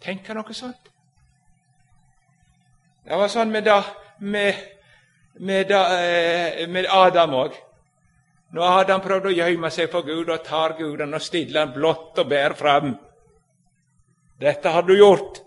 Tenk 0.00 0.28
noe 0.28 0.54
sånt. 0.54 0.90
Det 3.06 3.16
var 3.16 3.28
sånn 3.30 3.52
med 3.52 3.64
da 3.64 3.80
med, 4.18 4.54
med, 5.34 5.68
da, 5.68 5.82
med 6.68 6.86
Adam 6.90 7.34
òg. 7.34 7.56
Når 8.56 8.78
Adam 8.80 9.02
prøvde 9.02 9.32
å 9.32 9.36
gjemme 9.36 9.70
seg 9.74 9.90
for 9.92 10.06
Gud, 10.06 10.30
og 10.30 10.44
tar 10.46 10.76
Gud 10.78 11.00
og 11.02 11.16
stiller 11.22 11.66
han 11.66 11.74
blått 11.74 12.18
og 12.22 12.30
bærer 12.30 12.54
fram. 12.56 12.94
Dette 14.40 14.72
har 14.72 14.86
du 14.86 14.94
gjort. 14.96 15.42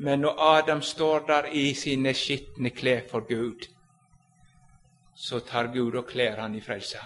Men 0.00 0.22
når 0.24 0.38
Adam 0.40 0.82
står 0.82 1.26
der 1.28 1.44
i 1.52 1.74
sine 1.74 2.14
skitne 2.16 2.70
klær 2.70 3.02
for 3.10 3.20
Gud, 3.28 3.66
så 5.14 5.40
tar 5.44 5.66
Gud 5.74 5.94
og 6.00 6.06
kler 6.08 6.40
han 6.40 6.54
i 6.56 6.60
frelsa. 6.64 7.02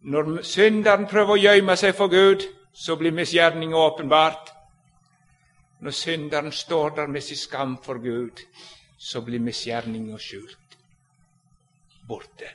Når 0.00 0.42
synderen 0.46 1.08
prøver 1.10 1.34
å 1.34 1.40
gjemme 1.42 1.74
seg 1.76 1.96
for 1.98 2.12
Gud, 2.12 2.46
så 2.72 2.94
blir 2.96 3.12
misgjerninga 3.12 3.76
åpenbart. 3.76 4.52
Når 5.80 5.96
synderen 5.96 6.52
står 6.52 6.94
der 7.00 7.10
med 7.10 7.26
sin 7.26 7.36
skam 7.36 7.76
for 7.82 7.98
Gud, 7.98 8.44
så 8.98 9.24
blir 9.26 9.42
misgjerninga 9.42 10.18
skjult. 10.18 10.76
Borte. 12.06 12.52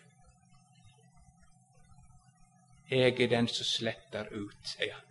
Jeg 2.89 3.19
er 3.19 3.27
den 3.27 3.51
som 3.51 3.67
sletter 3.67 4.31
ut, 4.31 4.61
sier 4.63 4.93
han. 4.93 5.04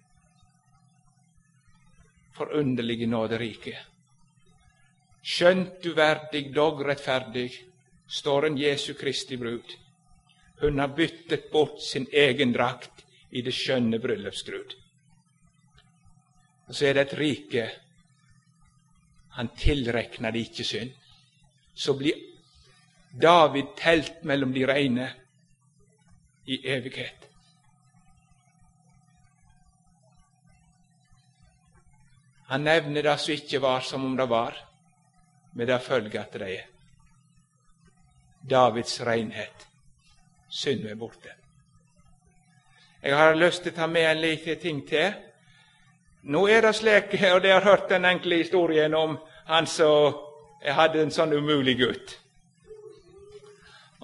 Forunderlige 2.34 3.06
nåderike. 3.06 3.76
Skjønt 5.22 5.86
uverdig, 5.86 6.48
dog 6.54 6.82
rettferdig, 6.84 7.48
står 8.06 8.46
en 8.46 8.58
Jesu 8.58 8.94
Kristi 8.94 9.36
brud. 9.40 9.76
Hun 10.60 10.78
har 10.78 10.92
byttet 10.96 11.50
bort 11.52 11.80
sin 11.82 12.06
egen 12.12 12.52
drakt 12.52 13.04
i 13.30 13.42
det 13.42 13.54
skjønne 13.54 13.98
bryllupsgrud. 13.98 14.74
Og 16.68 16.74
så 16.74 16.86
er 16.86 16.98
det 16.98 17.06
et 17.06 17.18
rike 17.18 17.64
han 19.34 19.48
tilrekna 19.58 20.30
det 20.30 20.44
ikke 20.46 20.64
synd. 20.64 20.90
Så 21.74 21.96
blir 21.98 22.14
David 23.10 23.74
telt 23.78 24.22
mellom 24.22 24.52
de 24.54 24.66
reine 24.66 25.08
i 26.46 26.60
evighet. 26.70 27.26
Han 32.46 32.64
nevner 32.64 33.02
det 33.02 33.18
som 33.18 33.34
ikke 33.34 33.60
var 33.62 33.80
som 33.80 34.04
om 34.04 34.16
det 34.16 34.26
var, 34.28 34.56
med 35.52 35.68
det 35.68 35.78
følge 35.82 36.20
at 36.20 36.32
det 36.32 36.50
er. 36.58 36.66
Davids 38.40 39.00
renhet. 39.00 39.68
Synden 40.48 40.90
er 40.90 40.94
borte. 40.94 41.32
Jeg 43.02 43.16
har 43.16 43.34
lyst 43.36 43.62
til 43.62 43.72
å 43.72 43.76
ta 43.76 43.86
med 43.86 44.10
en 44.10 44.20
liten 44.20 44.60
ting 44.60 44.82
til. 44.88 45.12
Nå 46.24 46.46
er 46.48 46.62
det 46.64 46.74
slik, 46.76 47.16
og 47.32 47.42
dere 47.44 47.58
har 47.58 47.66
hørt 47.68 47.88
den 47.88 48.04
enkle 48.08 48.38
historien 48.40 48.94
om 48.94 49.18
han 49.44 49.66
som 49.66 50.14
hadde 50.64 51.02
en 51.02 51.12
sånn 51.12 51.32
umulig 51.36 51.76
gutt. 51.80 52.14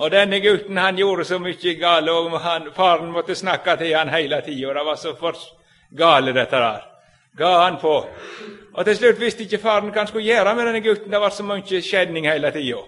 Og 0.00 0.10
denne 0.12 0.40
gutten 0.40 0.76
han 0.80 0.98
gjorde 0.98 1.24
så 1.28 1.38
mye 1.40 1.74
galt, 1.80 2.08
og 2.08 2.36
han, 2.40 2.70
faren 2.76 3.12
måtte 3.12 3.36
snakke 3.36 3.76
til 3.80 3.96
han 3.96 4.12
hele 4.12 4.40
tida. 4.44 4.74
Det 4.76 4.84
var 4.84 5.00
så 5.00 5.14
for 5.16 5.36
gale, 5.90 6.32
dette 6.32 6.60
der. 6.60 6.89
Ga 7.38 7.50
han 7.64 7.78
på. 7.78 7.94
Og 8.72 8.84
til 8.84 8.96
slutt 8.96 9.20
visste 9.20 9.44
ikke 9.46 9.62
faren 9.62 9.90
hva 9.90 10.02
han 10.02 10.10
skulle 10.10 10.26
gjøre 10.26 10.54
med 10.54 10.66
denne 10.66 10.82
gutten. 10.84 11.12
Det 11.12 11.20
var 11.20 11.34
så 11.34 11.46
mye 11.46 11.82
skjedning 11.82 12.28
hele 12.30 12.50
tida. 12.54 12.82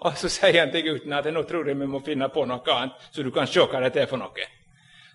Og 0.00 0.16
så 0.16 0.30
sier 0.32 0.60
han 0.62 0.72
til 0.72 0.86
gutten 0.86 1.12
at 1.12 1.28
nå 1.32 1.42
tror 1.44 1.68
jeg 1.68 1.78
vi 1.78 1.86
må 1.86 2.00
finne 2.04 2.30
på 2.32 2.46
noe 2.48 2.74
annet, 2.74 3.08
så 3.12 3.22
du 3.22 3.30
kan 3.34 3.46
se 3.50 3.60
hva 3.60 3.82
dette 3.84 4.00
er 4.00 4.08
for 4.08 4.20
noe. 4.20 4.46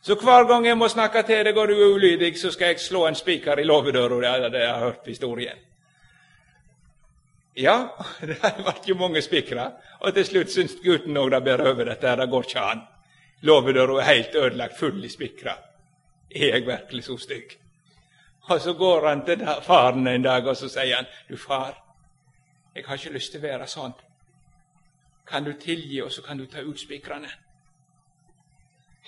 Så 0.06 0.14
hver 0.22 0.46
gang 0.46 0.68
jeg 0.68 0.78
må 0.78 0.86
snakke 0.90 1.24
til 1.26 1.48
deg 1.48 1.58
og 1.58 1.72
du 1.72 1.80
er 1.80 1.96
ulydig, 1.96 2.36
så 2.38 2.52
skal 2.54 2.76
jeg 2.76 2.84
slå 2.84 3.08
en 3.08 3.18
spiker 3.18 3.60
i 3.60 3.66
låvedøra. 3.66 4.36
Det 4.44 4.52
det 4.54 4.62
jeg 4.62 4.84
hørt 4.84 5.08
historien. 5.08 5.64
Ja, 7.58 7.96
det 8.22 8.38
ble 8.38 8.76
jo 8.86 9.00
mange 9.00 9.22
spikere, 9.22 9.72
og 10.02 10.14
til 10.14 10.26
slutt 10.26 10.52
syns 10.54 10.78
gutten 10.84 11.18
òg 11.18 11.32
det 11.32 11.44
bærer 11.44 11.72
over 11.72 11.90
dette. 11.90 12.16
Det 12.22 12.30
går 12.30 12.50
ikke 12.50 12.70
an. 12.72 12.86
Låvedøra 13.42 14.00
er 14.02 14.10
helt 14.12 14.36
ødelagt, 14.36 14.80
full 14.80 15.04
i 15.06 15.10
spikere. 15.10 15.58
Er 16.36 16.52
jeg 16.54 16.68
virkelig 16.68 17.04
så 17.04 17.18
stygg? 17.18 17.65
Og 18.50 18.62
så 18.62 18.74
går 18.74 19.08
han 19.08 19.26
til 19.26 19.48
faren 19.62 20.08
en 20.08 20.24
dag 20.24 20.48
og 20.48 20.58
så 20.58 20.70
sier 20.70 20.96
han, 20.96 21.06
'Du, 21.30 21.38
far, 21.38 21.84
jeg 22.76 22.84
har 22.88 22.96
ikke 22.96 23.14
lyst 23.14 23.32
til 23.32 23.40
å 23.40 23.48
være 23.48 23.68
sånn. 23.68 23.94
Kan 25.28 25.44
du 25.44 25.54
tilgi, 25.54 26.02
og 26.02 26.12
så 26.12 26.22
kan 26.22 26.38
du 26.38 26.46
ta 26.46 26.62
ut 26.62 26.80
spikrene?' 26.80 27.32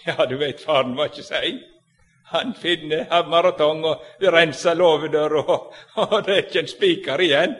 Ja, 0.05 0.25
du 0.25 0.37
vet, 0.37 0.61
faren 0.61 0.97
var 0.97 1.05
ikke 1.05 1.23
sein. 1.23 1.63
Han 2.23 2.53
finner 2.53 3.05
hammer 3.09 3.45
og 3.45 3.57
tong 3.57 3.85
og 3.85 4.03
renser 4.21 4.73
låvedøra, 4.73 5.41
og, 5.41 5.73
og 5.95 6.25
det 6.25 6.33
er 6.33 6.43
ikke 6.43 6.59
en 6.59 6.67
spiker 6.67 7.19
igjen. 7.19 7.55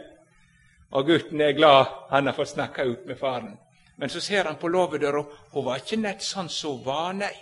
Og 0.91 1.05
gutten 1.05 1.41
er 1.41 1.51
glad 1.51 1.85
han 2.09 2.25
har 2.25 2.33
fått 2.33 2.53
snakke 2.53 2.85
ut 2.85 3.05
med 3.05 3.17
faren. 3.17 3.57
Men 3.97 4.09
så 4.09 4.21
ser 4.21 4.43
han 4.43 4.55
på 4.55 4.67
låvedøra, 4.67 5.23
hun 5.53 5.65
var 5.65 5.81
ikke 5.81 5.97
nett 5.97 6.23
sånn 6.23 6.49
som 6.49 6.77
hun 6.77 6.85
var, 6.85 7.13
nei. 7.13 7.33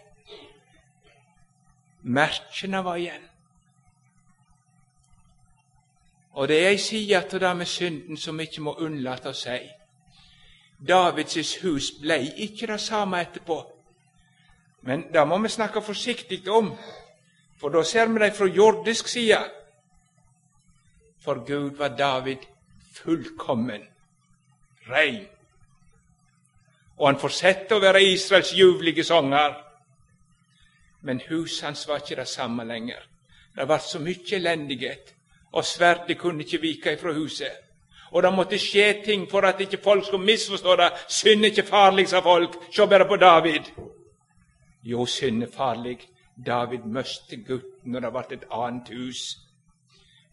Merkene 2.04 2.84
var 2.86 3.02
igjen. 3.02 3.24
Og 6.36 6.48
det 6.48 6.58
er 6.64 6.70
ei 6.70 6.78
side 6.78 7.22
til 7.30 7.40
det 7.40 7.58
med 7.58 7.66
synden 7.66 8.18
som 8.18 8.38
vi 8.38 8.44
ikke 8.50 8.62
må 8.62 8.74
unnlate 8.84 9.32
å 9.32 9.38
si. 9.38 9.56
Davids 10.88 11.56
hus 11.64 11.94
blei 12.02 12.34
ikke 12.44 12.68
det 12.68 12.80
samme 12.84 13.22
etterpå. 13.24 13.62
Men 14.82 15.08
det 15.14 15.24
må 15.28 15.38
vi 15.42 15.50
snakke 15.50 15.82
forsiktig 15.82 16.44
om, 16.52 16.74
for 17.58 17.72
da 17.72 17.84
ser 17.84 18.12
vi 18.12 18.20
det 18.20 18.34
fra 18.36 18.46
jordisk 18.46 19.08
side. 19.08 19.40
For 21.24 21.40
Gud 21.48 21.80
var 21.80 21.96
David 21.98 22.44
fullkommen, 22.94 23.88
rein. 24.90 25.24
Og 26.98 27.08
han 27.08 27.20
fortsetter 27.20 27.80
å 27.80 27.84
være 27.84 28.04
Israels 28.04 28.54
ljuvlige 28.54 29.04
sanger. 29.04 29.56
Men 31.02 31.24
huset 31.30 31.66
hans 31.66 31.88
var 31.88 32.04
ikke 32.04 32.20
det 32.20 32.28
samme 32.28 32.68
lenger. 32.68 33.02
Det 33.56 33.66
ble 33.68 33.80
så 33.80 34.00
mye 34.04 34.36
elendighet, 34.36 35.15
og 35.56 35.66
sverdet 35.66 36.18
kunne 36.20 36.44
ikke 36.44 36.62
vike 36.62 36.94
ifra 36.94 37.14
huset. 37.14 37.62
Og 38.12 38.24
det 38.24 38.32
måtte 38.34 38.60
skje 38.60 39.02
ting 39.06 39.26
for 39.32 39.48
at 39.48 39.60
ikke 39.60 39.82
folk 39.84 40.06
skulle 40.06 40.26
misforstå 40.26 40.76
det. 40.80 40.90
Synd 41.08 41.46
er 41.46 41.52
ikke 41.52 41.68
farlig, 41.68 42.08
sa 42.10 42.20
folk. 42.24 42.58
Se 42.72 42.88
bare 42.88 43.08
på 43.08 43.16
David. 43.16 43.72
Jo, 44.84 45.06
synd 45.06 45.44
er 45.44 45.52
farlig. 45.52 45.98
David 46.46 46.86
møste 46.86 47.40
gutten 47.48 47.92
når 47.92 48.06
det 48.06 48.12
ble 48.14 48.38
et 48.38 48.46
annet 48.52 48.94
hus. 48.94 49.24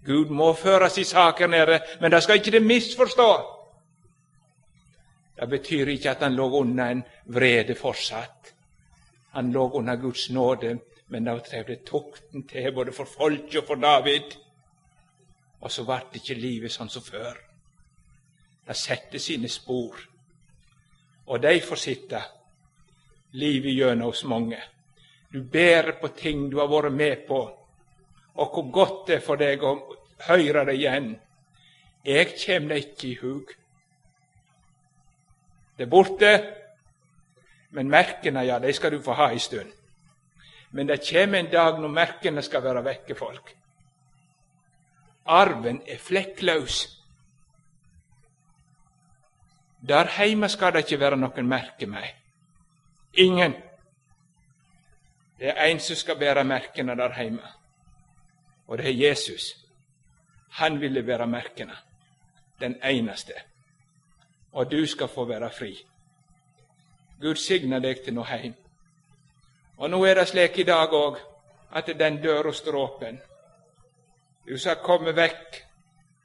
Gud 0.07 0.31
må 0.35 0.53
føres 0.59 0.99
i 0.99 1.05
saker 1.05 1.47
nede, 1.47 1.81
men 2.01 2.11
det 2.13 2.23
skal 2.23 2.41
ikke 2.41 2.51
det 2.51 2.63
misforstå. 2.63 3.29
Det 5.41 5.49
betyr 5.49 5.89
ikke 5.95 6.11
at 6.11 6.23
han 6.23 6.35
lå 6.35 6.49
unna 6.59 6.91
en 6.91 7.05
vrede 7.27 7.75
fortsatt. 7.75 8.55
Han 9.33 9.53
lå 9.53 9.71
under 9.71 9.97
Guds 9.97 10.31
nåde, 10.31 10.79
men 11.09 11.27
det 11.27 11.45
krevde 11.51 11.77
tukten 11.87 12.47
til 12.49 12.73
både 12.75 12.93
for 12.93 13.05
folket 13.05 13.63
og 13.63 13.67
for 13.67 13.75
David. 13.75 14.37
Og 15.63 15.71
så 15.71 15.85
ble 15.87 16.19
ikke 16.19 16.39
livet 16.39 16.75
sånn 16.75 16.91
som 16.91 17.05
før. 17.07 17.39
Det 18.67 18.77
setter 18.79 19.23
sine 19.23 19.49
spor. 19.51 19.99
Og 21.27 21.43
de 21.43 21.55
får 21.63 21.81
sitte 21.81 22.23
livet 23.39 23.75
gjennom 23.75 24.11
hos 24.11 24.25
mange. 24.25 24.59
Du 25.33 25.43
bærer 25.43 25.97
på 26.01 26.11
ting 26.17 26.49
du 26.51 26.59
har 26.61 26.69
vært 26.69 26.93
med 26.93 27.27
på, 27.29 27.41
og 28.35 28.55
hvor 28.55 28.71
godt 28.73 29.07
det 29.09 29.17
er 29.17 29.25
for 29.25 29.41
deg 29.41 29.63
å 29.65 29.77
høre 30.27 30.65
det 30.69 30.75
igjen. 30.77 31.13
Jeg 32.05 32.35
kjem 32.37 32.69
det 32.69 32.81
ikke 32.83 33.09
i 33.09 33.15
hug. 33.23 33.55
Det 35.79 35.87
er 35.87 35.91
borte, 35.91 36.33
men 37.73 37.89
merkene, 37.89 38.45
ja, 38.45 38.59
de 38.61 38.73
skal 38.77 38.93
du 38.93 39.01
få 39.03 39.17
ha 39.17 39.31
ei 39.33 39.41
stund. 39.41 39.73
Men 40.73 40.89
det 40.89 41.01
kjem 41.05 41.35
en 41.39 41.51
dag 41.53 41.81
når 41.81 41.93
merkene 41.93 42.45
skal 42.45 42.65
være 42.65 42.85
vekke, 42.85 43.17
folk. 43.17 43.55
Arven 45.27 45.83
er 45.87 45.99
flekkløs. 45.99 46.99
Der 49.89 50.07
heime 50.19 50.49
skal 50.49 50.73
det 50.73 50.85
ikke 50.85 51.01
være 51.01 51.17
noen 51.17 51.49
merke 51.49 51.87
meg. 51.87 52.15
Ingen. 53.15 53.55
Det 55.39 55.51
er 55.51 55.65
en 55.67 55.81
som 55.81 55.97
skal 55.97 56.19
bære 56.19 56.45
merkene 56.45 56.97
der 56.97 57.13
heime 57.13 57.43
og 58.73 58.79
det 58.79 58.87
er 58.87 59.09
Jesus. 59.09 59.57
Han 60.49 60.81
ville 60.81 61.03
bære 61.03 61.27
merkene, 61.27 61.77
den 62.61 62.77
eneste. 62.85 63.33
Og 64.53 64.71
du 64.71 64.87
skal 64.87 65.09
få 65.09 65.25
være 65.25 65.51
fri. 65.51 65.87
Gud 67.21 67.35
signe 67.35 67.81
deg 67.81 68.01
til 68.05 68.15
nå 68.15 68.25
heim. 68.25 68.55
Og 69.77 69.91
nå 69.91 70.05
er 70.05 70.15
det 70.15 70.29
slik 70.29 70.59
i 70.59 70.65
dag 70.65 70.89
òg 70.93 71.19
at 71.73 71.93
den 71.99 72.17
døra 72.23 72.53
står 72.53 72.79
åpen. 72.81 73.21
Du 74.49 74.59
skal 74.59 74.83
komme 74.83 75.15
vekk, 75.17 75.61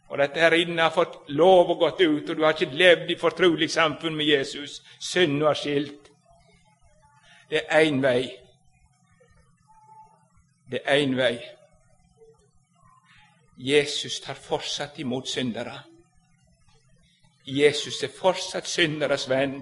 og 0.10 0.18
dette 0.18 0.40
her 0.40 0.56
inne 0.58 0.82
har 0.82 0.94
fått 0.96 1.30
lov 1.30 1.74
og 1.74 1.80
gått 1.84 2.02
ut, 2.02 2.30
og 2.30 2.36
du 2.36 2.44
har 2.44 2.56
ikke 2.56 2.78
levd 2.78 3.12
i 3.12 3.20
fortrolig 3.20 3.70
samfunn 3.72 4.16
med 4.16 4.26
Jesus. 4.26 4.82
Synd 5.00 5.44
har 5.44 5.58
skilt. 5.58 6.10
Det 7.50 7.62
er 7.68 7.86
én 7.86 8.02
vei. 8.04 8.24
Det 10.72 10.82
er 10.86 11.04
én 11.04 11.16
vei. 11.18 11.36
Jesus 13.58 14.20
tar 14.20 14.34
fortsatt 14.34 15.00
imot 15.00 15.28
syndere. 15.28 15.80
Jesus 17.46 18.04
er 18.04 18.12
fortsatt 18.12 18.68
synderes 18.68 19.30
venn. 19.30 19.62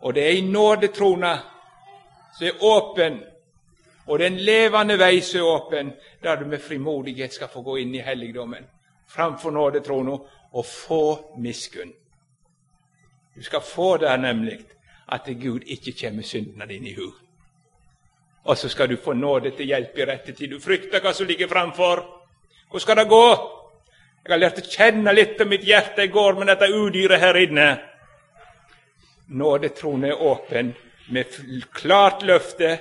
Og 0.00 0.14
det 0.14 0.26
er 0.26 0.36
i 0.36 0.40
nådetrona 0.40 1.38
som 2.36 2.46
er 2.46 2.64
åpen, 2.64 3.22
og 4.06 4.18
det 4.18 4.26
er 4.26 4.30
en 4.30 4.44
levende 4.46 4.98
vei 4.98 5.20
som 5.20 5.46
åpen, 5.46 5.92
der 6.22 6.36
du 6.36 6.46
med 6.46 6.62
frimodighet 6.62 7.32
skal 7.34 7.48
få 7.48 7.62
gå 7.62 7.78
inn 7.82 7.94
i 7.94 8.04
helligdommen 8.06 8.66
framfor 9.08 9.50
nådetrona 9.50 10.18
og 10.52 10.66
få 10.66 11.34
miskunn. 11.38 11.92
Du 13.36 13.42
skal 13.42 13.60
få 13.60 13.96
der 13.96 14.16
nemlig 14.16 14.58
at 15.12 15.28
Gud 15.42 15.60
ikke 15.66 15.94
kommer 16.00 16.22
syndene 16.22 16.66
dine 16.66 16.88
i 16.88 16.94
hu. 16.94 17.10
Og 18.44 18.56
så 18.56 18.68
skal 18.68 18.88
du 18.88 18.96
få 19.04 19.12
nåde 19.12 19.50
til 19.50 19.66
hjelp 19.66 19.98
i 19.98 20.04
rette 20.04 20.32
tid. 20.32 20.50
Du 20.50 20.60
frykter 20.60 21.00
hva 21.00 21.12
som 21.12 21.26
ligger 21.26 21.48
framfor. 21.48 22.02
Hvor 22.70 22.78
skal 22.78 22.96
det 22.96 23.08
gå? 23.08 23.26
Jeg 24.24 24.32
har 24.32 24.38
lært 24.38 24.58
å 24.58 24.70
kjenne 24.70 25.12
litt 25.14 25.40
av 25.40 25.48
mitt 25.48 25.64
hjerte 25.64 26.02
i 26.02 26.10
går 26.10 26.38
med 26.38 26.46
dette 26.50 26.70
udyret 26.74 27.20
her 27.20 27.36
inne. 27.36 27.66
Nådetronen 29.28 30.10
er 30.10 30.22
åpen 30.22 30.74
med 31.10 31.36
klart 31.74 32.22
løfte 32.22 32.78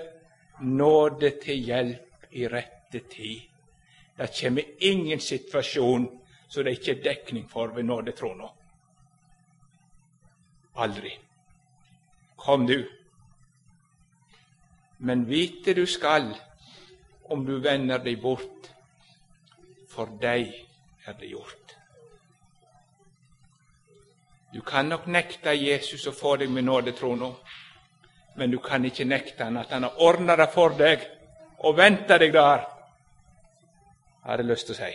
nåde 0.60 1.32
til 1.44 1.64
hjelp 1.68 2.28
i 2.32 2.48
rette 2.48 3.00
tid. 3.00 3.42
Det 4.18 4.32
kommer 4.40 4.64
ingen 4.80 5.20
situasjon 5.20 6.08
som 6.48 6.64
det 6.64 6.78
ikke 6.78 6.92
er 6.92 7.04
dekning 7.04 7.50
for 7.50 7.68
ved 7.76 7.84
nådetrona. 7.84 8.48
Aldri. 10.76 11.12
Kom 12.36 12.68
du. 12.68 12.86
Men 14.98 15.26
vite 15.30 15.74
du 15.74 15.86
skal, 15.86 16.32
om 17.24 17.46
du 17.46 17.60
vender 17.60 18.00
deg 18.04 18.22
bort, 18.22 18.72
for 19.90 20.12
deg 20.22 20.52
er 21.06 21.18
det 21.20 21.32
gjort. 21.32 21.76
Du 24.54 24.62
kan 24.62 24.88
nok 24.88 25.08
nekte 25.12 25.52
Jesus 25.52 26.08
å 26.08 26.14
få 26.16 26.38
deg 26.40 26.52
med 26.52 26.64
nådetrona, 26.64 27.34
men 28.36 28.52
du 28.52 28.60
kan 28.60 28.86
ikke 28.86 29.06
nekte 29.06 29.44
han 29.44 29.58
at 29.58 29.72
han 29.72 29.84
har 29.84 30.02
ordna 30.04 30.36
det 30.36 30.50
for 30.54 30.76
deg 30.78 31.04
og 31.64 31.78
venta 31.78 32.18
deg 32.18 32.34
der, 32.34 32.66
har 34.26 34.38
jeg 34.38 34.48
lyst 34.48 34.68
til 34.68 34.76
å 34.76 34.80
si. 34.80 34.94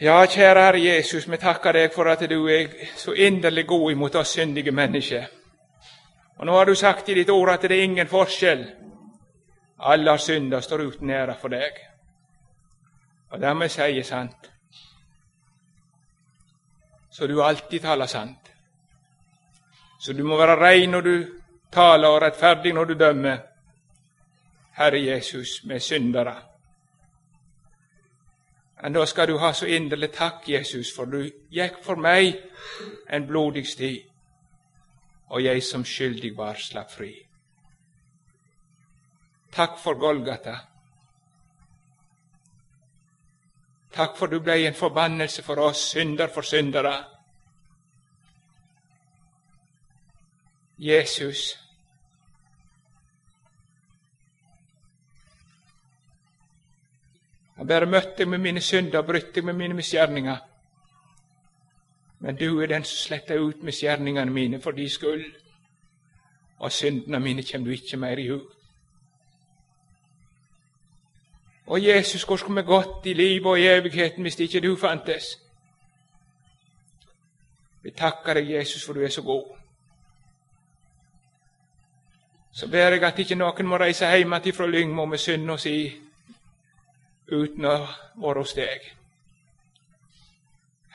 Ja, 0.00 0.18
kjære 0.28 0.60
Herre 0.60 0.80
Jesus, 0.80 1.24
vi 1.28 1.38
takker 1.40 1.72
deg 1.72 1.92
for 1.94 2.08
at 2.12 2.20
du 2.28 2.48
er 2.52 2.68
så 2.96 3.14
inderlig 3.16 3.66
god 3.66 3.90
imot 3.92 4.18
oss 4.20 4.34
syndige 4.36 4.72
mennesker. 4.72 5.24
Og 6.36 6.46
nå 6.46 6.52
har 6.52 6.68
du 6.68 6.74
sagt 6.74 7.08
i 7.08 7.14
ditt 7.16 7.30
ord 7.32 7.54
at 7.54 7.62
det 7.64 7.78
er 7.78 7.84
ingen 7.84 8.08
forskjell. 8.08 8.66
Alle 9.78 10.10
har 10.10 10.20
synda 10.20 10.60
og 10.60 10.64
står 10.64 10.84
uten 10.84 11.10
ære 11.10 11.36
for 11.40 11.48
deg. 11.48 11.80
Og 13.32 13.40
det 13.40 13.70
sier 13.70 13.88
jeg 13.88 13.98
er 13.98 14.08
sant. 14.08 14.50
Så 17.10 17.26
du 17.26 17.42
alltid 17.42 17.80
taler 17.80 18.06
sant. 18.06 18.45
Så 20.06 20.12
du 20.12 20.22
må 20.24 20.36
være 20.38 20.54
rein 20.60 20.90
når 20.94 21.00
du 21.00 21.14
taler, 21.72 22.08
og 22.08 22.20
rettferdig 22.22 22.70
når 22.72 22.84
du 22.84 22.92
dømmer. 22.94 23.38
Herre 24.76 25.00
Jesus, 25.02 25.64
er 25.70 25.78
syndere. 25.78 26.34
Men 28.82 28.92
da 28.92 29.04
skal 29.04 29.28
du 29.28 29.38
ha 29.38 29.50
så 29.52 29.66
inderlig 29.66 30.12
takk, 30.14 30.46
Jesus, 30.48 30.92
for 30.96 31.10
du 31.10 31.24
gikk 31.50 31.82
for 31.82 31.98
meg 31.98 32.38
en 33.10 33.26
blodig 33.26 33.64
sti, 33.66 33.90
og 35.26 35.42
jeg 35.42 35.62
som 35.62 35.84
skyldig 35.84 36.36
var, 36.36 36.54
slapp 36.54 36.94
fri. 36.94 37.10
Takk 39.58 39.74
for 39.82 39.98
Golgata. 39.98 40.54
Takk 43.90 44.16
for 44.16 44.30
du 44.30 44.38
blei 44.38 44.66
en 44.66 44.78
forbannelse 44.84 45.42
for 45.42 45.66
oss, 45.66 45.88
synder 45.96 46.30
for 46.30 46.46
syndere. 46.46 47.15
Jesus, 50.78 51.66
Jeg 57.58 57.66
bare 57.66 57.86
møtt 57.86 58.18
deg 58.18 58.28
med 58.28 58.38
mine 58.38 58.60
synder 58.60 59.00
og 59.00 59.06
brutt 59.08 59.32
deg 59.34 59.44
med 59.44 59.56
mine 59.56 59.74
misgjerninger. 59.74 60.36
Men 62.20 62.36
du 62.36 62.60
er 62.60 62.66
den 62.66 62.84
som 62.84 62.96
sletter 62.96 63.40
ut 63.40 63.62
misgjerningene 63.62 64.32
mine 64.32 64.60
for 64.60 64.76
din 64.76 64.90
skyld, 64.90 65.24
og 66.58 66.72
syndene 66.72 67.20
mine 67.20 67.42
kommer 67.42 67.66
du 67.66 67.72
ikke 67.72 67.96
mer 67.96 68.18
i 68.18 68.28
hu. 68.28 68.40
Og 71.66 71.84
Jesus, 71.84 72.22
hvor 72.22 72.36
skulle 72.36 72.62
vi 72.62 72.66
gått 72.66 73.06
i 73.06 73.12
livet 73.12 73.46
og 73.46 73.60
i 73.60 73.66
evigheten 73.66 74.22
hvis 74.22 74.40
ikke 74.40 74.60
du 74.60 74.76
fantes? 74.76 75.38
Vi 77.82 77.90
takker 77.90 78.34
deg, 78.34 78.50
Jesus, 78.50 78.84
for 78.84 78.92
du 78.92 79.00
er 79.00 79.08
så 79.08 79.22
god. 79.22 79.55
Så 82.56 82.68
ber 82.68 82.78
jeg 82.78 83.02
at 83.04 83.18
ikke 83.18 83.36
noen 83.36 83.68
må 83.68 83.76
reise 83.76 84.08
hjem 84.16 84.32
fra 84.56 84.66
Lyngmo 84.66 85.04
med 85.04 85.18
synd 85.20 85.50
og 85.50 85.60
si 85.60 85.76
uten 87.28 87.64
å 87.68 87.76
være 88.16 88.40
hos 88.40 88.54
deg. 88.56 88.86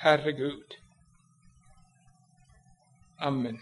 Herregud. 0.01 0.77
Amen. 3.19 3.61